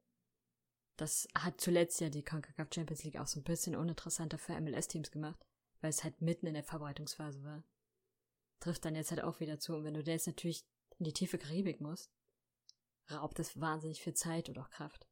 Das 1.00 1.30
hat 1.34 1.62
zuletzt 1.62 2.02
ja 2.02 2.10
die 2.10 2.26
CONCACAF 2.26 2.68
Champions 2.74 3.06
League 3.06 3.18
auch 3.18 3.28
so 3.28 3.40
ein 3.40 3.46
bisschen 3.46 3.74
uninteressanter 3.74 4.38
für 4.38 4.60
MLS-Teams 4.60 5.12
gemacht, 5.12 5.40
weil 5.80 5.92
es 5.92 6.04
halt 6.04 6.22
mitten 6.22 6.46
in 6.46 6.56
der 6.56 6.64
Vorbereitungsphase 6.66 7.42
war. 7.42 7.64
Trifft 8.60 8.84
dann 8.84 8.96
jetzt 8.96 9.12
halt 9.12 9.24
auch 9.24 9.40
wieder 9.40 9.60
zu. 9.60 9.76
Und 9.76 9.86
wenn 9.86 9.94
du 9.94 10.02
jetzt 10.02 10.28
natürlich 10.28 10.66
in 10.98 11.06
die 11.06 11.14
tiefe 11.14 11.38
Karibik 11.38 11.80
musst, 11.80 12.12
raubt 13.10 13.40
das 13.40 13.58
wahnsinnig 13.62 14.02
viel 14.02 14.14
Zeit 14.14 14.50
und 14.50 14.60
auch 14.60 14.70
Kraft. 14.70 15.08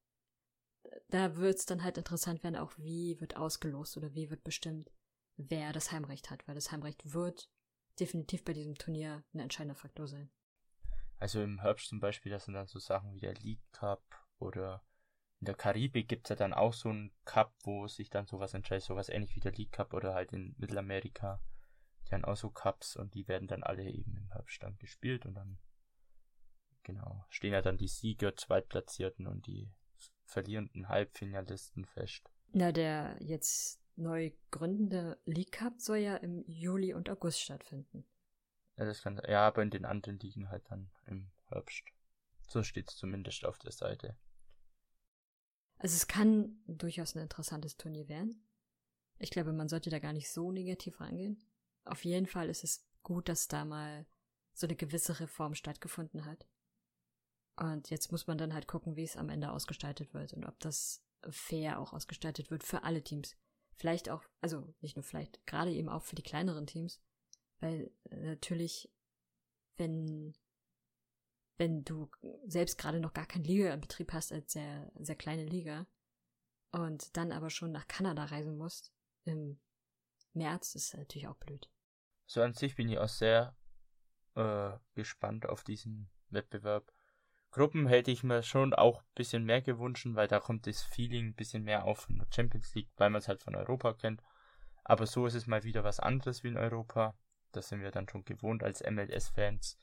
Da 1.07 1.37
wird 1.37 1.57
es 1.57 1.65
dann 1.65 1.83
halt 1.83 1.97
interessant 1.97 2.43
werden, 2.43 2.57
auch 2.57 2.73
wie 2.77 3.21
wird 3.21 3.37
ausgelost 3.37 3.95
oder 3.95 4.13
wie 4.13 4.29
wird 4.29 4.43
bestimmt, 4.43 4.91
wer 5.37 5.71
das 5.71 5.93
Heimrecht 5.93 6.29
hat, 6.29 6.45
weil 6.49 6.55
das 6.55 6.69
Heimrecht 6.73 7.13
wird 7.13 7.49
definitiv 7.97 8.43
bei 8.43 8.51
diesem 8.51 8.75
Turnier 8.75 9.23
ein 9.33 9.39
entscheidender 9.39 9.75
Faktor 9.75 10.09
sein. 10.09 10.29
Also 11.17 11.41
im 11.41 11.61
Herbst 11.61 11.87
zum 11.87 12.01
Beispiel, 12.01 12.31
das 12.31 12.43
sind 12.43 12.55
dann 12.55 12.67
so 12.67 12.77
Sachen 12.77 13.13
wie 13.13 13.21
der 13.21 13.35
League 13.35 13.63
Cup 13.71 14.03
oder 14.37 14.85
in 15.39 15.45
der 15.45 15.55
Karibik 15.55 16.07
gibt 16.07 16.27
es 16.27 16.29
ja 16.29 16.35
dann 16.35 16.53
auch 16.53 16.73
so 16.73 16.89
einen 16.89 17.11
Cup, 17.25 17.53
wo 17.63 17.87
sich 17.87 18.09
dann 18.09 18.25
sowas 18.25 18.53
entscheidet, 18.53 18.85
sowas 18.85 19.09
ähnlich 19.09 19.35
wie 19.35 19.39
der 19.39 19.51
League 19.51 19.71
Cup 19.71 19.93
oder 19.93 20.13
halt 20.13 20.33
in 20.33 20.55
Mittelamerika. 20.57 21.39
Die 22.07 22.13
haben 22.13 22.25
auch 22.25 22.37
so 22.37 22.49
Cups 22.49 22.95
und 22.95 23.13
die 23.13 23.27
werden 23.27 23.47
dann 23.47 23.63
alle 23.63 23.83
eben 23.83 24.15
im 24.15 24.31
Herbst 24.31 24.63
dann 24.63 24.77
gespielt 24.77 25.25
und 25.25 25.35
dann, 25.35 25.59
genau, 26.83 27.25
stehen 27.29 27.53
ja 27.53 27.61
dann 27.61 27.77
die 27.77 27.87
Sieger, 27.87 28.35
Zweitplatzierten 28.35 29.27
und 29.27 29.45
die 29.45 29.69
verlierenden 30.25 30.89
Halbfinalisten 30.89 31.85
fest. 31.85 32.29
Na, 32.53 32.71
der 32.71 33.17
jetzt 33.19 33.79
neu 33.95 34.31
gründende 34.51 35.19
League 35.25 35.51
Cup 35.51 35.79
soll 35.79 35.97
ja 35.97 36.15
im 36.15 36.43
Juli 36.47 36.93
und 36.93 37.09
August 37.09 37.41
stattfinden. 37.41 38.05
Ja, 38.77 38.85
das 38.85 39.01
kann, 39.01 39.21
ja, 39.27 39.45
aber 39.45 39.61
in 39.61 39.69
den 39.69 39.85
anderen 39.85 40.17
liegen 40.19 40.49
halt 40.49 40.63
dann 40.69 40.89
im 41.05 41.29
Herbst. 41.49 41.83
So 42.47 42.63
steht 42.63 42.89
es 42.89 42.95
zumindest 42.95 43.45
auf 43.45 43.57
der 43.59 43.71
Seite. 43.71 44.15
Also 45.79 45.95
es 45.95 46.07
kann 46.07 46.59
durchaus 46.67 47.15
ein 47.15 47.21
interessantes 47.21 47.77
Turnier 47.77 48.07
werden. 48.07 48.43
Ich 49.19 49.31
glaube, 49.31 49.53
man 49.53 49.69
sollte 49.69 49.89
da 49.89 49.99
gar 49.99 50.13
nicht 50.13 50.29
so 50.29 50.51
negativ 50.51 50.99
rangehen. 50.99 51.43
Auf 51.85 52.05
jeden 52.05 52.27
Fall 52.27 52.49
ist 52.49 52.63
es 52.63 52.87
gut, 53.03 53.29
dass 53.29 53.47
da 53.47 53.65
mal 53.65 54.05
so 54.53 54.67
eine 54.67 54.75
gewisse 54.75 55.19
Reform 55.19 55.55
stattgefunden 55.55 56.25
hat. 56.25 56.47
Und 57.55 57.89
jetzt 57.89 58.11
muss 58.11 58.27
man 58.27 58.37
dann 58.37 58.53
halt 58.53 58.67
gucken, 58.67 58.95
wie 58.95 59.03
es 59.03 59.17
am 59.17 59.29
Ende 59.29 59.51
ausgestaltet 59.51 60.13
wird 60.13 60.33
und 60.33 60.45
ob 60.45 60.59
das 60.59 61.03
fair 61.29 61.79
auch 61.79 61.93
ausgestaltet 61.93 62.51
wird 62.51 62.63
für 62.63 62.83
alle 62.83 63.03
Teams. 63.03 63.35
Vielleicht 63.75 64.09
auch, 64.09 64.23
also 64.41 64.73
nicht 64.81 64.95
nur 64.95 65.03
vielleicht, 65.03 65.45
gerade 65.45 65.71
eben 65.71 65.89
auch 65.89 66.03
für 66.03 66.15
die 66.15 66.23
kleineren 66.23 66.67
Teams, 66.67 66.99
weil 67.59 67.91
natürlich, 68.09 68.91
wenn 69.77 70.35
wenn 71.57 71.83
du 71.83 72.09
selbst 72.45 72.77
gerade 72.77 72.99
noch 72.99 73.13
gar 73.13 73.25
keinen 73.25 73.43
Liga-Betrieb 73.43 74.13
hast 74.13 74.31
als 74.31 74.53
sehr, 74.53 74.91
sehr 74.95 75.15
kleine 75.15 75.45
Liga 75.45 75.87
und 76.71 77.15
dann 77.17 77.31
aber 77.31 77.49
schon 77.49 77.71
nach 77.71 77.87
Kanada 77.87 78.25
reisen 78.25 78.57
musst 78.57 78.93
im 79.25 79.59
März, 80.33 80.75
ist 80.75 80.95
natürlich 80.95 81.27
auch 81.27 81.37
blöd. 81.37 81.69
So 82.25 82.41
an 82.41 82.53
sich 82.53 82.75
bin 82.75 82.89
ich 82.89 82.99
auch 82.99 83.09
sehr 83.09 83.55
äh, 84.35 84.71
gespannt 84.93 85.47
auf 85.47 85.63
diesen 85.63 86.09
Wettbewerb. 86.29 86.91
Gruppen 87.51 87.87
hätte 87.87 88.11
ich 88.11 88.23
mir 88.23 88.43
schon 88.43 88.73
auch 88.73 89.01
ein 89.01 89.15
bisschen 89.15 89.43
mehr 89.43 89.61
gewünscht, 89.61 90.05
weil 90.11 90.27
da 90.27 90.39
kommt 90.39 90.67
das 90.67 90.83
Feeling 90.83 91.27
ein 91.27 91.35
bisschen 91.35 91.63
mehr 91.63 91.85
auf 91.85 92.01
von 92.01 92.17
der 92.17 92.27
Champions 92.29 92.75
League, 92.75 92.89
weil 92.97 93.09
man 93.09 93.19
es 93.19 93.27
halt 93.27 93.41
von 93.41 93.55
Europa 93.55 93.93
kennt. 93.93 94.21
Aber 94.83 95.07
so 95.07 95.25
ist 95.25 95.33
es 95.33 95.47
mal 95.47 95.63
wieder 95.63 95.83
was 95.83 95.99
anderes 95.99 96.43
wie 96.43 96.49
in 96.49 96.57
Europa. 96.57 97.17
Das 97.51 97.69
sind 97.69 97.81
wir 97.81 97.91
dann 97.91 98.07
schon 98.07 98.25
gewohnt 98.25 98.63
als 98.63 98.83
MLS-Fans. 98.83 99.77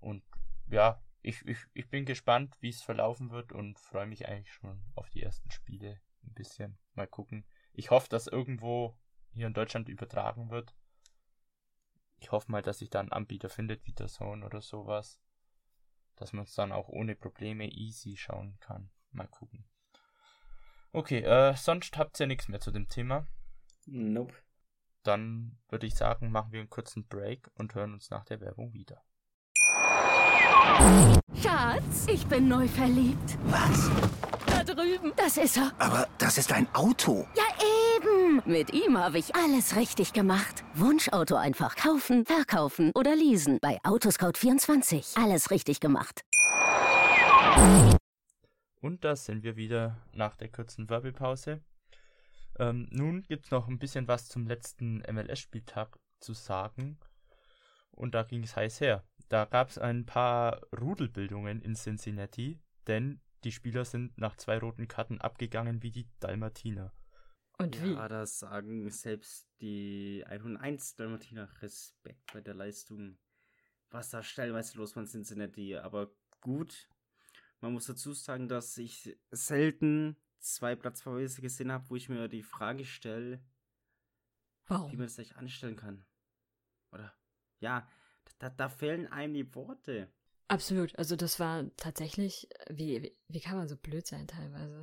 Und 0.00 0.24
ja, 0.68 1.02
ich, 1.22 1.46
ich, 1.46 1.58
ich 1.72 1.88
bin 1.88 2.04
gespannt, 2.04 2.56
wie 2.60 2.68
es 2.68 2.82
verlaufen 2.82 3.30
wird 3.30 3.52
und 3.52 3.78
freue 3.78 4.06
mich 4.06 4.28
eigentlich 4.28 4.52
schon 4.52 4.82
auf 4.94 5.08
die 5.10 5.22
ersten 5.22 5.50
Spiele 5.50 6.00
ein 6.24 6.34
bisschen. 6.34 6.78
Mal 6.94 7.06
gucken. 7.06 7.46
Ich 7.72 7.90
hoffe, 7.90 8.08
dass 8.08 8.26
irgendwo 8.26 8.98
hier 9.32 9.46
in 9.46 9.54
Deutschland 9.54 9.88
übertragen 9.88 10.50
wird. 10.50 10.74
Ich 12.18 12.32
hoffe 12.32 12.50
mal, 12.50 12.62
dass 12.62 12.78
sich 12.78 12.90
da 12.90 13.00
ein 13.00 13.12
Anbieter 13.12 13.48
findet, 13.48 13.86
wie 13.86 13.92
der 13.92 14.08
Zone 14.08 14.44
oder 14.44 14.60
sowas. 14.60 15.20
Dass 16.16 16.32
man 16.32 16.44
es 16.44 16.54
dann 16.54 16.72
auch 16.72 16.88
ohne 16.88 17.14
Probleme 17.14 17.68
easy 17.68 18.16
schauen 18.16 18.58
kann. 18.60 18.90
Mal 19.12 19.28
gucken. 19.28 19.64
Okay, 20.92 21.20
äh, 21.20 21.56
sonst 21.56 21.96
habt 21.96 22.20
ihr 22.20 22.26
nichts 22.26 22.48
mehr 22.48 22.60
zu 22.60 22.70
dem 22.70 22.88
Thema. 22.88 23.26
Nope. 23.86 24.34
Dann 25.02 25.58
würde 25.68 25.86
ich 25.86 25.94
sagen, 25.94 26.30
machen 26.30 26.52
wir 26.52 26.60
einen 26.60 26.70
kurzen 26.70 27.06
Break 27.06 27.50
und 27.54 27.74
hören 27.74 27.94
uns 27.94 28.10
nach 28.10 28.24
der 28.24 28.40
Werbung 28.40 28.72
wieder. 28.74 29.02
Schatz, 31.42 32.06
ich 32.08 32.26
bin 32.26 32.48
neu 32.48 32.66
verliebt. 32.68 33.38
Was? 33.44 33.90
Da 34.46 34.64
drüben. 34.64 35.12
Das 35.16 35.36
ist 35.36 35.56
er. 35.56 35.72
Aber 35.78 36.08
das 36.18 36.38
ist 36.38 36.52
ein 36.52 36.66
Auto. 36.74 37.26
Ja, 37.36 37.44
eben. 37.96 38.42
Mit 38.44 38.72
ihm 38.72 38.98
habe 38.98 39.18
ich 39.18 39.34
alles 39.34 39.76
richtig 39.76 40.12
gemacht. 40.12 40.64
Wunschauto 40.74 41.36
einfach 41.36 41.76
kaufen, 41.76 42.24
verkaufen 42.24 42.92
oder 42.94 43.14
leasen. 43.16 43.58
Bei 43.60 43.78
Autoscout24. 43.82 45.22
Alles 45.22 45.50
richtig 45.50 45.80
gemacht. 45.80 46.22
Und 48.80 49.04
da 49.04 49.14
sind 49.16 49.42
wir 49.42 49.56
wieder 49.56 49.96
nach 50.12 50.36
der 50.36 50.48
kurzen 50.48 50.90
Werbepause. 50.90 51.60
Ähm, 52.58 52.88
nun 52.90 53.22
gibt 53.22 53.46
es 53.46 53.50
noch 53.50 53.68
ein 53.68 53.78
bisschen 53.78 54.08
was 54.08 54.28
zum 54.28 54.46
letzten 54.46 55.02
MLS-Spieltag 55.10 55.98
zu 56.20 56.34
sagen. 56.34 56.98
Und 57.92 58.14
da 58.14 58.22
ging 58.22 58.42
es 58.42 58.56
heiß 58.56 58.80
her. 58.80 59.04
Da 59.28 59.44
gab 59.44 59.70
es 59.70 59.78
ein 59.78 60.04
paar 60.04 60.60
Rudelbildungen 60.78 61.62
in 61.62 61.74
Cincinnati, 61.74 62.60
denn 62.86 63.20
die 63.44 63.52
Spieler 63.52 63.84
sind 63.84 64.16
nach 64.18 64.36
zwei 64.36 64.58
roten 64.58 64.88
Karten 64.88 65.20
abgegangen 65.20 65.82
wie 65.82 65.90
die 65.90 66.08
Dalmatiner. 66.20 66.92
Und 67.58 67.82
wie? 67.82 67.92
Ja, 67.92 68.08
das 68.08 68.38
sagen 68.38 68.90
selbst 68.90 69.48
die 69.60 70.24
101 70.26 70.96
Dalmatiner 70.96 71.48
Respekt 71.60 72.32
bei 72.32 72.40
der 72.40 72.54
Leistung, 72.54 73.18
was 73.90 74.10
da 74.10 74.22
stellenweise 74.22 74.78
los 74.78 74.96
war 74.96 75.02
in 75.02 75.08
Cincinnati. 75.08 75.76
Aber 75.76 76.10
gut, 76.40 76.88
man 77.60 77.72
muss 77.72 77.86
dazu 77.86 78.12
sagen, 78.12 78.48
dass 78.48 78.76
ich 78.78 79.16
selten 79.30 80.16
zwei 80.38 80.74
Platzverweise 80.74 81.40
gesehen 81.40 81.70
habe, 81.70 81.88
wo 81.88 81.96
ich 81.96 82.08
mir 82.08 82.28
die 82.28 82.42
Frage 82.42 82.84
stelle, 82.84 83.42
wie 84.68 84.96
man 84.96 85.06
das 85.06 85.18
eigentlich 85.18 85.36
anstellen 85.36 85.76
kann. 85.76 86.04
Oder? 86.90 87.14
Ja, 87.62 87.88
da, 88.38 88.50
da 88.50 88.68
fehlen 88.68 89.06
einem 89.06 89.34
die 89.34 89.54
Worte. 89.54 90.08
Absolut. 90.48 90.98
Also 90.98 91.16
das 91.16 91.40
war 91.40 91.64
tatsächlich, 91.76 92.48
wie, 92.68 93.02
wie, 93.02 93.16
wie 93.28 93.40
kann 93.40 93.56
man 93.56 93.68
so 93.68 93.76
blöd 93.76 94.06
sein 94.06 94.26
teilweise? 94.26 94.82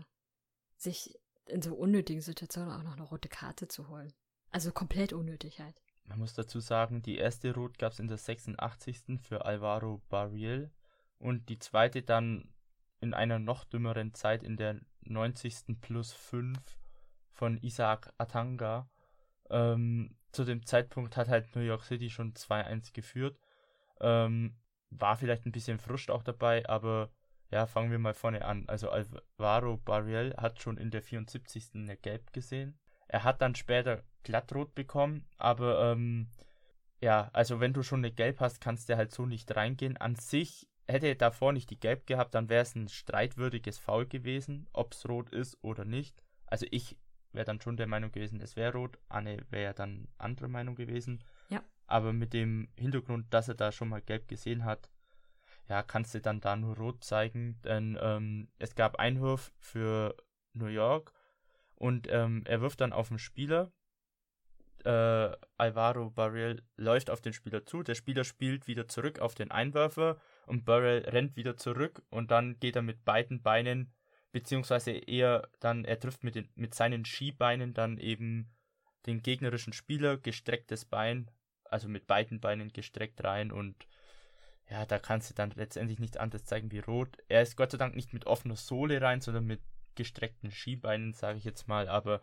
Sich 0.77 1.19
in 1.45 1.61
so 1.61 1.75
unnötigen 1.75 2.21
Situationen 2.21 2.71
auch 2.71 2.83
noch 2.83 2.93
eine 2.93 3.03
rote 3.03 3.29
Karte 3.29 3.67
zu 3.67 3.87
holen. 3.89 4.13
Also 4.51 4.71
komplett 4.71 5.13
unnötig 5.13 5.59
halt. 5.59 5.75
Man 6.05 6.19
muss 6.19 6.33
dazu 6.33 6.59
sagen, 6.59 7.03
die 7.03 7.17
erste 7.17 7.53
Rot 7.53 7.77
gab 7.77 7.91
es 7.91 7.99
in 7.99 8.07
der 8.07 8.17
86. 8.17 9.19
für 9.21 9.45
Alvaro 9.45 10.01
Barriel 10.09 10.71
und 11.19 11.49
die 11.49 11.59
zweite 11.59 12.01
dann 12.01 12.51
in 12.99 13.13
einer 13.13 13.37
noch 13.37 13.63
dümmeren 13.63 14.13
Zeit 14.13 14.41
in 14.41 14.57
der 14.57 14.79
90. 15.01 15.79
plus 15.81 16.13
5 16.13 16.57
von 17.31 17.57
Isaac 17.57 18.11
Atanga. 18.17 18.89
Ähm, 19.49 20.15
zu 20.31 20.43
dem 20.43 20.65
Zeitpunkt 20.65 21.17
hat 21.17 21.27
halt 21.27 21.55
New 21.55 21.61
York 21.61 21.83
City 21.83 22.09
schon 22.09 22.33
2-1 22.33 22.93
geführt. 22.93 23.39
Ähm, 24.01 24.57
war 24.89 25.17
vielleicht 25.17 25.45
ein 25.45 25.51
bisschen 25.51 25.79
Frust 25.79 26.09
auch 26.09 26.23
dabei, 26.23 26.67
aber 26.67 27.11
ja, 27.51 27.65
fangen 27.65 27.91
wir 27.91 27.99
mal 27.99 28.13
vorne 28.13 28.45
an. 28.45 28.65
Also 28.67 28.89
Alvaro 28.89 29.77
Barriel 29.77 30.35
hat 30.37 30.61
schon 30.61 30.77
in 30.77 30.91
der 30.91 31.01
74. 31.01 31.71
eine 31.73 31.97
Gelb 31.97 32.31
gesehen. 32.31 32.77
Er 33.07 33.23
hat 33.23 33.41
dann 33.41 33.55
später 33.55 34.03
glattrot 34.23 34.75
bekommen, 34.75 35.25
aber 35.37 35.91
ähm, 35.91 36.29
ja, 37.01 37.29
also 37.33 37.59
wenn 37.59 37.73
du 37.73 37.81
schon 37.81 38.01
eine 38.01 38.11
Gelb 38.11 38.39
hast, 38.39 38.61
kannst 38.61 38.89
du 38.89 38.97
halt 38.97 39.11
so 39.11 39.25
nicht 39.25 39.55
reingehen. 39.55 39.97
An 39.97 40.15
sich 40.15 40.67
hätte 40.87 41.07
er 41.07 41.15
davor 41.15 41.53
nicht 41.53 41.69
die 41.69 41.79
Gelb 41.79 42.05
gehabt, 42.05 42.35
dann 42.35 42.49
wäre 42.49 42.61
es 42.61 42.75
ein 42.75 42.87
streitwürdiges 42.87 43.77
Foul 43.79 44.05
gewesen, 44.05 44.67
ob 44.73 44.93
es 44.93 45.07
rot 45.07 45.29
ist 45.31 45.57
oder 45.63 45.85
nicht. 45.85 46.21
Also 46.45 46.65
ich 46.71 46.97
wäre 47.31 47.45
dann 47.45 47.61
schon 47.61 47.77
der 47.77 47.87
Meinung 47.87 48.11
gewesen, 48.11 48.41
es 48.41 48.55
wäre 48.55 48.73
rot. 48.73 48.97
Anne 49.07 49.45
wäre 49.49 49.73
dann 49.73 50.07
andere 50.17 50.47
Meinung 50.47 50.75
gewesen. 50.75 51.23
Ja. 51.49 51.63
Aber 51.87 52.13
mit 52.13 52.33
dem 52.33 52.69
Hintergrund, 52.75 53.33
dass 53.33 53.47
er 53.47 53.55
da 53.55 53.71
schon 53.71 53.89
mal 53.89 54.01
gelb 54.01 54.27
gesehen 54.27 54.65
hat, 54.65 54.89
ja, 55.67 55.83
kannst 55.83 56.15
du 56.15 56.21
dann 56.21 56.41
da 56.41 56.55
nur 56.55 56.75
rot 56.77 57.03
zeigen. 57.03 57.61
Denn 57.63 57.97
ähm, 58.01 58.49
es 58.57 58.75
gab 58.75 58.97
Einwurf 58.97 59.53
für 59.59 60.15
New 60.53 60.65
York 60.65 61.13
und 61.75 62.07
ähm, 62.09 62.43
er 62.45 62.61
wirft 62.61 62.81
dann 62.81 62.93
auf 62.93 63.09
den 63.09 63.19
Spieler. 63.19 63.71
Äh, 64.83 65.35
Alvaro 65.57 66.09
Barriel 66.09 66.63
läuft 66.75 67.09
auf 67.09 67.21
den 67.21 67.33
Spieler 67.33 67.65
zu. 67.65 67.83
Der 67.83 67.95
Spieler 67.95 68.23
spielt 68.23 68.67
wieder 68.67 68.87
zurück 68.87 69.19
auf 69.19 69.35
den 69.35 69.51
Einwerfer 69.51 70.19
und 70.45 70.65
Barriel 70.65 71.07
rennt 71.07 71.35
wieder 71.35 71.57
zurück 71.57 72.01
und 72.09 72.31
dann 72.31 72.59
geht 72.59 72.75
er 72.75 72.81
mit 72.81 73.05
beiden 73.05 73.41
Beinen, 73.41 73.93
beziehungsweise 74.31 74.91
eher 74.91 75.49
dann, 75.59 75.85
er 75.85 75.99
trifft 75.99 76.23
mit, 76.23 76.35
den, 76.35 76.49
mit 76.55 76.73
seinen 76.73 77.05
Skibeinen 77.05 77.73
dann 77.73 77.97
eben 77.97 78.51
den 79.05 79.21
gegnerischen 79.21 79.73
Spieler, 79.73 80.17
gestrecktes 80.17 80.85
Bein, 80.85 81.31
also 81.63 81.87
mit 81.87 82.07
beiden 82.07 82.39
Beinen 82.39 82.71
gestreckt 82.71 83.23
rein 83.23 83.51
und 83.51 83.87
ja, 84.69 84.85
da 84.85 84.99
kannst 84.99 85.31
du 85.31 85.33
dann 85.33 85.51
letztendlich 85.55 85.97
nichts 85.99 86.17
anderes 86.17 86.45
zeigen 86.45 86.71
wie 86.71 86.79
rot. 86.79 87.17
Er 87.27 87.41
ist 87.41 87.55
Gott 87.55 87.71
sei 87.71 87.77
Dank 87.77 87.95
nicht 87.95 88.13
mit 88.13 88.27
offener 88.27 88.55
Sohle 88.55 89.01
rein, 89.01 89.19
sondern 89.19 89.45
mit 89.45 89.61
gestreckten 89.95 90.51
Skibeinen, 90.51 91.13
sage 91.13 91.39
ich 91.39 91.43
jetzt 91.43 91.67
mal, 91.67 91.87
aber 91.89 92.21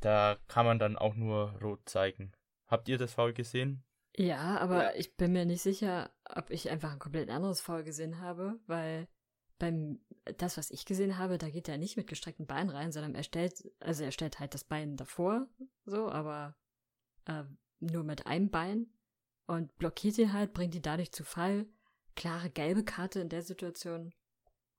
da 0.00 0.38
kann 0.48 0.64
man 0.64 0.78
dann 0.78 0.96
auch 0.96 1.14
nur 1.14 1.58
rot 1.60 1.86
zeigen. 1.86 2.32
Habt 2.66 2.88
ihr 2.88 2.96
das 2.96 3.14
Foul 3.14 3.34
gesehen? 3.34 3.84
Ja, 4.16 4.58
aber 4.58 4.84
Ja. 4.84 4.94
ich 4.94 5.14
bin 5.16 5.32
mir 5.32 5.44
nicht 5.44 5.62
sicher, 5.62 6.10
ob 6.24 6.50
ich 6.50 6.70
einfach 6.70 6.92
ein 6.92 6.98
komplett 6.98 7.28
anderes 7.28 7.60
Foul 7.60 7.84
gesehen 7.84 8.20
habe, 8.20 8.58
weil 8.66 9.06
beim 9.60 10.00
das, 10.38 10.56
was 10.56 10.72
ich 10.72 10.84
gesehen 10.84 11.18
habe, 11.18 11.38
da 11.38 11.48
geht 11.48 11.68
er 11.68 11.78
nicht 11.78 11.96
mit 11.96 12.08
gestreckten 12.08 12.46
Beinen 12.46 12.70
rein, 12.70 12.90
sondern 12.90 13.14
er 13.14 13.22
stellt, 13.22 13.70
also 13.78 14.02
er 14.02 14.10
stellt 14.10 14.40
halt 14.40 14.54
das 14.54 14.64
Bein 14.64 14.96
davor, 14.96 15.48
so, 15.84 16.10
aber 16.10 16.56
äh, 17.26 17.44
nur 17.78 18.02
mit 18.02 18.26
einem 18.26 18.50
Bein 18.50 18.92
und 19.46 19.76
blockiert 19.78 20.18
ihn 20.18 20.32
halt, 20.32 20.52
bringt 20.52 20.74
ihn 20.74 20.82
dadurch 20.82 21.12
zu 21.12 21.24
Fall. 21.24 21.66
Klare 22.16 22.50
gelbe 22.50 22.84
Karte 22.84 23.20
in 23.20 23.28
der 23.28 23.42
Situation. 23.42 24.12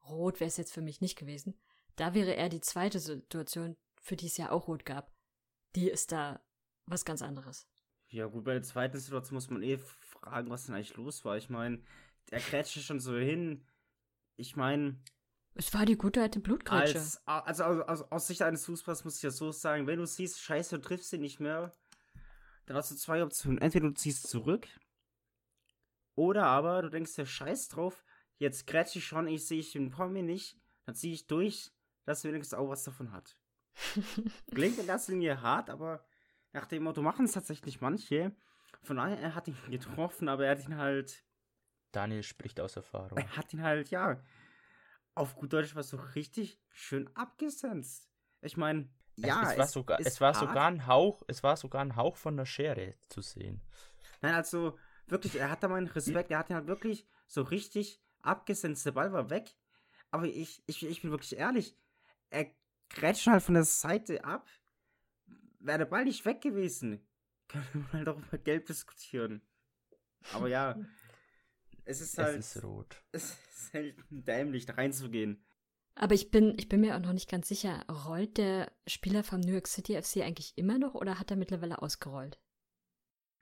Rot 0.08 0.40
wäre 0.40 0.50
es 0.50 0.58
jetzt 0.58 0.74
für 0.74 0.82
mich 0.82 1.02
nicht 1.02 1.18
gewesen. 1.18 1.56
Da 1.96 2.14
wäre 2.14 2.32
eher 2.32 2.50
die 2.50 2.62
zweite 2.62 3.00
Situation, 3.00 3.78
für 4.02 4.16
die 4.16 4.28
es 4.28 4.38
ja 4.38 4.52
auch 4.52 4.68
rot 4.68 4.86
gab. 4.86 5.12
Die 5.76 5.90
ist 5.90 6.12
da 6.12 6.42
was 6.86 7.06
ganz 7.06 7.22
anderes. 7.22 7.68
Ja, 8.08 8.26
gut, 8.26 8.44
bei 8.44 8.54
der 8.54 8.64
zweiten 8.64 9.00
Situation 9.00 9.36
muss 9.36 9.50
man 9.50 9.64
eh 9.64 9.78
fragen, 9.78 10.50
was 10.50 10.66
denn 10.66 10.76
eigentlich 10.76 10.98
los 10.98 11.24
war. 11.24 11.38
Ich 11.38 11.50
meine, 11.50 11.82
er 12.30 12.40
kretschte 12.40 12.82
schon 12.82 13.00
so 13.00 13.16
hin. 13.16 13.66
Ich 14.38 14.56
meine, 14.56 15.00
Es 15.56 15.74
war 15.74 15.86
die 15.86 15.98
gute 15.98 16.22
alte 16.22 16.40
Blutgrätsche. 16.40 16.98
als, 17.00 17.28
also, 17.28 17.64
also, 17.64 17.84
also 17.84 18.10
aus 18.10 18.28
Sicht 18.28 18.42
eines 18.42 18.66
Fußballs 18.66 19.04
muss 19.04 19.18
ich 19.18 19.24
ja 19.24 19.32
so 19.32 19.52
sagen, 19.52 19.88
wenn 19.88 20.00
du 20.00 20.06
siehst, 20.06 20.40
scheiße, 20.42 20.78
du 20.78 20.82
triffst 20.82 21.14
ihn 21.14 21.22
nicht 21.22 21.40
mehr, 21.40 21.72
dann 22.66 22.78
hast 22.78 22.92
du 22.92 22.96
zwei 22.96 23.24
Optionen. 23.24 23.60
Entweder 23.60 23.88
du 23.90 23.94
ziehst 23.94 24.28
zurück 24.28 24.68
Oder 26.16 26.46
aber 26.46 26.82
du 26.82 26.90
denkst 26.90 27.16
dir, 27.16 27.26
scheiß 27.26 27.70
drauf, 27.70 28.04
jetzt 28.38 28.68
grätsch 28.68 28.96
ich 28.96 29.06
schon, 29.06 29.28
ich 29.28 29.46
sehe 29.48 29.60
ich 29.60 29.72
den 29.74 29.90
Promi 29.90 30.22
nicht, 30.24 30.58
dann 30.86 30.96
ziehe 30.96 31.14
ich 31.14 31.28
durch, 31.28 31.72
dass 32.06 32.24
wenigstens 32.24 32.58
auch 32.58 32.70
was 32.70 32.84
davon 32.84 33.12
hat. 33.12 33.38
Klingt 34.54 34.78
in 34.80 34.88
erster 34.88 35.14
Linie 35.14 35.42
hart, 35.42 35.70
aber 35.70 36.06
nach 36.54 36.66
dem 36.68 36.84
Motto 36.84 37.02
machen 37.02 37.26
es 37.26 37.32
tatsächlich 37.34 37.82
manche. 37.82 38.36
Von 38.84 38.98
daher, 38.98 39.20
er 39.20 39.36
hat 39.36 39.48
ihn 39.48 39.58
getroffen, 39.70 40.28
aber 40.28 40.46
er 40.46 40.52
hat 40.52 40.66
ihn 40.68 40.78
halt, 40.78 41.24
Daniel 41.92 42.24
spricht 42.24 42.60
aus 42.60 42.76
Erfahrung. 42.76 43.18
er 43.18 43.38
hat 43.38 43.54
ihn 43.54 43.62
halt, 43.62 43.90
ja, 43.90 44.22
auf 45.16 45.36
gut 45.36 45.54
Deutsch 45.54 45.76
was 45.76 45.90
so 45.90 45.98
richtig 45.98 46.60
schön 46.70 47.10
abgesenzt. 47.16 48.10
Ich 48.42 48.58
meine, 48.58 48.90
ja, 49.16 49.44
es, 49.44 49.52
es 49.52 49.58
war 49.58 49.68
sogar, 49.68 50.00
es 50.00 50.22
war 50.22 50.34
hart. 50.34 50.48
sogar 50.48 50.68
ein 50.68 50.88
Hauch, 50.88 51.22
es 51.28 51.44
war 51.44 51.58
sogar 51.58 51.82
ein 51.82 51.96
Hauch 51.96 52.16
von 52.16 52.38
der 52.38 52.46
Schere 52.46 52.96
zu 53.10 53.22
sehen. 53.22 53.62
Nein, 54.22 54.36
also 54.36 54.78
wirklich, 55.08 55.36
er 55.36 55.52
hat 55.52 55.64
da 55.64 55.68
meinen 55.68 55.88
Respekt, 55.88 56.32
er 56.32 56.40
hat 56.40 56.50
ihn 56.50 56.56
halt 56.56 56.68
wirklich 56.68 57.08
so 57.28 57.42
richtig 57.42 58.02
abgesenzt. 58.22 58.86
Der 58.86 58.92
Ball 58.92 59.12
war 59.14 59.30
weg. 59.30 59.56
Aber 60.12 60.26
ich, 60.26 60.64
ich, 60.68 60.86
ich 60.86 61.02
bin 61.02 61.12
wirklich 61.12 61.38
ehrlich, 61.38 61.78
er 62.30 62.48
grätscht 62.90 63.28
halt 63.28 63.44
von 63.44 63.54
der 63.54 63.64
Seite 63.64 64.24
ab. 64.24 64.48
Wäre 65.60 65.80
der 65.80 65.86
Ball 65.86 66.06
nicht 66.06 66.26
weg 66.26 66.42
gewesen, 66.42 67.06
könnte 67.48 67.78
man 67.78 67.92
halt 67.94 68.10
auch 68.10 68.18
über 68.18 68.38
Gelb 68.38 68.66
diskutieren. 68.66 69.42
Aber 70.34 70.48
ja, 70.48 70.76
es 71.92 72.02
ist 72.02 72.18
halt, 72.18 72.40
Es 72.40 72.56
ist 72.56 72.64
rot. 72.64 73.04
es 73.12 73.38
ist 73.56 73.74
halt 73.74 73.96
dämlich, 74.10 74.66
da 74.66 74.74
reinzugehen. 74.74 75.44
Aber 75.96 76.16
ich 76.16 76.32
bin, 76.32 76.56
ich 76.58 76.70
bin 76.70 76.82
mir 76.82 76.96
auch 76.96 77.02
noch 77.02 77.14
nicht 77.14 77.30
ganz 77.30 77.48
sicher, 77.50 77.86
rollt 77.90 78.38
der 78.38 78.72
Spieler 78.88 79.24
vom 79.24 79.42
New 79.42 79.52
York 79.52 79.68
City 79.68 80.02
FC 80.02 80.18
eigentlich 80.18 80.58
immer 80.58 80.78
noch 80.78 80.96
oder 80.96 81.20
hat 81.20 81.32
er 81.32 81.38
mittlerweile 81.38 81.82
ausgerollt? 81.82 82.40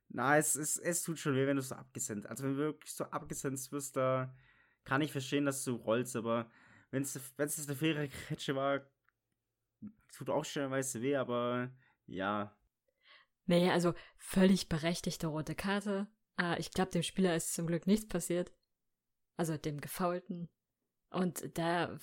Na, 0.09 0.38
es, 0.38 0.55
es, 0.55 0.77
es 0.77 1.03
tut 1.03 1.19
schon 1.19 1.35
weh, 1.35 1.45
wenn 1.45 1.57
du 1.57 1.62
so 1.62 1.75
abgesenzt 1.75 2.27
Also, 2.27 2.43
wenn 2.43 2.53
du 2.53 2.57
wirklich 2.57 2.91
so 2.91 3.05
abgesenzt 3.05 3.71
wirst, 3.71 3.95
da 3.95 4.35
kann 4.83 5.01
ich 5.01 5.12
verstehen, 5.12 5.45
dass 5.45 5.63
du 5.63 5.75
rollst, 5.75 6.15
aber 6.15 6.49
wenn 6.89 7.03
es 7.03 7.15
eine 7.67 7.75
faire 7.75 8.07
Kretsche 8.07 8.55
war, 8.55 8.81
tut 10.12 10.31
auch 10.31 10.43
stellenweise 10.43 11.01
weh, 11.03 11.15
aber 11.15 11.69
ja. 12.07 12.55
Naja, 13.45 13.73
also 13.73 13.93
völlig 14.17 14.67
berechtigte 14.67 15.27
rote 15.27 15.53
Karte. 15.53 16.07
Äh, 16.39 16.60
ich 16.60 16.71
glaube, 16.71 16.91
dem 16.91 17.04
Spieler 17.04 17.36
ist 17.36 17.54
zum 17.54 17.67
Glück 17.67 17.88
nichts 17.88 18.08
passiert. 18.08 18.52
Also 19.38 19.58
dem 19.58 19.82
Gefaulten. 19.82 20.49
Und 21.10 21.58
da 21.58 21.97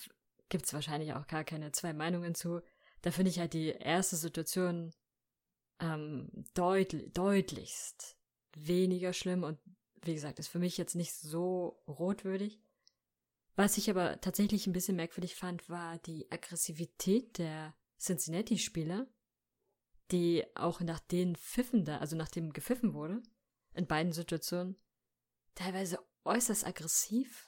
gibt 0.49 0.65
es 0.65 0.73
wahrscheinlich 0.73 1.13
auch 1.13 1.27
gar 1.27 1.43
keine 1.43 1.71
zwei 1.71 1.93
Meinungen 1.93 2.35
zu. 2.35 2.61
Da 3.01 3.11
finde 3.11 3.31
ich 3.31 3.39
halt 3.39 3.53
die 3.53 3.69
erste 3.69 4.15
Situation 4.15 4.93
ähm, 5.79 6.29
deutl 6.53 7.09
deutlichst 7.11 8.17
weniger 8.55 9.13
schlimm 9.13 9.43
und 9.43 9.59
wie 10.03 10.13
gesagt, 10.13 10.39
ist 10.39 10.47
für 10.47 10.59
mich 10.59 10.77
jetzt 10.77 10.95
nicht 10.95 11.13
so 11.13 11.83
rotwürdig. 11.87 12.59
Was 13.55 13.77
ich 13.77 13.89
aber 13.89 14.21
tatsächlich 14.21 14.67
ein 14.67 14.73
bisschen 14.73 14.95
merkwürdig 14.95 15.35
fand, 15.35 15.69
war 15.69 15.97
die 15.99 16.31
Aggressivität 16.31 17.37
der 17.37 17.75
Cincinnati-Spieler, 17.99 19.07
die 20.11 20.45
auch 20.55 20.79
nach 20.81 20.99
den 20.99 21.35
Pfiffen 21.35 21.83
da, 21.83 21.97
also 21.97 22.15
nachdem 22.15 22.53
gepfiffen 22.53 22.93
wurde, 22.93 23.21
in 23.77 23.87
beiden 23.87 24.11
Situationen, 24.11 24.75
teilweise 25.55 25.99
äußerst 26.25 26.65
aggressiv 26.65 27.47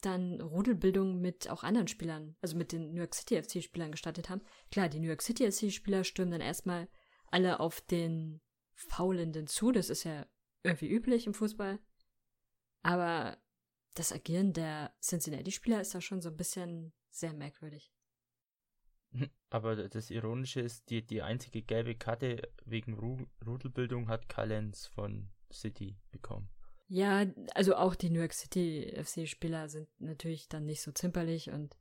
dann 0.00 0.40
Rudelbildung 0.40 1.20
mit 1.20 1.48
auch 1.48 1.62
anderen 1.62 1.88
Spielern, 1.88 2.36
also 2.40 2.56
mit 2.56 2.72
den 2.72 2.92
New 2.92 3.00
York 3.00 3.14
City 3.14 3.42
FC-Spielern 3.42 3.92
gestartet 3.92 4.28
haben. 4.28 4.42
Klar, 4.70 4.88
die 4.88 5.00
New 5.00 5.08
York 5.08 5.22
City 5.22 5.50
FC-Spieler 5.50 6.04
stürmen 6.04 6.32
dann 6.32 6.40
erstmal 6.40 6.88
alle 7.30 7.60
auf 7.60 7.80
den 7.80 8.40
Faulenden 8.74 9.46
zu, 9.46 9.72
das 9.72 9.88
ist 9.88 10.04
ja 10.04 10.26
irgendwie 10.62 10.88
üblich 10.88 11.26
im 11.26 11.34
Fußball. 11.34 11.78
Aber 12.82 13.38
das 13.94 14.12
Agieren 14.12 14.52
der 14.52 14.94
Cincinnati-Spieler 15.00 15.80
ist 15.80 15.94
da 15.94 16.00
schon 16.00 16.20
so 16.20 16.28
ein 16.28 16.36
bisschen 16.36 16.92
sehr 17.10 17.32
merkwürdig. 17.32 17.93
Aber 19.50 19.88
das 19.88 20.10
Ironische 20.10 20.60
ist, 20.60 20.90
die, 20.90 21.06
die 21.06 21.22
einzige 21.22 21.62
gelbe 21.62 21.94
Karte 21.94 22.50
wegen 22.64 22.94
Ru 22.94 23.18
Rudelbildung 23.46 24.08
hat 24.08 24.28
Callens 24.28 24.86
von 24.88 25.30
City 25.52 25.96
bekommen. 26.10 26.48
Ja, 26.88 27.24
also 27.54 27.76
auch 27.76 27.94
die 27.94 28.10
New 28.10 28.20
York 28.20 28.34
City 28.34 28.92
FC-Spieler 29.02 29.68
sind 29.68 29.88
natürlich 29.98 30.48
dann 30.48 30.66
nicht 30.66 30.82
so 30.82 30.92
zimperlich 30.92 31.50
und 31.50 31.76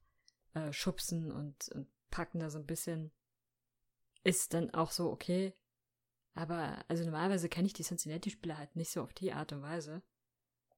äh, 0.53 0.71
schubsen 0.71 1.31
und, 1.31 1.69
und 1.69 1.87
packen 2.09 2.39
da 2.39 2.49
so 2.49 2.59
ein 2.59 2.65
bisschen. 2.65 3.11
Ist 4.23 4.53
dann 4.53 4.69
auch 4.73 4.91
so 4.91 5.11
okay. 5.11 5.53
Aber, 6.35 6.83
also 6.87 7.03
normalerweise 7.03 7.49
kenne 7.49 7.67
ich 7.67 7.73
die 7.73 7.83
Cincinnati-Spieler 7.83 8.57
halt 8.57 8.75
nicht 8.75 8.91
so 8.91 9.01
auf 9.01 9.13
die 9.13 9.33
Art 9.33 9.51
und 9.51 9.61
Weise. 9.61 10.01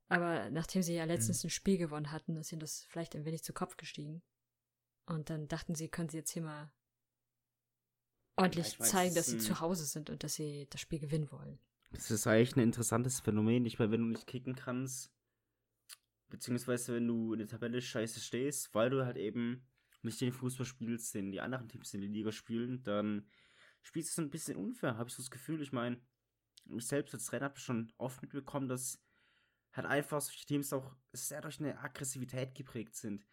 Aber 0.07 0.49
nachdem 0.49 0.81
sie 0.81 0.95
ja 0.95 1.05
letztens 1.05 1.43
ein 1.43 1.49
Spiel 1.49 1.77
gewonnen 1.77 2.11
hatten, 2.11 2.35
ist 2.35 2.51
ihnen 2.51 2.59
das 2.59 2.83
vielleicht 2.89 3.15
ein 3.15 3.25
wenig 3.25 3.43
zu 3.43 3.53
Kopf 3.53 3.77
gestiegen. 3.77 4.21
Und 5.05 5.29
dann 5.29 5.47
dachten 5.47 5.75
sie, 5.75 5.89
können 5.89 6.09
sie 6.09 6.17
jetzt 6.17 6.31
hier 6.31 6.41
mal 6.41 6.71
ordentlich 8.35 8.79
weiß, 8.79 8.89
zeigen, 8.89 9.15
dass 9.15 9.27
sie 9.27 9.37
zu 9.37 9.59
Hause 9.59 9.85
sind 9.85 10.09
und 10.09 10.23
dass 10.23 10.35
sie 10.35 10.67
das 10.69 10.81
Spiel 10.81 10.99
gewinnen 10.99 11.31
wollen. 11.31 11.59
Das 11.91 12.11
ist 12.11 12.27
eigentlich 12.27 12.55
ein 12.55 12.63
interessantes 12.63 13.19
Phänomen. 13.19 13.65
Ich 13.65 13.79
meine, 13.79 13.91
wenn 13.91 14.01
du 14.01 14.07
nicht 14.07 14.27
kicken 14.27 14.55
kannst, 14.55 15.11
beziehungsweise 16.29 16.95
wenn 16.95 17.07
du 17.07 17.33
in 17.33 17.39
der 17.39 17.47
Tabelle 17.47 17.81
scheiße 17.81 18.19
stehst, 18.19 18.73
weil 18.73 18.89
du 18.89 19.05
halt 19.05 19.17
eben 19.17 19.65
nicht 20.01 20.21
den 20.21 20.31
Fußball 20.31 20.65
spielst, 20.65 21.13
den 21.15 21.31
die 21.31 21.41
anderen 21.41 21.69
Teams 21.69 21.93
in 21.93 22.01
der 22.01 22.09
Liga 22.09 22.31
spielen, 22.31 22.83
dann 22.83 23.29
spielst 23.81 24.09
du 24.17 24.21
es 24.21 24.25
ein 24.25 24.31
bisschen 24.31 24.57
unfair, 24.57 24.97
habe 24.97 25.09
ich 25.09 25.15
so 25.15 25.21
das 25.21 25.31
Gefühl. 25.31 25.61
Ich 25.61 25.71
meine, 25.71 26.01
ich 26.65 26.85
selbst 26.85 27.13
als 27.13 27.25
Trainer 27.25 27.45
habe 27.45 27.59
schon 27.59 27.93
oft 27.97 28.21
mitbekommen, 28.21 28.67
dass 28.67 28.99
halt 29.73 29.87
einfach 29.87 30.21
solche 30.21 30.45
Teams 30.45 30.73
auch 30.73 30.95
sehr 31.11 31.41
durch 31.41 31.59
eine 31.59 31.79
Aggressivität 31.79 32.55
geprägt 32.55 32.95
sind. 32.95 33.25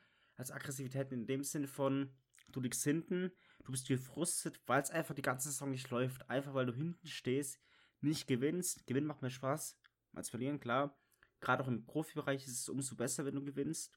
Also 0.43 0.55
Aggressivität 0.55 1.13
in 1.13 1.25
dem 1.25 1.45
Sinne 1.45 1.69
von, 1.69 2.13
du 2.49 2.61
liegst 2.61 2.83
hinten, 2.83 3.31
du 3.63 3.71
bist 3.71 3.87
gefrustet, 3.87 4.61
weil 4.67 4.83
es 4.83 4.91
einfach 4.91 5.15
die 5.15 5.23
ganze 5.23 5.53
Saison 5.53 5.71
nicht 5.71 5.89
läuft. 5.91 6.29
Einfach 6.29 6.53
weil 6.53 6.67
du 6.67 6.75
hinten 6.75 7.07
stehst, 7.07 7.61
nicht 8.01 8.27
gewinnst. 8.27 8.85
Gewinnen 8.89 9.07
macht 9.07 9.23
mehr 9.23 9.31
Spaß 9.31 9.79
als 10.15 10.31
verlieren, 10.31 10.59
klar. 10.59 10.99
Gerade 11.39 11.63
auch 11.63 11.69
im 11.69 11.87
Profibereich 11.87 12.45
ist 12.45 12.59
es 12.59 12.69
umso 12.69 12.97
besser, 12.97 13.25
wenn 13.25 13.37
du 13.37 13.45
gewinnst. 13.45 13.97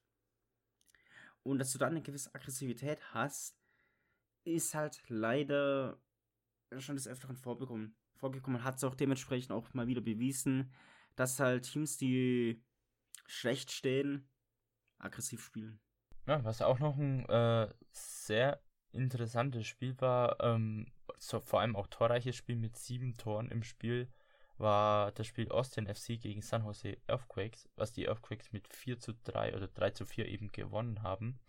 Und 1.42 1.58
dass 1.58 1.72
du 1.72 1.80
dann 1.80 1.94
eine 1.94 2.04
gewisse 2.04 2.36
Aggressivität 2.36 3.00
hast, 3.12 3.58
ist 4.44 4.76
halt 4.76 5.02
leider 5.08 6.00
schon 6.78 6.96
des 6.96 7.08
Öfteren 7.08 7.38
vorgekommen. 7.38 7.96
Vorgekommen 8.14 8.64
hat 8.64 8.76
es 8.76 8.84
auch 8.84 8.94
dementsprechend 8.94 9.52
auch 9.52 9.74
mal 9.74 9.88
wieder 9.88 10.02
bewiesen, 10.02 10.72
dass 11.16 11.40
halt 11.40 11.64
Teams, 11.64 11.98
die 11.98 12.64
schlecht 13.26 13.72
stehen, 13.72 14.30
aggressiv 15.00 15.44
spielen. 15.44 15.80
Ja, 16.28 16.44
was 16.44 16.62
auch 16.62 16.80
noch 16.80 16.98
ein 16.98 17.28
äh, 17.30 17.70
sehr 17.92 18.60
interessantes 18.92 19.68
Spiel 19.68 20.00
war, 20.00 20.40
ähm, 20.40 20.88
so, 21.18 21.40
vor 21.40 21.62
allem 21.62 21.76
auch 21.76 21.88
torreiches 21.88 22.36
Spiel 22.36 22.56
mit 22.56 22.78
sieben 22.78 23.16
Toren 23.16 23.50
im 23.50 23.64
Spiel, 23.64 24.10
war 24.58 25.12
das 25.12 25.28
Spiel 25.28 25.50
Austin 25.52 25.88
FC 25.88 26.20
gegen 26.20 26.42
San 26.42 26.64
Jose 26.64 26.98
Earthquakes, 27.08 27.70
was 27.76 27.92
die 27.92 28.08
Earthquakes 28.08 28.52
mit 28.54 28.68
4 28.74 29.00
zu 29.00 29.14
3 29.26 29.56
oder 29.56 29.68
3 29.68 29.92
zu 29.92 30.06
4 30.06 30.28
eben 30.28 30.52
gewonnen 30.52 31.04
haben. 31.04 31.40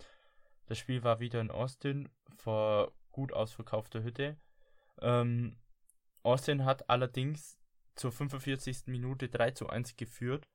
Das 0.66 0.78
Spiel 0.78 1.04
war 1.04 1.20
wieder 1.20 1.40
in 1.40 1.50
Austin 1.50 2.08
vor 2.36 2.92
gut 3.12 3.32
ausverkaufter 3.32 4.02
Hütte. 4.02 4.36
Ähm, 5.00 5.56
Austin 6.22 6.64
hat 6.64 6.90
allerdings 6.90 7.58
zur 7.94 8.12
45. 8.12 8.86
Minute 8.86 9.28
3 9.28 9.52
zu 9.52 9.68
1 9.68 9.96
geführt. 9.96 10.48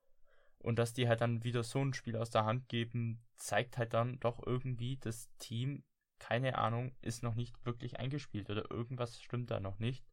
Und 0.62 0.78
dass 0.78 0.94
die 0.94 1.08
halt 1.08 1.22
dann 1.22 1.44
wieder 1.44 1.64
so 1.64 1.80
ein 1.84 1.94
Spiel 1.94 2.16
aus 2.16 2.30
der 2.30 2.46
Hand 2.46 2.70
geben, 2.70 3.20
zeigt 3.36 3.78
halt 3.78 3.94
dann 3.94 4.20
doch 4.20 4.46
irgendwie, 4.46 4.98
das 4.98 5.30
Team, 5.40 5.84
keine 6.20 6.58
Ahnung, 6.60 6.96
ist 7.02 7.24
noch 7.24 7.34
nicht 7.34 7.66
wirklich 7.66 8.00
eingespielt 8.00 8.50
oder 8.50 8.70
irgendwas 8.70 9.20
stimmt 9.20 9.50
da 9.50 9.60
noch 9.60 9.80
nicht. 9.80 10.06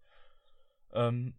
Ähm, 0.92 1.34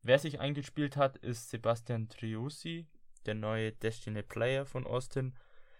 wer 0.00 0.18
sich 0.18 0.40
eingespielt 0.40 0.96
hat, 0.96 1.18
ist 1.18 1.50
Sebastian 1.50 2.08
Triusi, 2.08 2.86
der 3.26 3.34
neue 3.34 3.72
Destiny 3.72 4.22
Player 4.22 4.64
von 4.64 4.86
Austin. 4.86 5.34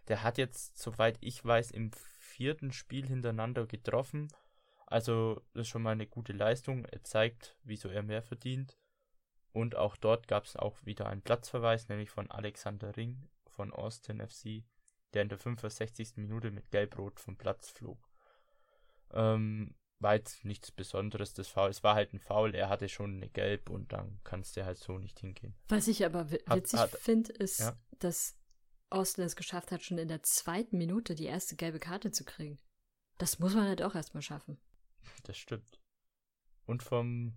Der 0.09 0.23
hat 0.23 0.37
jetzt, 0.37 0.77
soweit 0.79 1.17
ich 1.23 1.43
weiß, 1.43 1.71
im 1.71 1.91
vierten 2.19 2.73
Spiel 2.73 3.07
hintereinander 3.07 3.67
getroffen. 3.67 4.29
Also, 4.87 5.43
das 5.55 5.63
ist 5.63 5.69
schon 5.69 5.83
mal 5.83 5.93
eine 5.93 6.07
gute 6.07 6.35
Leistung. 6.35 6.85
Er 6.85 7.03
zeigt, 7.03 7.57
wieso 7.63 7.89
er 7.89 8.03
mehr 8.03 8.23
verdient. 8.23 8.77
Und 9.59 9.75
auch 9.75 9.97
dort 9.97 10.29
gab 10.29 10.45
es 10.45 10.55
auch 10.55 10.77
wieder 10.85 11.09
einen 11.09 11.21
Platzverweis, 11.21 11.89
nämlich 11.89 12.11
von 12.11 12.31
Alexander 12.31 12.97
Ring 12.97 13.29
von 13.49 13.73
Austin 13.73 14.25
FC, 14.25 14.63
der 15.15 15.23
in 15.23 15.29
der 15.29 15.39
65. 15.39 16.13
Minute 16.15 16.53
mit 16.53 16.71
Gelb-Rot 16.71 17.19
vom 17.19 17.37
Platz 17.37 17.69
flog. 17.69 17.99
Ähm, 19.11 19.75
war 19.99 20.15
jetzt 20.15 20.45
nichts 20.45 20.71
Besonderes, 20.71 21.35
das 21.35 21.49
Foul. 21.49 21.71
Es 21.71 21.83
war 21.83 21.97
halt 21.97 22.13
ein 22.13 22.21
Foul, 22.21 22.55
er 22.55 22.69
hatte 22.69 22.89
schon 22.89 23.17
eine 23.17 23.29
Gelb 23.29 23.69
und 23.69 23.93
dann 23.93 24.21
kannst 24.23 24.57
du 24.57 24.65
halt 24.65 24.79
so 24.79 24.97
nicht 24.97 25.19
hingehen. 25.19 25.57
Was 25.67 25.89
ich 25.89 26.05
aber 26.05 26.31
witzig 26.31 26.79
finde, 27.01 27.33
ist, 27.33 27.59
ja. 27.59 27.77
dass 27.99 28.39
Austin 28.91 29.25
es 29.25 29.35
geschafft 29.35 29.73
hat, 29.73 29.83
schon 29.83 29.99
in 29.99 30.07
der 30.07 30.23
zweiten 30.23 30.79
Minute 30.79 31.17
die 31.17 31.27
erste 31.27 31.57
gelbe 31.57 31.81
Karte 31.81 32.13
zu 32.13 32.25
kriegen. 32.25 32.61
Das 33.19 33.41
muss 33.41 33.57
man 33.57 33.67
halt 33.67 33.83
auch 33.83 33.97
erstmal 33.97 34.23
schaffen. 34.23 34.57
Das 35.25 35.37
stimmt. 35.37 35.81
Und 36.65 36.85
vom, 36.85 37.35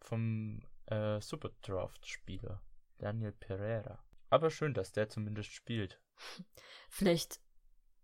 vom 0.00 0.62
äh, 0.90 1.20
Superdraft-Spieler, 1.20 2.62
Daniel 2.98 3.32
Pereira. 3.32 4.02
Aber 4.30 4.50
schön, 4.50 4.74
dass 4.74 4.92
der 4.92 5.08
zumindest 5.08 5.50
spielt. 5.52 6.00
Vielleicht 6.88 7.40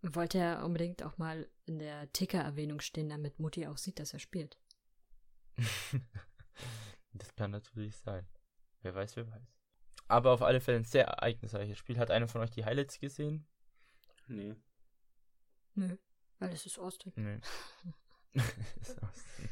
wollte 0.03 0.39
er 0.39 0.65
unbedingt 0.65 1.03
auch 1.03 1.19
mal 1.19 1.49
in 1.65 1.79
der 1.79 2.13
Ticker-Erwähnung 2.13 2.81
stehen, 2.81 3.09
damit 3.09 3.39
Mutti 3.39 3.67
auch 3.67 3.79
sieht, 3.79 3.99
dass 3.99 4.13
er 4.13 4.19
spielt. 4.19 4.59
das 7.13 7.35
kann 7.37 7.53
natürlich 7.53 7.97
sein. 7.97 8.27
Wer 8.83 8.95
weiß, 8.95 9.17
wer 9.17 9.31
weiß. 9.31 9.55
Aber 10.09 10.33
auf 10.33 10.43
alle 10.43 10.61
Fälle 10.61 10.79
ein 10.79 10.85
sehr 10.85 11.07
ereignisreiches 11.07 11.79
Spiel. 11.79 11.99
Hat 11.99 12.11
einer 12.11 12.29
von 12.29 12.43
euch 12.43 12.51
die 12.51 12.65
Highlights 12.65 12.99
gesehen? 12.99 13.47
Nee. 14.27 14.55
Nö, 15.75 15.97
weil 16.39 16.53
es 16.53 16.67
ist 16.67 16.79
Austin. 16.79 17.13
Nee. 17.17 17.41
ist 18.81 19.03
Austin. 19.03 19.49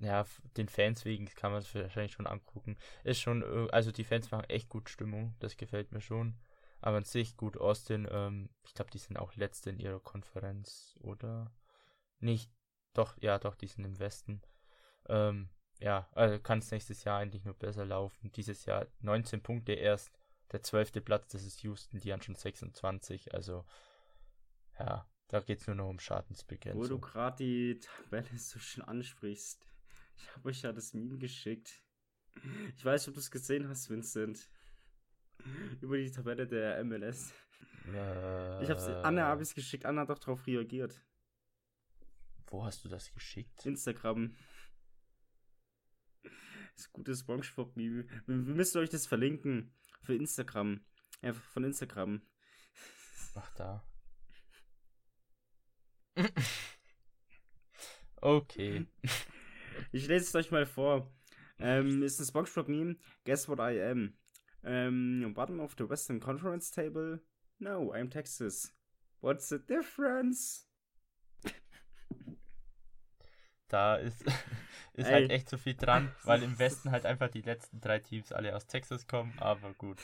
Ja, 0.00 0.24
den 0.56 0.68
Fans 0.68 1.04
wegen 1.04 1.26
kann 1.26 1.52
man 1.52 1.60
es 1.60 1.74
wahrscheinlich 1.74 2.12
schon 2.12 2.26
angucken. 2.26 2.76
Ist 3.04 3.20
schon, 3.20 3.42
äh, 3.42 3.70
also 3.70 3.92
die 3.92 4.04
Fans 4.04 4.30
machen 4.30 4.48
echt 4.50 4.68
gut 4.68 4.90
Stimmung, 4.90 5.34
das 5.38 5.56
gefällt 5.56 5.92
mir 5.92 6.00
schon. 6.00 6.36
Aber 6.80 6.98
an 6.98 7.04
sich 7.04 7.36
gut, 7.36 7.56
Austin, 7.56 8.06
ähm, 8.10 8.50
ich 8.64 8.74
glaube, 8.74 8.90
die 8.90 8.98
sind 8.98 9.16
auch 9.16 9.34
letzte 9.36 9.70
in 9.70 9.78
ihrer 9.78 10.00
Konferenz, 10.00 10.98
oder? 11.00 11.50
Nicht, 12.18 12.50
doch, 12.92 13.16
ja, 13.22 13.38
doch, 13.38 13.54
die 13.54 13.68
sind 13.68 13.84
im 13.84 13.98
Westen. 13.98 14.42
Ähm, 15.08 15.48
ja, 15.80 16.08
also 16.12 16.38
kann 16.38 16.58
es 16.58 16.70
nächstes 16.70 17.04
Jahr 17.04 17.20
eigentlich 17.20 17.44
nur 17.44 17.54
besser 17.54 17.84
laufen. 17.84 18.30
Dieses 18.32 18.66
Jahr 18.66 18.86
19 19.00 19.42
Punkte 19.42 19.72
erst. 19.72 20.12
Der 20.52 20.62
zwölfte 20.62 21.00
Platz, 21.00 21.28
das 21.28 21.42
ist 21.42 21.62
Houston, 21.62 22.00
die 22.00 22.12
haben 22.12 22.22
schon 22.22 22.34
26. 22.34 23.34
Also, 23.34 23.64
ja, 24.78 25.08
da 25.28 25.40
geht 25.40 25.60
es 25.60 25.66
nur 25.66 25.76
noch 25.76 25.88
um 25.88 25.98
Schadensbegrenzung. 25.98 26.82
Wo 26.82 26.86
du 26.86 27.00
gerade 27.00 27.36
die 27.38 27.80
Tabelle 27.80 28.38
so 28.38 28.58
schön 28.58 28.84
ansprichst. 28.84 29.66
Ich 30.16 30.34
habe 30.34 30.48
euch 30.48 30.62
ja 30.62 30.72
das 30.72 30.94
Meme 30.94 31.18
geschickt. 31.18 31.82
Ich 32.76 32.84
weiß 32.84 33.08
ob 33.08 33.14
du 33.14 33.20
es 33.20 33.30
gesehen 33.30 33.68
hast, 33.68 33.90
Vincent. 33.90 34.50
Über 35.80 35.96
die 35.96 36.10
Tabelle 36.10 36.46
der 36.46 36.82
MLS. 36.84 37.32
Äh, 37.86 38.62
ich 38.62 38.70
hab's, 38.70 38.86
Anna 38.86 39.24
habe 39.24 39.42
es 39.42 39.54
geschickt. 39.54 39.84
Anna 39.84 40.02
hat 40.02 40.10
doch 40.10 40.18
darauf 40.18 40.46
reagiert. 40.46 41.04
Wo 42.46 42.64
hast 42.64 42.84
du 42.84 42.88
das 42.88 43.12
geschickt? 43.12 43.66
Instagram. 43.66 44.36
Das 46.76 46.90
gute 46.92 47.14
Spongebob-Meme. 47.14 48.06
Wir, 48.26 48.46
wir 48.46 48.54
müssen 48.54 48.78
euch 48.78 48.90
das 48.90 49.06
verlinken. 49.06 49.74
Für 50.02 50.14
Instagram. 50.14 50.84
Ja, 51.22 51.32
von 51.32 51.64
Instagram. 51.64 52.22
Ach, 53.34 53.50
da. 53.54 53.84
okay. 58.20 58.86
Ich 59.92 60.06
lese 60.08 60.24
es 60.24 60.34
euch 60.34 60.50
mal 60.50 60.66
vor. 60.66 61.12
Ähm, 61.58 62.02
ist 62.02 62.20
ein 62.20 62.26
SpongeBob-Meme. 62.26 62.96
Guess 63.24 63.48
what 63.48 63.58
I 63.58 63.80
am? 63.82 64.14
Um, 64.62 65.34
bottom 65.34 65.60
of 65.60 65.74
the 65.78 65.88
Western 65.88 66.20
Conference 66.20 66.70
table? 66.70 67.20
No, 67.58 67.92
I'm 67.92 68.10
Texas. 68.10 68.74
What's 69.20 69.48
the 69.48 69.58
difference? 69.58 70.66
Da 73.68 73.96
ist, 73.96 74.22
ist 74.94 75.06
halt 75.10 75.30
echt 75.30 75.48
so 75.48 75.56
viel 75.56 75.74
dran, 75.74 76.12
weil 76.24 76.42
im 76.42 76.58
Westen 76.58 76.90
halt 76.90 77.06
einfach 77.06 77.28
die 77.28 77.40
letzten 77.40 77.80
drei 77.80 77.98
Teams 77.98 78.32
alle 78.32 78.54
aus 78.54 78.66
Texas 78.66 79.06
kommen, 79.06 79.32
aber 79.38 79.72
gut. 79.74 80.00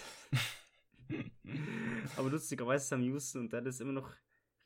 aber 2.16 2.30
lustigerweise 2.30 2.94
haben 2.94 3.02
Houston 3.02 3.42
und 3.42 3.52
Dallas 3.52 3.80
immer 3.80 3.92
noch 3.92 4.12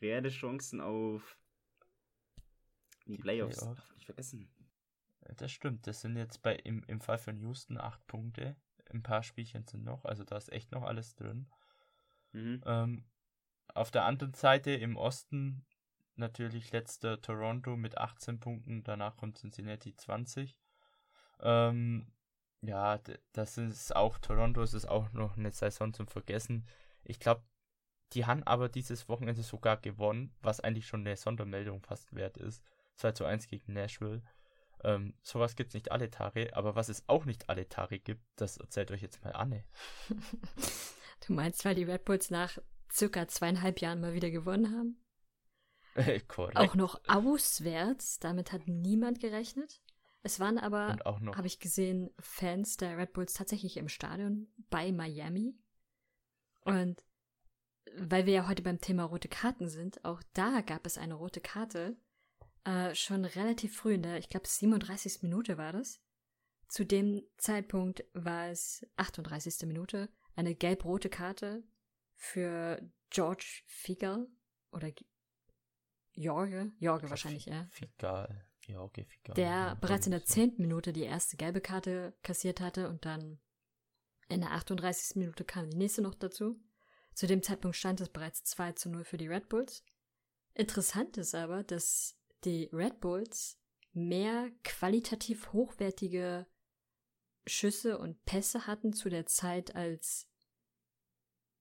reelle 0.00 0.28
Chancen 0.28 0.80
auf 0.80 1.38
die, 3.06 3.16
die 3.16 3.18
Playoffs. 3.18 3.58
Playoffs. 3.58 3.78
Darf 3.80 3.94
nicht 3.94 4.06
vergessen. 4.06 4.48
Das 5.36 5.50
stimmt, 5.50 5.86
das 5.86 6.00
sind 6.00 6.16
jetzt 6.16 6.42
bei 6.42 6.54
im, 6.54 6.82
im 6.86 7.00
Fall 7.00 7.18
von 7.18 7.38
Houston 7.38 7.78
acht 7.78 8.06
Punkte. 8.06 8.56
Ein 8.90 9.02
paar 9.02 9.22
Spielchen 9.22 9.66
sind 9.66 9.84
noch, 9.84 10.04
also 10.04 10.24
da 10.24 10.36
ist 10.36 10.52
echt 10.52 10.72
noch 10.72 10.82
alles 10.82 11.14
drin. 11.14 11.48
Mhm. 12.32 12.62
Ähm, 12.66 13.04
auf 13.68 13.90
der 13.90 14.04
anderen 14.04 14.34
Seite 14.34 14.72
im 14.72 14.96
Osten 14.96 15.64
natürlich 16.16 16.70
letzter 16.72 17.20
Toronto 17.20 17.76
mit 17.76 17.98
18 17.98 18.38
Punkten, 18.38 18.84
danach 18.84 19.16
kommt 19.16 19.38
Cincinnati 19.38 19.96
20. 19.96 20.56
Ähm, 21.40 22.12
ja, 22.60 23.00
das 23.32 23.58
ist 23.58 23.94
auch 23.94 24.18
Toronto, 24.18 24.62
es 24.62 24.74
ist 24.74 24.86
auch 24.86 25.12
noch 25.12 25.36
eine 25.36 25.50
Saison 25.50 25.92
zum 25.92 26.06
Vergessen. 26.06 26.66
Ich 27.02 27.18
glaube, 27.18 27.42
die 28.12 28.26
haben 28.26 28.42
aber 28.44 28.68
dieses 28.68 29.08
Wochenende 29.08 29.42
sogar 29.42 29.76
gewonnen, 29.76 30.34
was 30.40 30.60
eigentlich 30.60 30.86
schon 30.86 31.00
eine 31.00 31.16
Sondermeldung 31.16 31.82
fast 31.82 32.14
wert 32.14 32.36
ist. 32.36 32.62
2 32.96 33.12
zu 33.12 33.24
1 33.24 33.48
gegen 33.48 33.72
Nashville. 33.72 34.22
Ähm, 34.84 35.14
sowas 35.22 35.56
gibt 35.56 35.68
es 35.68 35.74
nicht 35.74 35.92
alle 35.92 36.10
Tage, 36.10 36.54
aber 36.54 36.74
was 36.74 36.88
es 36.88 37.08
auch 37.08 37.24
nicht 37.24 37.48
alle 37.48 37.68
Tage 37.68 37.98
gibt, 37.98 38.22
das 38.36 38.58
erzählt 38.58 38.90
euch 38.90 39.02
jetzt 39.02 39.22
mal 39.24 39.32
Anne. 39.32 39.64
du 41.26 41.32
meinst, 41.32 41.64
weil 41.64 41.74
die 41.74 41.84
Red 41.84 42.04
Bulls 42.04 42.30
nach 42.30 42.58
circa 42.92 43.26
zweieinhalb 43.26 43.80
Jahren 43.80 44.00
mal 44.00 44.14
wieder 44.14 44.30
gewonnen 44.30 44.70
haben? 44.76 45.00
Korrekt. 46.28 46.56
Auch 46.56 46.74
noch 46.74 47.00
auswärts, 47.06 48.18
damit 48.18 48.52
hat 48.52 48.66
niemand 48.66 49.20
gerechnet. 49.20 49.80
Es 50.22 50.40
waren 50.40 50.58
aber, 50.58 50.96
habe 51.04 51.46
ich 51.46 51.60
gesehen, 51.60 52.10
Fans 52.18 52.76
der 52.76 52.96
Red 52.96 53.12
Bulls 53.12 53.34
tatsächlich 53.34 53.76
im 53.76 53.88
Stadion 53.88 54.48
bei 54.70 54.90
Miami. 54.90 55.54
Und 56.62 57.04
weil 57.96 58.26
wir 58.26 58.32
ja 58.32 58.48
heute 58.48 58.62
beim 58.62 58.80
Thema 58.80 59.04
rote 59.04 59.28
Karten 59.28 59.68
sind, 59.68 60.04
auch 60.04 60.22
da 60.32 60.62
gab 60.62 60.86
es 60.86 60.98
eine 60.98 61.14
rote 61.14 61.40
Karte 61.40 61.96
äh, 62.64 62.94
schon 62.94 63.24
relativ 63.24 63.76
früh 63.76 63.94
in 63.94 64.02
der, 64.02 64.18
ich 64.18 64.28
glaube 64.28 64.48
37. 64.48 65.22
Minute 65.22 65.58
war 65.58 65.72
das. 65.72 66.00
Zu 66.68 66.84
dem 66.84 67.22
Zeitpunkt 67.36 68.04
war 68.14 68.48
es 68.48 68.86
38. 68.96 69.66
Minute, 69.66 70.08
eine 70.34 70.54
gelb-rote 70.54 71.08
Karte 71.08 71.62
für 72.14 72.80
George 73.10 73.62
Figal 73.66 74.26
oder 74.72 74.90
Jorge, 76.14 76.72
Jorge 76.78 77.10
wahrscheinlich, 77.10 77.46
ja. 77.46 77.66
Figal, 77.70 78.48
Jorge 78.66 79.04
Figal. 79.04 79.34
Der 79.34 79.44
ja, 79.44 79.74
bereits 79.74 80.06
in 80.06 80.12
der 80.12 80.24
10. 80.24 80.54
Minute 80.58 80.92
die 80.92 81.02
erste 81.02 81.36
gelbe 81.36 81.60
Karte 81.60 82.16
kassiert 82.22 82.60
hatte 82.60 82.88
und 82.88 83.04
dann 83.04 83.40
in 84.28 84.40
der 84.40 84.52
38. 84.52 85.16
Minute 85.16 85.44
kam 85.44 85.68
die 85.70 85.76
nächste 85.76 86.02
noch 86.02 86.14
dazu. 86.14 86.60
Zu 87.14 87.26
dem 87.26 87.42
Zeitpunkt 87.42 87.76
stand 87.76 88.00
es 88.00 88.08
bereits 88.08 88.42
2 88.44 88.72
zu 88.72 88.90
0 88.90 89.04
für 89.04 89.16
die 89.16 89.28
Red 89.28 89.48
Bulls. 89.48 89.84
Interessant 90.54 91.16
ist 91.16 91.34
aber, 91.34 91.62
dass 91.62 92.16
die 92.44 92.70
Red 92.72 93.00
Bulls 93.00 93.58
mehr 93.92 94.50
qualitativ 94.64 95.52
hochwertige 95.52 96.46
Schüsse 97.46 97.98
und 97.98 98.24
Pässe 98.24 98.66
hatten 98.66 98.92
zu 98.92 99.08
der 99.08 99.26
Zeit, 99.26 99.74
als, 99.74 100.28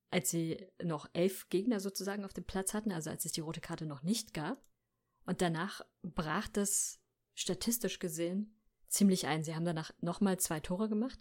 als 0.09 0.29
sie 0.29 0.65
noch 0.81 1.09
elf 1.13 1.49
Gegner 1.49 1.79
sozusagen 1.79 2.25
auf 2.25 2.33
dem 2.33 2.45
Platz 2.45 2.73
hatten, 2.73 2.91
also 2.91 3.09
als 3.09 3.25
es 3.25 3.33
die 3.33 3.41
rote 3.41 3.61
Karte 3.61 3.85
noch 3.85 4.03
nicht 4.03 4.33
gab. 4.33 4.63
Und 5.25 5.41
danach 5.41 5.81
brach 6.01 6.47
das 6.47 6.99
statistisch 7.35 7.99
gesehen 7.99 8.59
ziemlich 8.87 9.27
ein. 9.27 9.43
Sie 9.43 9.55
haben 9.55 9.65
danach 9.65 9.91
nochmal 10.01 10.39
zwei 10.39 10.59
Tore 10.59 10.87
gemacht. 10.87 11.19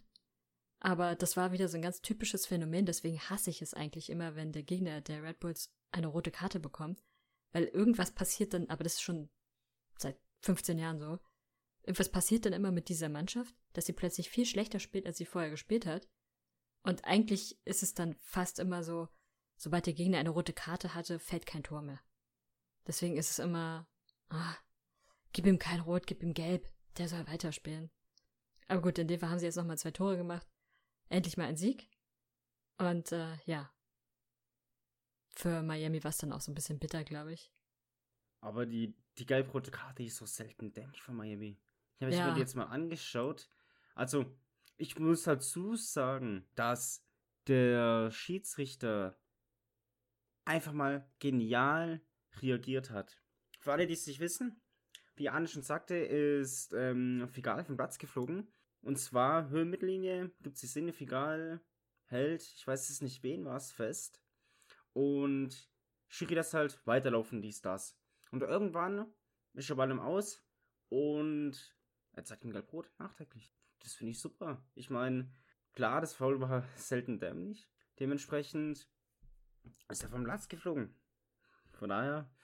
Aber 0.80 1.14
das 1.14 1.36
war 1.36 1.52
wieder 1.52 1.68
so 1.68 1.76
ein 1.76 1.82
ganz 1.82 2.02
typisches 2.02 2.46
Phänomen, 2.46 2.86
deswegen 2.86 3.20
hasse 3.20 3.50
ich 3.50 3.62
es 3.62 3.72
eigentlich 3.72 4.10
immer, 4.10 4.34
wenn 4.34 4.50
der 4.50 4.64
Gegner 4.64 5.00
der 5.00 5.22
Red 5.22 5.38
Bulls 5.38 5.72
eine 5.92 6.08
rote 6.08 6.32
Karte 6.32 6.58
bekommt. 6.58 7.02
Weil 7.52 7.64
irgendwas 7.64 8.10
passiert 8.10 8.52
dann, 8.52 8.68
aber 8.68 8.82
das 8.82 8.94
ist 8.94 9.02
schon 9.02 9.28
15 10.42 10.78
Jahren 10.78 10.98
so. 10.98 11.18
Irgendwas 11.82 12.10
passiert 12.10 12.46
dann 12.46 12.52
immer 12.52 12.70
mit 12.70 12.88
dieser 12.88 13.08
Mannschaft, 13.08 13.54
dass 13.72 13.86
sie 13.86 13.92
plötzlich 13.92 14.30
viel 14.30 14.46
schlechter 14.46 14.78
spielt, 14.78 15.06
als 15.06 15.18
sie 15.18 15.24
vorher 15.24 15.50
gespielt 15.50 15.86
hat. 15.86 16.08
Und 16.84 17.04
eigentlich 17.04 17.58
ist 17.64 17.82
es 17.82 17.94
dann 17.94 18.14
fast 18.14 18.58
immer 18.58 18.84
so, 18.84 19.08
sobald 19.56 19.86
der 19.86 19.94
Gegner 19.94 20.18
eine 20.18 20.30
rote 20.30 20.52
Karte 20.52 20.94
hatte, 20.94 21.18
fällt 21.18 21.46
kein 21.46 21.62
Tor 21.62 21.82
mehr. 21.82 22.00
Deswegen 22.86 23.16
ist 23.16 23.30
es 23.30 23.38
immer, 23.38 23.88
ah, 24.28 24.56
gib 25.32 25.46
ihm 25.46 25.58
kein 25.58 25.80
Rot, 25.80 26.06
gib 26.06 26.22
ihm 26.22 26.34
Gelb, 26.34 26.68
der 26.98 27.08
soll 27.08 27.26
weiterspielen. 27.26 27.90
Aber 28.68 28.82
gut, 28.82 28.98
in 28.98 29.08
dem 29.08 29.20
Fall 29.20 29.30
haben 29.30 29.38
sie 29.38 29.46
jetzt 29.46 29.56
nochmal 29.56 29.78
zwei 29.78 29.90
Tore 29.90 30.16
gemacht. 30.16 30.46
Endlich 31.08 31.36
mal 31.36 31.46
ein 31.46 31.56
Sieg. 31.56 31.88
Und 32.78 33.12
äh, 33.12 33.36
ja. 33.44 33.72
Für 35.34 35.62
Miami 35.62 36.02
war 36.04 36.10
es 36.10 36.18
dann 36.18 36.32
auch 36.32 36.40
so 36.40 36.50
ein 36.50 36.54
bisschen 36.54 36.78
bitter, 36.78 37.04
glaube 37.04 37.32
ich. 37.32 37.52
Aber 38.42 38.66
die, 38.66 38.94
die 39.18 39.24
gelb-rote 39.24 39.70
Karte 39.70 40.02
ist 40.02 40.16
so 40.16 40.26
selten 40.26 40.74
dämlich 40.74 41.00
von 41.00 41.16
Miami. 41.16 41.58
Ich 41.96 42.04
habe 42.04 42.14
ja. 42.14 42.26
mir 42.26 42.34
die 42.34 42.40
jetzt 42.40 42.56
mal 42.56 42.64
angeschaut. 42.64 43.48
Also, 43.94 44.26
ich 44.76 44.98
muss 44.98 45.22
dazu 45.22 45.76
sagen, 45.76 46.44
dass 46.56 47.06
der 47.46 48.10
Schiedsrichter 48.10 49.16
einfach 50.44 50.72
mal 50.72 51.08
genial 51.20 52.02
reagiert 52.40 52.90
hat. 52.90 53.22
Für 53.60 53.72
alle, 53.72 53.86
die 53.86 53.94
es 53.94 54.08
nicht 54.08 54.18
wissen, 54.18 54.60
wie 55.14 55.28
Arne 55.28 55.46
schon 55.46 55.62
sagte, 55.62 55.94
ist 55.94 56.72
ähm, 56.72 57.28
Figal 57.28 57.64
vom 57.64 57.76
Platz 57.76 57.98
geflogen. 57.98 58.52
Und 58.80 58.98
zwar 58.98 59.50
Höhenmittellinie, 59.50 60.32
gibt 60.40 60.56
es 60.56 60.62
die 60.62 60.66
Sinne, 60.66 60.92
Figal 60.92 61.60
hält, 62.06 62.42
ich 62.42 62.66
weiß 62.66 62.90
es 62.90 63.02
nicht 63.02 63.22
wen, 63.22 63.44
war 63.44 63.56
es 63.56 63.70
fest. 63.70 64.20
Und 64.92 65.70
Schiri 66.08 66.34
das 66.34 66.52
halt 66.54 66.84
weiterlaufen 66.86 67.40
ließ 67.40 67.60
das. 67.60 67.96
Und 68.32 68.42
irgendwann 68.42 69.12
ist 69.52 69.70
er 69.70 69.76
bei 69.76 69.84
einem 69.84 70.00
aus 70.00 70.42
und 70.88 71.76
er 72.12 72.24
zeigt 72.24 72.44
ihm 72.44 72.50
Gelb-Rot 72.50 72.90
nachträglich. 72.98 73.54
Das 73.80 73.92
finde 73.92 74.12
ich 74.12 74.20
super. 74.20 74.64
Ich 74.74 74.90
meine, 74.90 75.30
klar, 75.74 76.00
das 76.00 76.14
Foul 76.14 76.40
war 76.40 76.64
selten 76.76 77.20
dämlich. 77.20 77.68
Dementsprechend 78.00 78.88
ist 79.88 80.02
er 80.02 80.08
vom 80.08 80.24
Platz 80.24 80.48
geflogen. 80.48 80.98
Von 81.72 81.90
daher, 81.90 82.34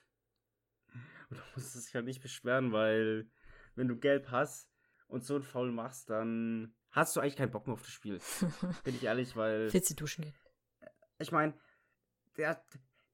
du 1.31 1.37
musst 1.55 1.75
dich 1.75 1.95
halt 1.95 2.05
nicht 2.05 2.23
beschweren, 2.23 2.71
weil 2.71 3.31
wenn 3.75 3.89
du 3.89 3.97
gelb 3.99 4.31
hast 4.31 4.71
und 5.07 5.25
so 5.25 5.37
ein 5.37 5.43
Foul 5.43 5.73
machst, 5.73 6.11
dann 6.11 6.77
hast 6.91 7.17
du 7.17 7.21
eigentlich 7.21 7.37
keinen 7.37 7.51
Bock 7.51 7.67
mehr 7.67 7.75
auf 7.75 7.83
das 7.83 7.93
Spiel. 7.93 8.21
Bin 8.85 8.95
ich 8.95 9.05
ehrlich, 9.05 9.37
weil. 9.37 9.73
Willst 9.73 9.91
du 9.91 9.95
duschen 9.95 10.25
gehen? 10.25 10.35
Ich 11.19 11.33
meine, 11.33 11.59
der, 12.37 12.63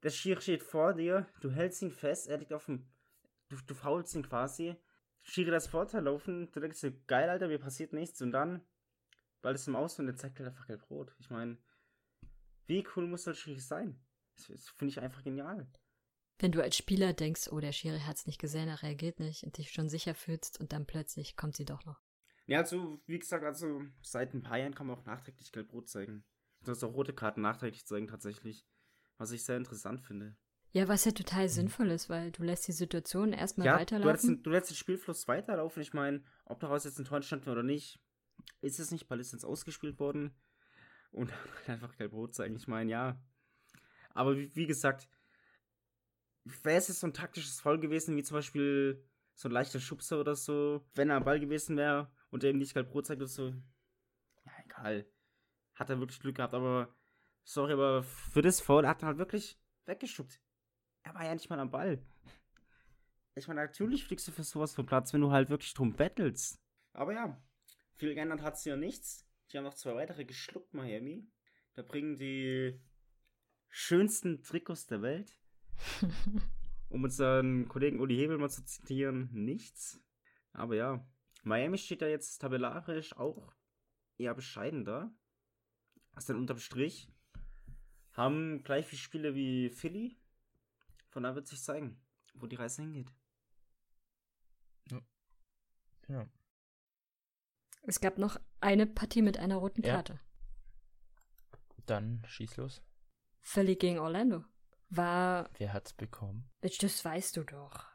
der 0.05 0.11
Schiri 0.11 0.39
steht 0.39 0.61
vor 0.61 0.93
dir, 0.93 1.27
du 1.41 1.49
hältst 1.49 1.81
ihn 1.81 1.89
fest, 1.89 2.27
er 2.27 2.37
liegt 2.37 2.53
auf 2.53 2.65
dem. 2.65 2.87
Du, 3.49 3.57
du 3.65 3.73
faulst 3.73 4.13
ihn 4.13 4.21
quasi. 4.21 4.75
Schiri 5.23 5.49
das 5.49 5.65
Vorteil 5.65 6.03
laufen, 6.03 6.51
du 6.51 6.59
denkst 6.59 6.79
dir, 6.79 6.91
geil, 7.07 7.27
Alter, 7.27 7.47
mir 7.47 7.57
passiert 7.57 7.91
nichts 7.91 8.21
und 8.21 8.31
dann, 8.31 8.63
weil 9.41 9.55
es 9.55 9.67
im 9.67 9.75
Aus 9.75 9.97
und 9.97 10.05
der 10.05 10.15
zeigt 10.15 10.37
halt 10.37 10.49
einfach 10.49 10.67
gelb-rot. 10.67 11.15
Ich 11.17 11.31
meine, 11.31 11.57
wie 12.67 12.85
cool 12.95 13.07
muss 13.07 13.23
das 13.23 13.39
Schiri 13.39 13.59
sein? 13.59 13.99
Das, 14.35 14.47
das 14.47 14.69
finde 14.69 14.91
ich 14.91 14.99
einfach 14.99 15.23
genial. 15.23 15.67
Wenn 16.37 16.51
du 16.51 16.61
als 16.61 16.77
Spieler 16.77 17.13
denkst, 17.13 17.47
oh, 17.51 17.59
der 17.59 17.71
Schiri 17.71 18.01
hat 18.01 18.17
es 18.17 18.27
nicht 18.27 18.39
gesehen, 18.39 18.67
er 18.67 18.83
reagiert 18.83 19.19
nicht 19.19 19.43
und 19.43 19.57
dich 19.57 19.71
schon 19.71 19.89
sicher 19.89 20.13
fühlst 20.13 20.59
und 20.59 20.71
dann 20.71 20.85
plötzlich 20.85 21.35
kommt 21.35 21.55
sie 21.55 21.65
doch 21.65 21.83
noch. 21.85 21.99
Ja, 22.45 22.59
also, 22.59 23.01
wie 23.07 23.17
gesagt, 23.17 23.43
also 23.43 23.81
seit 24.03 24.35
ein 24.35 24.43
paar 24.43 24.59
Jahren 24.59 24.75
kann 24.75 24.85
man 24.85 24.99
auch 24.99 25.05
nachträglich 25.05 25.51
gelb-rot 25.51 25.89
zeigen. 25.89 26.23
Du 26.63 26.69
hast 26.69 26.83
auch 26.83 26.93
rote 26.93 27.13
Karten 27.13 27.41
nachträglich 27.41 27.87
zeigen 27.87 28.07
tatsächlich. 28.07 28.67
Was 29.17 29.31
ich 29.31 29.43
sehr 29.43 29.57
interessant 29.57 30.01
finde. 30.01 30.35
Ja, 30.71 30.89
was 30.89 31.05
ja 31.05 31.11
total 31.11 31.47
sinnvoll 31.47 31.89
ist, 31.91 32.09
weil 32.09 32.31
du 32.31 32.43
lässt 32.43 32.67
die 32.67 32.73
Situation 32.73 33.31
erstmal 33.31 33.67
ja, 33.67 33.79
weiterlaufen. 33.79 34.27
Du 34.27 34.27
lässt, 34.33 34.45
du 34.45 34.49
lässt 34.49 34.69
den 34.71 34.75
Spielfluss 34.75 35.25
weiterlaufen. 35.27 35.81
Ich 35.81 35.93
meine, 35.93 36.21
ob 36.43 36.59
daraus 36.59 36.83
jetzt 36.83 36.99
ein 36.99 37.05
Tor 37.05 37.15
entstanden 37.17 37.49
oder 37.49 37.63
nicht, 37.63 38.01
ist 38.59 38.79
es 38.79 38.91
nicht, 38.91 39.09
jetzt 39.09 39.45
ausgespielt 39.45 39.99
worden. 39.99 40.35
Und 41.11 41.31
einfach 41.67 41.95
gelb-rot 41.95 42.35
zeigen. 42.35 42.57
Ich 42.57 42.67
meine, 42.67 42.91
ja. 42.91 43.17
Aber 44.13 44.35
wie, 44.35 44.53
wie 44.53 44.67
gesagt, 44.67 45.07
wäre 46.43 46.77
es 46.77 46.89
jetzt 46.89 46.99
so 46.99 47.07
ein 47.07 47.13
taktisches 47.13 47.61
Foul 47.61 47.79
gewesen, 47.79 48.17
wie 48.17 48.23
zum 48.23 48.35
Beispiel 48.35 49.01
so 49.33 49.47
ein 49.47 49.53
leichter 49.53 49.79
Schubser 49.79 50.19
oder 50.19 50.35
so, 50.35 50.85
wenn 50.93 51.09
er 51.09 51.15
am 51.15 51.23
Ball 51.23 51.39
gewesen 51.39 51.77
wäre 51.77 52.11
und 52.31 52.43
er 52.43 52.49
ihm 52.49 52.57
nicht 52.57 52.73
gelb-rot 52.73 53.05
zeigt 53.05 53.21
oder 53.21 53.29
so. 53.29 53.47
Ja, 54.43 54.51
egal. 54.65 55.05
Hat 55.73 55.89
er 55.89 55.99
wirklich 55.99 56.19
Glück 56.19 56.35
gehabt, 56.35 56.53
aber 56.53 56.93
sorry, 57.45 57.73
aber 57.73 58.03
für 58.03 58.41
das 58.41 58.59
Foul 58.59 58.87
hat 58.87 59.01
er 59.01 59.07
halt 59.07 59.17
wirklich 59.17 59.57
weggeschubst. 59.85 60.41
Er 61.03 61.13
war 61.13 61.23
ja 61.23 61.33
nicht 61.33 61.49
mal 61.49 61.59
am 61.59 61.71
Ball. 61.71 62.03
Ich 63.35 63.47
meine, 63.47 63.61
natürlich 63.61 64.05
fliegst 64.05 64.27
du 64.27 64.31
für 64.31 64.43
sowas 64.43 64.73
vom 64.73 64.85
Platz, 64.85 65.13
wenn 65.13 65.21
du 65.21 65.31
halt 65.31 65.49
wirklich 65.49 65.73
drum 65.73 65.93
bettelst. 65.93 66.61
Aber 66.93 67.13
ja, 67.13 67.41
viel 67.95 68.13
geändert 68.13 68.41
hat 68.41 68.57
sie 68.57 68.69
ja 68.69 68.75
nichts. 68.75 69.27
Die 69.51 69.57
haben 69.57 69.65
noch 69.65 69.75
zwei 69.75 69.95
weitere 69.95 70.25
geschluckt, 70.25 70.73
Miami. 70.73 71.27
Da 71.73 71.81
bringen 71.81 72.15
die 72.15 72.81
schönsten 73.69 74.41
Trikots 74.41 74.87
der 74.87 75.01
Welt. 75.01 75.37
um 76.89 77.03
unseren 77.03 77.67
Kollegen 77.67 77.99
Uli 77.99 78.15
Hebel 78.15 78.37
mal 78.37 78.49
zu 78.49 78.63
zitieren, 78.65 79.29
nichts. 79.33 80.01
Aber 80.53 80.75
ja, 80.75 81.05
Miami 81.43 81.77
steht 81.77 82.01
da 82.01 82.07
jetzt 82.07 82.39
tabellarisch 82.39 83.15
auch 83.17 83.53
eher 84.17 84.33
bescheiden 84.33 84.85
da. 84.85 85.13
Also 86.13 86.33
dann 86.33 86.41
unterm 86.41 86.59
Strich. 86.59 87.09
Haben 88.15 88.63
gleich 88.63 88.85
viele 88.85 89.01
Spiele 89.01 89.35
wie 89.35 89.69
Philly. 89.69 90.17
Von 91.09 91.23
da 91.23 91.35
wird 91.35 91.47
sich 91.47 91.61
zeigen, 91.61 92.01
wo 92.33 92.47
die 92.47 92.55
Reise 92.55 92.81
hingeht. 92.81 93.11
Ja. 96.07 96.27
Es 97.83 97.99
gab 97.99 98.17
noch 98.17 98.39
eine 98.61 98.87
Partie 98.87 99.21
mit 99.21 99.37
einer 99.37 99.57
roten 99.57 99.83
Ja. 99.83 99.95
Karte. 99.95 100.19
Dann 101.85 102.23
schieß 102.27 102.57
los. 102.57 102.81
Philly 103.41 103.75
gegen 103.75 103.99
Orlando. 103.99 104.43
War, 104.89 105.49
Wer 105.57 105.73
hat's 105.73 105.93
bekommen? 105.93 106.49
Mensch, 106.61 106.77
das 106.77 107.03
weißt 107.03 107.37
du 107.37 107.43
doch. 107.43 107.85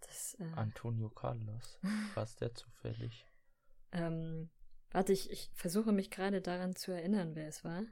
Das, 0.00 0.34
äh, 0.34 0.50
Antonio 0.54 1.10
Carlos. 1.10 1.78
War 2.14 2.26
der 2.40 2.54
zufällig? 2.54 3.26
ähm, 3.92 4.50
warte, 4.90 5.12
ich, 5.12 5.30
ich 5.30 5.50
versuche 5.54 5.92
mich 5.92 6.10
gerade 6.10 6.40
daran 6.40 6.74
zu 6.74 6.92
erinnern, 6.92 7.34
wer 7.34 7.48
es 7.48 7.64
war. 7.64 7.84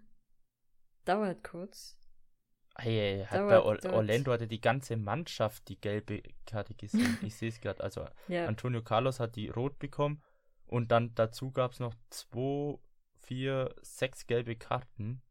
Dauert 1.07 1.43
kurz. 1.45 1.97
Hey, 2.77 3.25
hat 3.25 3.39
Dauert 3.39 3.51
bei 3.51 3.61
Or 3.63 3.77
dort. 3.79 3.95
Orlando 3.95 4.33
hatte 4.33 4.49
die 4.49 4.61
ganze 4.61 4.97
Mannschaft 4.97 5.69
die 5.69 5.81
gelbe 5.81 6.23
Karte 6.45 6.75
gesehen. 6.75 7.17
ich 7.23 7.35
sehe 7.37 7.49
es 7.49 7.61
gerade. 7.61 7.83
Also 7.83 8.07
Ja, 8.29 8.47
Antonio 8.47 8.83
Carlos 8.83 9.21
hat 9.21 9.37
die 9.37 9.49
rot 9.49 9.79
bekommen 9.79 10.23
und 10.67 10.91
dann 10.91 11.15
dazu 11.15 11.53
gab 11.53 11.73
es 11.73 11.81
noch 11.81 11.95
zwei, 12.11 12.79
vier, 13.21 13.75
sechs 13.81 14.27
gelbe 14.27 14.57
Karten. 14.57 15.23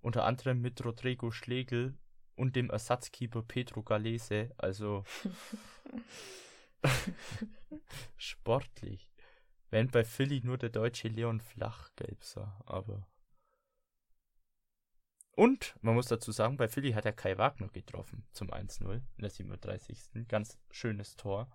Unter 0.00 0.24
anderem 0.24 0.60
mit 0.60 0.84
Rodrigo 0.84 1.32
Schlegel 1.32 1.98
und 2.36 2.54
dem 2.54 2.70
Ersatzkeeper 2.70 3.42
Pedro 3.42 3.82
Galese. 3.82 4.52
Also 4.58 5.04
sportlich. 8.16 9.10
Wenn 9.70 9.88
bei 9.88 10.04
Philly 10.04 10.40
nur 10.44 10.58
der 10.58 10.70
deutsche 10.70 11.08
Leon 11.08 11.40
Flach 11.40 11.90
gelb 11.96 12.22
sah, 12.22 12.62
aber. 12.66 13.06
Und 15.38 15.76
man 15.82 15.94
muss 15.94 16.08
dazu 16.08 16.32
sagen, 16.32 16.56
bei 16.56 16.66
Philly 16.66 16.90
hat 16.94 17.06
er 17.06 17.12
Kai 17.12 17.38
Wagner 17.38 17.68
getroffen 17.68 18.24
zum 18.32 18.50
1-0 18.50 18.94
in 18.94 19.02
der 19.20 19.30
37. 19.30 20.26
Ganz 20.26 20.58
schönes 20.68 21.14
Tor. 21.14 21.48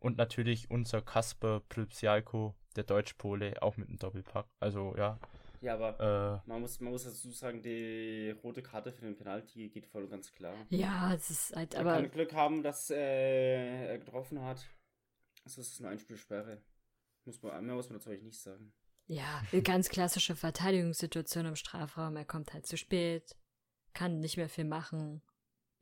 Und 0.00 0.18
natürlich 0.18 0.70
unser 0.70 1.00
Kasper 1.00 1.60
Pripsialko, 1.60 2.54
der 2.76 2.84
Deutschpole, 2.84 3.62
auch 3.62 3.78
mit 3.78 3.88
einem 3.88 3.96
Doppelpack. 3.96 4.44
Also 4.58 4.94
ja, 4.98 5.18
Ja, 5.62 5.78
aber 5.78 6.42
äh, 6.44 6.46
man 6.46 6.60
muss, 6.60 6.78
man 6.80 6.92
muss 6.92 7.04
dazu 7.04 7.30
sagen, 7.30 7.62
die 7.62 8.36
rote 8.44 8.62
Karte 8.62 8.92
für 8.92 9.06
den 9.06 9.16
Penalty 9.16 9.70
geht 9.70 9.86
voll 9.86 10.04
und 10.04 10.10
ganz 10.10 10.34
klar. 10.34 10.54
ja, 10.68 11.14
es 11.14 11.30
ist 11.30 11.56
halt, 11.56 11.72
Er 11.72 11.80
aber 11.80 11.94
kann 11.94 12.10
Glück 12.10 12.34
haben, 12.34 12.62
dass 12.62 12.90
äh, 12.90 13.86
er 13.86 13.98
getroffen 13.98 14.42
hat. 14.42 14.68
Also 15.46 15.62
es 15.62 15.72
ist 15.72 15.80
eine 15.80 15.88
Einspielsperre. 15.88 16.60
Muss 17.24 17.40
man, 17.42 17.64
mehr 17.64 17.76
muss 17.76 17.88
man 17.88 17.98
dazu 17.98 18.10
eigentlich 18.10 18.24
nicht 18.24 18.42
sagen. 18.42 18.74
Ja, 19.10 19.42
eine 19.50 19.62
ganz 19.62 19.88
klassische 19.88 20.36
Verteidigungssituation 20.36 21.44
im 21.44 21.56
Strafraum. 21.56 22.14
Er 22.16 22.24
kommt 22.24 22.54
halt 22.54 22.66
zu 22.66 22.76
spät, 22.76 23.36
kann 23.92 24.20
nicht 24.20 24.36
mehr 24.36 24.48
viel 24.48 24.64
machen, 24.64 25.20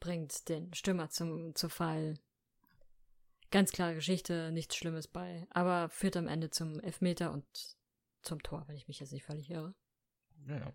bringt 0.01 0.49
den 0.49 0.72
Stürmer 0.72 1.11
zum, 1.11 1.55
zu 1.55 1.68
Fall. 1.68 2.14
Ganz 3.51 3.70
klare 3.72 3.95
Geschichte, 3.95 4.51
nichts 4.51 4.76
Schlimmes 4.76 5.09
bei, 5.09 5.47
aber 5.51 5.91
führt 5.91 6.16
am 6.16 6.26
Ende 6.26 6.49
zum 6.49 6.81
Elfmeter 6.81 7.31
und 7.33 7.45
zum 8.22 8.43
Tor, 8.43 8.64
wenn 8.66 8.76
ich 8.76 8.89
mich 8.89 8.99
jetzt 9.01 9.12
nicht 9.12 9.24
völlig 9.24 9.51
irre. 9.51 9.74
ja. 10.47 10.72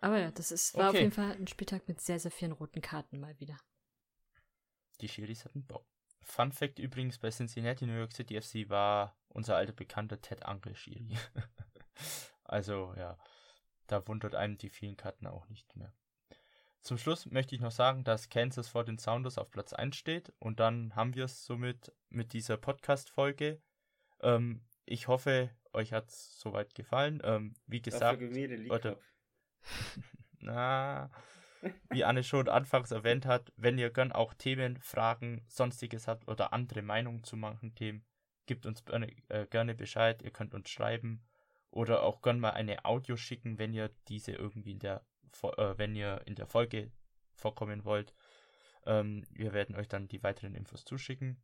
Aber 0.00 0.18
ja, 0.18 0.30
das 0.30 0.52
ist, 0.52 0.74
war 0.76 0.90
auf 0.90 0.94
Okay. 0.94 1.02
jeden 1.04 1.12
Fall 1.12 1.32
ein 1.32 1.46
Spieltag 1.48 1.86
mit 1.88 2.00
sehr, 2.00 2.18
sehr 2.20 2.30
vielen 2.32 2.52
roten 2.52 2.80
Karten 2.80 3.18
mal 3.18 3.38
wieder. 3.40 3.56
Die 5.00 5.08
Schiris 5.08 5.44
hatten 5.44 5.64
Bock. 5.66 5.84
Fun 6.20 6.52
Fact 6.52 6.78
übrigens 6.78 7.18
bei 7.18 7.30
Cincinnati 7.30 7.86
New 7.86 7.96
York 7.96 8.12
City 8.12 8.40
FC 8.40 8.68
war 8.68 9.16
unser 9.32 9.56
alter 9.56 9.72
Bekannter 9.72 10.20
Ted 10.20 10.44
Angle 10.44 10.74
Schiri. 10.74 11.16
also 12.44 12.94
ja, 12.96 13.18
da 13.86 14.06
wundert 14.06 14.34
einem 14.34 14.58
die 14.58 14.70
vielen 14.70 14.96
Karten 14.96 15.26
auch 15.26 15.48
nicht 15.48 15.76
mehr. 15.76 15.92
Zum 16.80 16.98
Schluss 16.98 17.26
möchte 17.26 17.54
ich 17.54 17.60
noch 17.60 17.70
sagen, 17.70 18.02
dass 18.02 18.28
Kansas 18.28 18.68
vor 18.68 18.84
den 18.84 18.98
Sounders 18.98 19.38
auf 19.38 19.50
Platz 19.50 19.72
1 19.72 19.96
steht 19.96 20.32
und 20.40 20.58
dann 20.58 20.96
haben 20.96 21.14
wir 21.14 21.26
es 21.26 21.44
somit 21.44 21.92
mit 22.08 22.32
dieser 22.32 22.56
Podcast-Folge. 22.56 23.62
Ähm, 24.20 24.64
ich 24.84 25.06
hoffe, 25.06 25.50
euch 25.72 25.92
hat 25.92 26.08
es 26.08 26.40
soweit 26.40 26.74
gefallen. 26.74 27.20
Ähm, 27.24 27.54
wie 27.66 27.80
gesagt. 27.80 28.20
Cup. 28.68 29.00
na, 30.40 31.10
wie 31.90 32.04
Anne 32.04 32.24
schon 32.24 32.48
anfangs 32.48 32.90
erwähnt 32.90 33.26
hat, 33.26 33.52
wenn 33.56 33.78
ihr 33.78 33.90
gern 33.90 34.12
auch 34.12 34.34
Themen, 34.34 34.76
Fragen, 34.78 35.44
sonstiges 35.46 36.08
habt 36.08 36.26
oder 36.28 36.52
andere 36.52 36.82
Meinungen 36.82 37.22
zu 37.22 37.36
manchen 37.36 37.74
Themen, 37.74 38.04
gebt 38.46 38.66
uns 38.66 38.84
gerne, 38.84 39.12
äh, 39.28 39.46
gerne 39.46 39.74
Bescheid. 39.74 40.22
Ihr 40.22 40.30
könnt 40.30 40.54
uns 40.54 40.70
schreiben 40.70 41.22
oder 41.70 42.02
auch 42.02 42.22
gern 42.22 42.38
mal 42.38 42.50
eine 42.50 42.84
Audio 42.84 43.16
schicken, 43.16 43.58
wenn 43.58 43.72
ihr 43.72 43.90
diese 44.08 44.32
irgendwie 44.32 44.72
in 44.72 44.78
der, 44.78 45.04
äh, 45.42 45.74
wenn 45.76 45.94
ihr 45.94 46.22
in 46.26 46.34
der 46.34 46.46
Folge 46.46 46.90
vorkommen 47.34 47.84
wollt. 47.84 48.14
Ähm, 48.84 49.24
wir 49.30 49.52
werden 49.52 49.76
euch 49.76 49.88
dann 49.88 50.08
die 50.08 50.22
weiteren 50.22 50.54
Infos 50.54 50.84
zuschicken. 50.84 51.42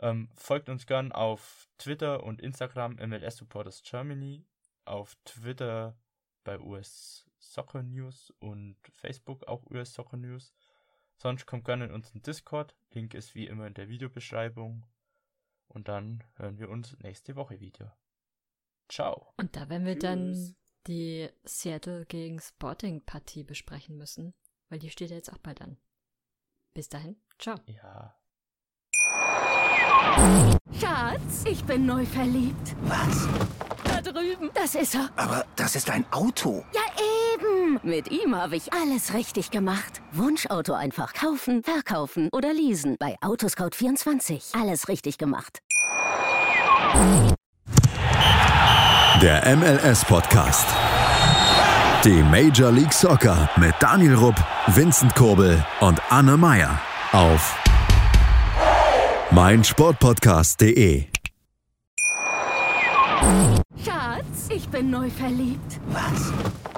Ähm, 0.00 0.28
folgt 0.34 0.68
uns 0.68 0.86
gern 0.86 1.12
auf 1.12 1.68
Twitter 1.78 2.22
und 2.22 2.40
Instagram 2.40 2.96
MLS 2.96 3.36
Supporters 3.36 3.82
Germany, 3.82 4.44
auf 4.84 5.16
Twitter 5.24 5.98
bei 6.44 6.58
US 6.60 7.26
Soccer 7.38 7.82
News 7.82 8.32
und 8.38 8.76
Facebook 8.92 9.46
auch 9.46 9.64
US 9.70 9.92
Soccer 9.92 10.16
News. 10.16 10.52
Sonst 11.16 11.46
kommt 11.46 11.64
gerne 11.64 11.86
in 11.86 11.92
unseren 11.92 12.22
Discord. 12.22 12.76
Link 12.92 13.14
ist 13.14 13.34
wie 13.34 13.46
immer 13.46 13.66
in 13.66 13.74
der 13.74 13.88
Videobeschreibung. 13.88 14.86
Und 15.68 15.88
dann 15.88 16.24
hören 16.36 16.58
wir 16.58 16.68
uns 16.70 16.96
nächste 17.00 17.36
Woche 17.36 17.60
wieder. 17.60 17.96
Ciao. 18.88 19.32
Und 19.36 19.54
da 19.54 19.68
werden 19.68 19.86
wir 19.86 19.98
dann 19.98 20.32
Tschüss. 20.32 20.54
die 20.86 21.28
Seattle 21.44 22.06
gegen 22.06 22.40
Sporting 22.40 23.04
Partie 23.04 23.44
besprechen 23.44 23.96
müssen, 23.98 24.34
weil 24.70 24.78
die 24.78 24.90
steht 24.90 25.10
ja 25.10 25.16
jetzt 25.16 25.32
auch 25.32 25.38
bald 25.38 25.60
an. 25.60 25.76
Bis 26.74 26.88
dahin, 26.88 27.20
ciao. 27.38 27.58
Ja. 27.66 28.14
Schatz, 30.80 31.44
ich 31.44 31.62
bin 31.64 31.86
neu 31.86 32.04
verliebt. 32.06 32.74
Was? 32.82 33.28
Da 33.84 34.00
drüben. 34.00 34.50
Das 34.54 34.74
ist 34.74 34.94
er. 34.94 35.10
Aber 35.16 35.46
das 35.56 35.76
ist 35.76 35.90
ein 35.90 36.10
Auto. 36.12 36.64
Ja, 36.74 36.80
eben. 37.68 37.80
Mit 37.82 38.10
ihm 38.10 38.34
habe 38.36 38.56
ich 38.56 38.72
alles 38.72 39.14
richtig 39.14 39.50
gemacht. 39.50 40.00
Wunschauto 40.12 40.72
einfach 40.72 41.14
kaufen, 41.14 41.62
verkaufen 41.62 42.28
oder 42.32 42.52
leasen. 42.52 42.96
Bei 42.98 43.16
Autoscout24. 43.20 44.60
Alles 44.60 44.88
richtig 44.88 45.18
gemacht. 45.18 45.60
Der 49.20 49.56
MLS-Podcast. 49.56 50.66
Die 52.04 52.22
Major 52.22 52.70
League 52.70 52.92
Soccer 52.92 53.50
mit 53.56 53.74
Daniel 53.80 54.14
Rupp, 54.14 54.36
Vincent 54.68 55.14
Kurbel 55.16 55.64
und 55.80 56.00
Anne 56.10 56.36
Meyer 56.36 56.80
auf 57.12 57.56
meinsportpodcast.de. 59.32 61.06
Schatz, 63.84 64.48
ich 64.48 64.68
bin 64.68 64.90
neu 64.90 65.10
verliebt. 65.10 65.80
Was? 65.88 66.32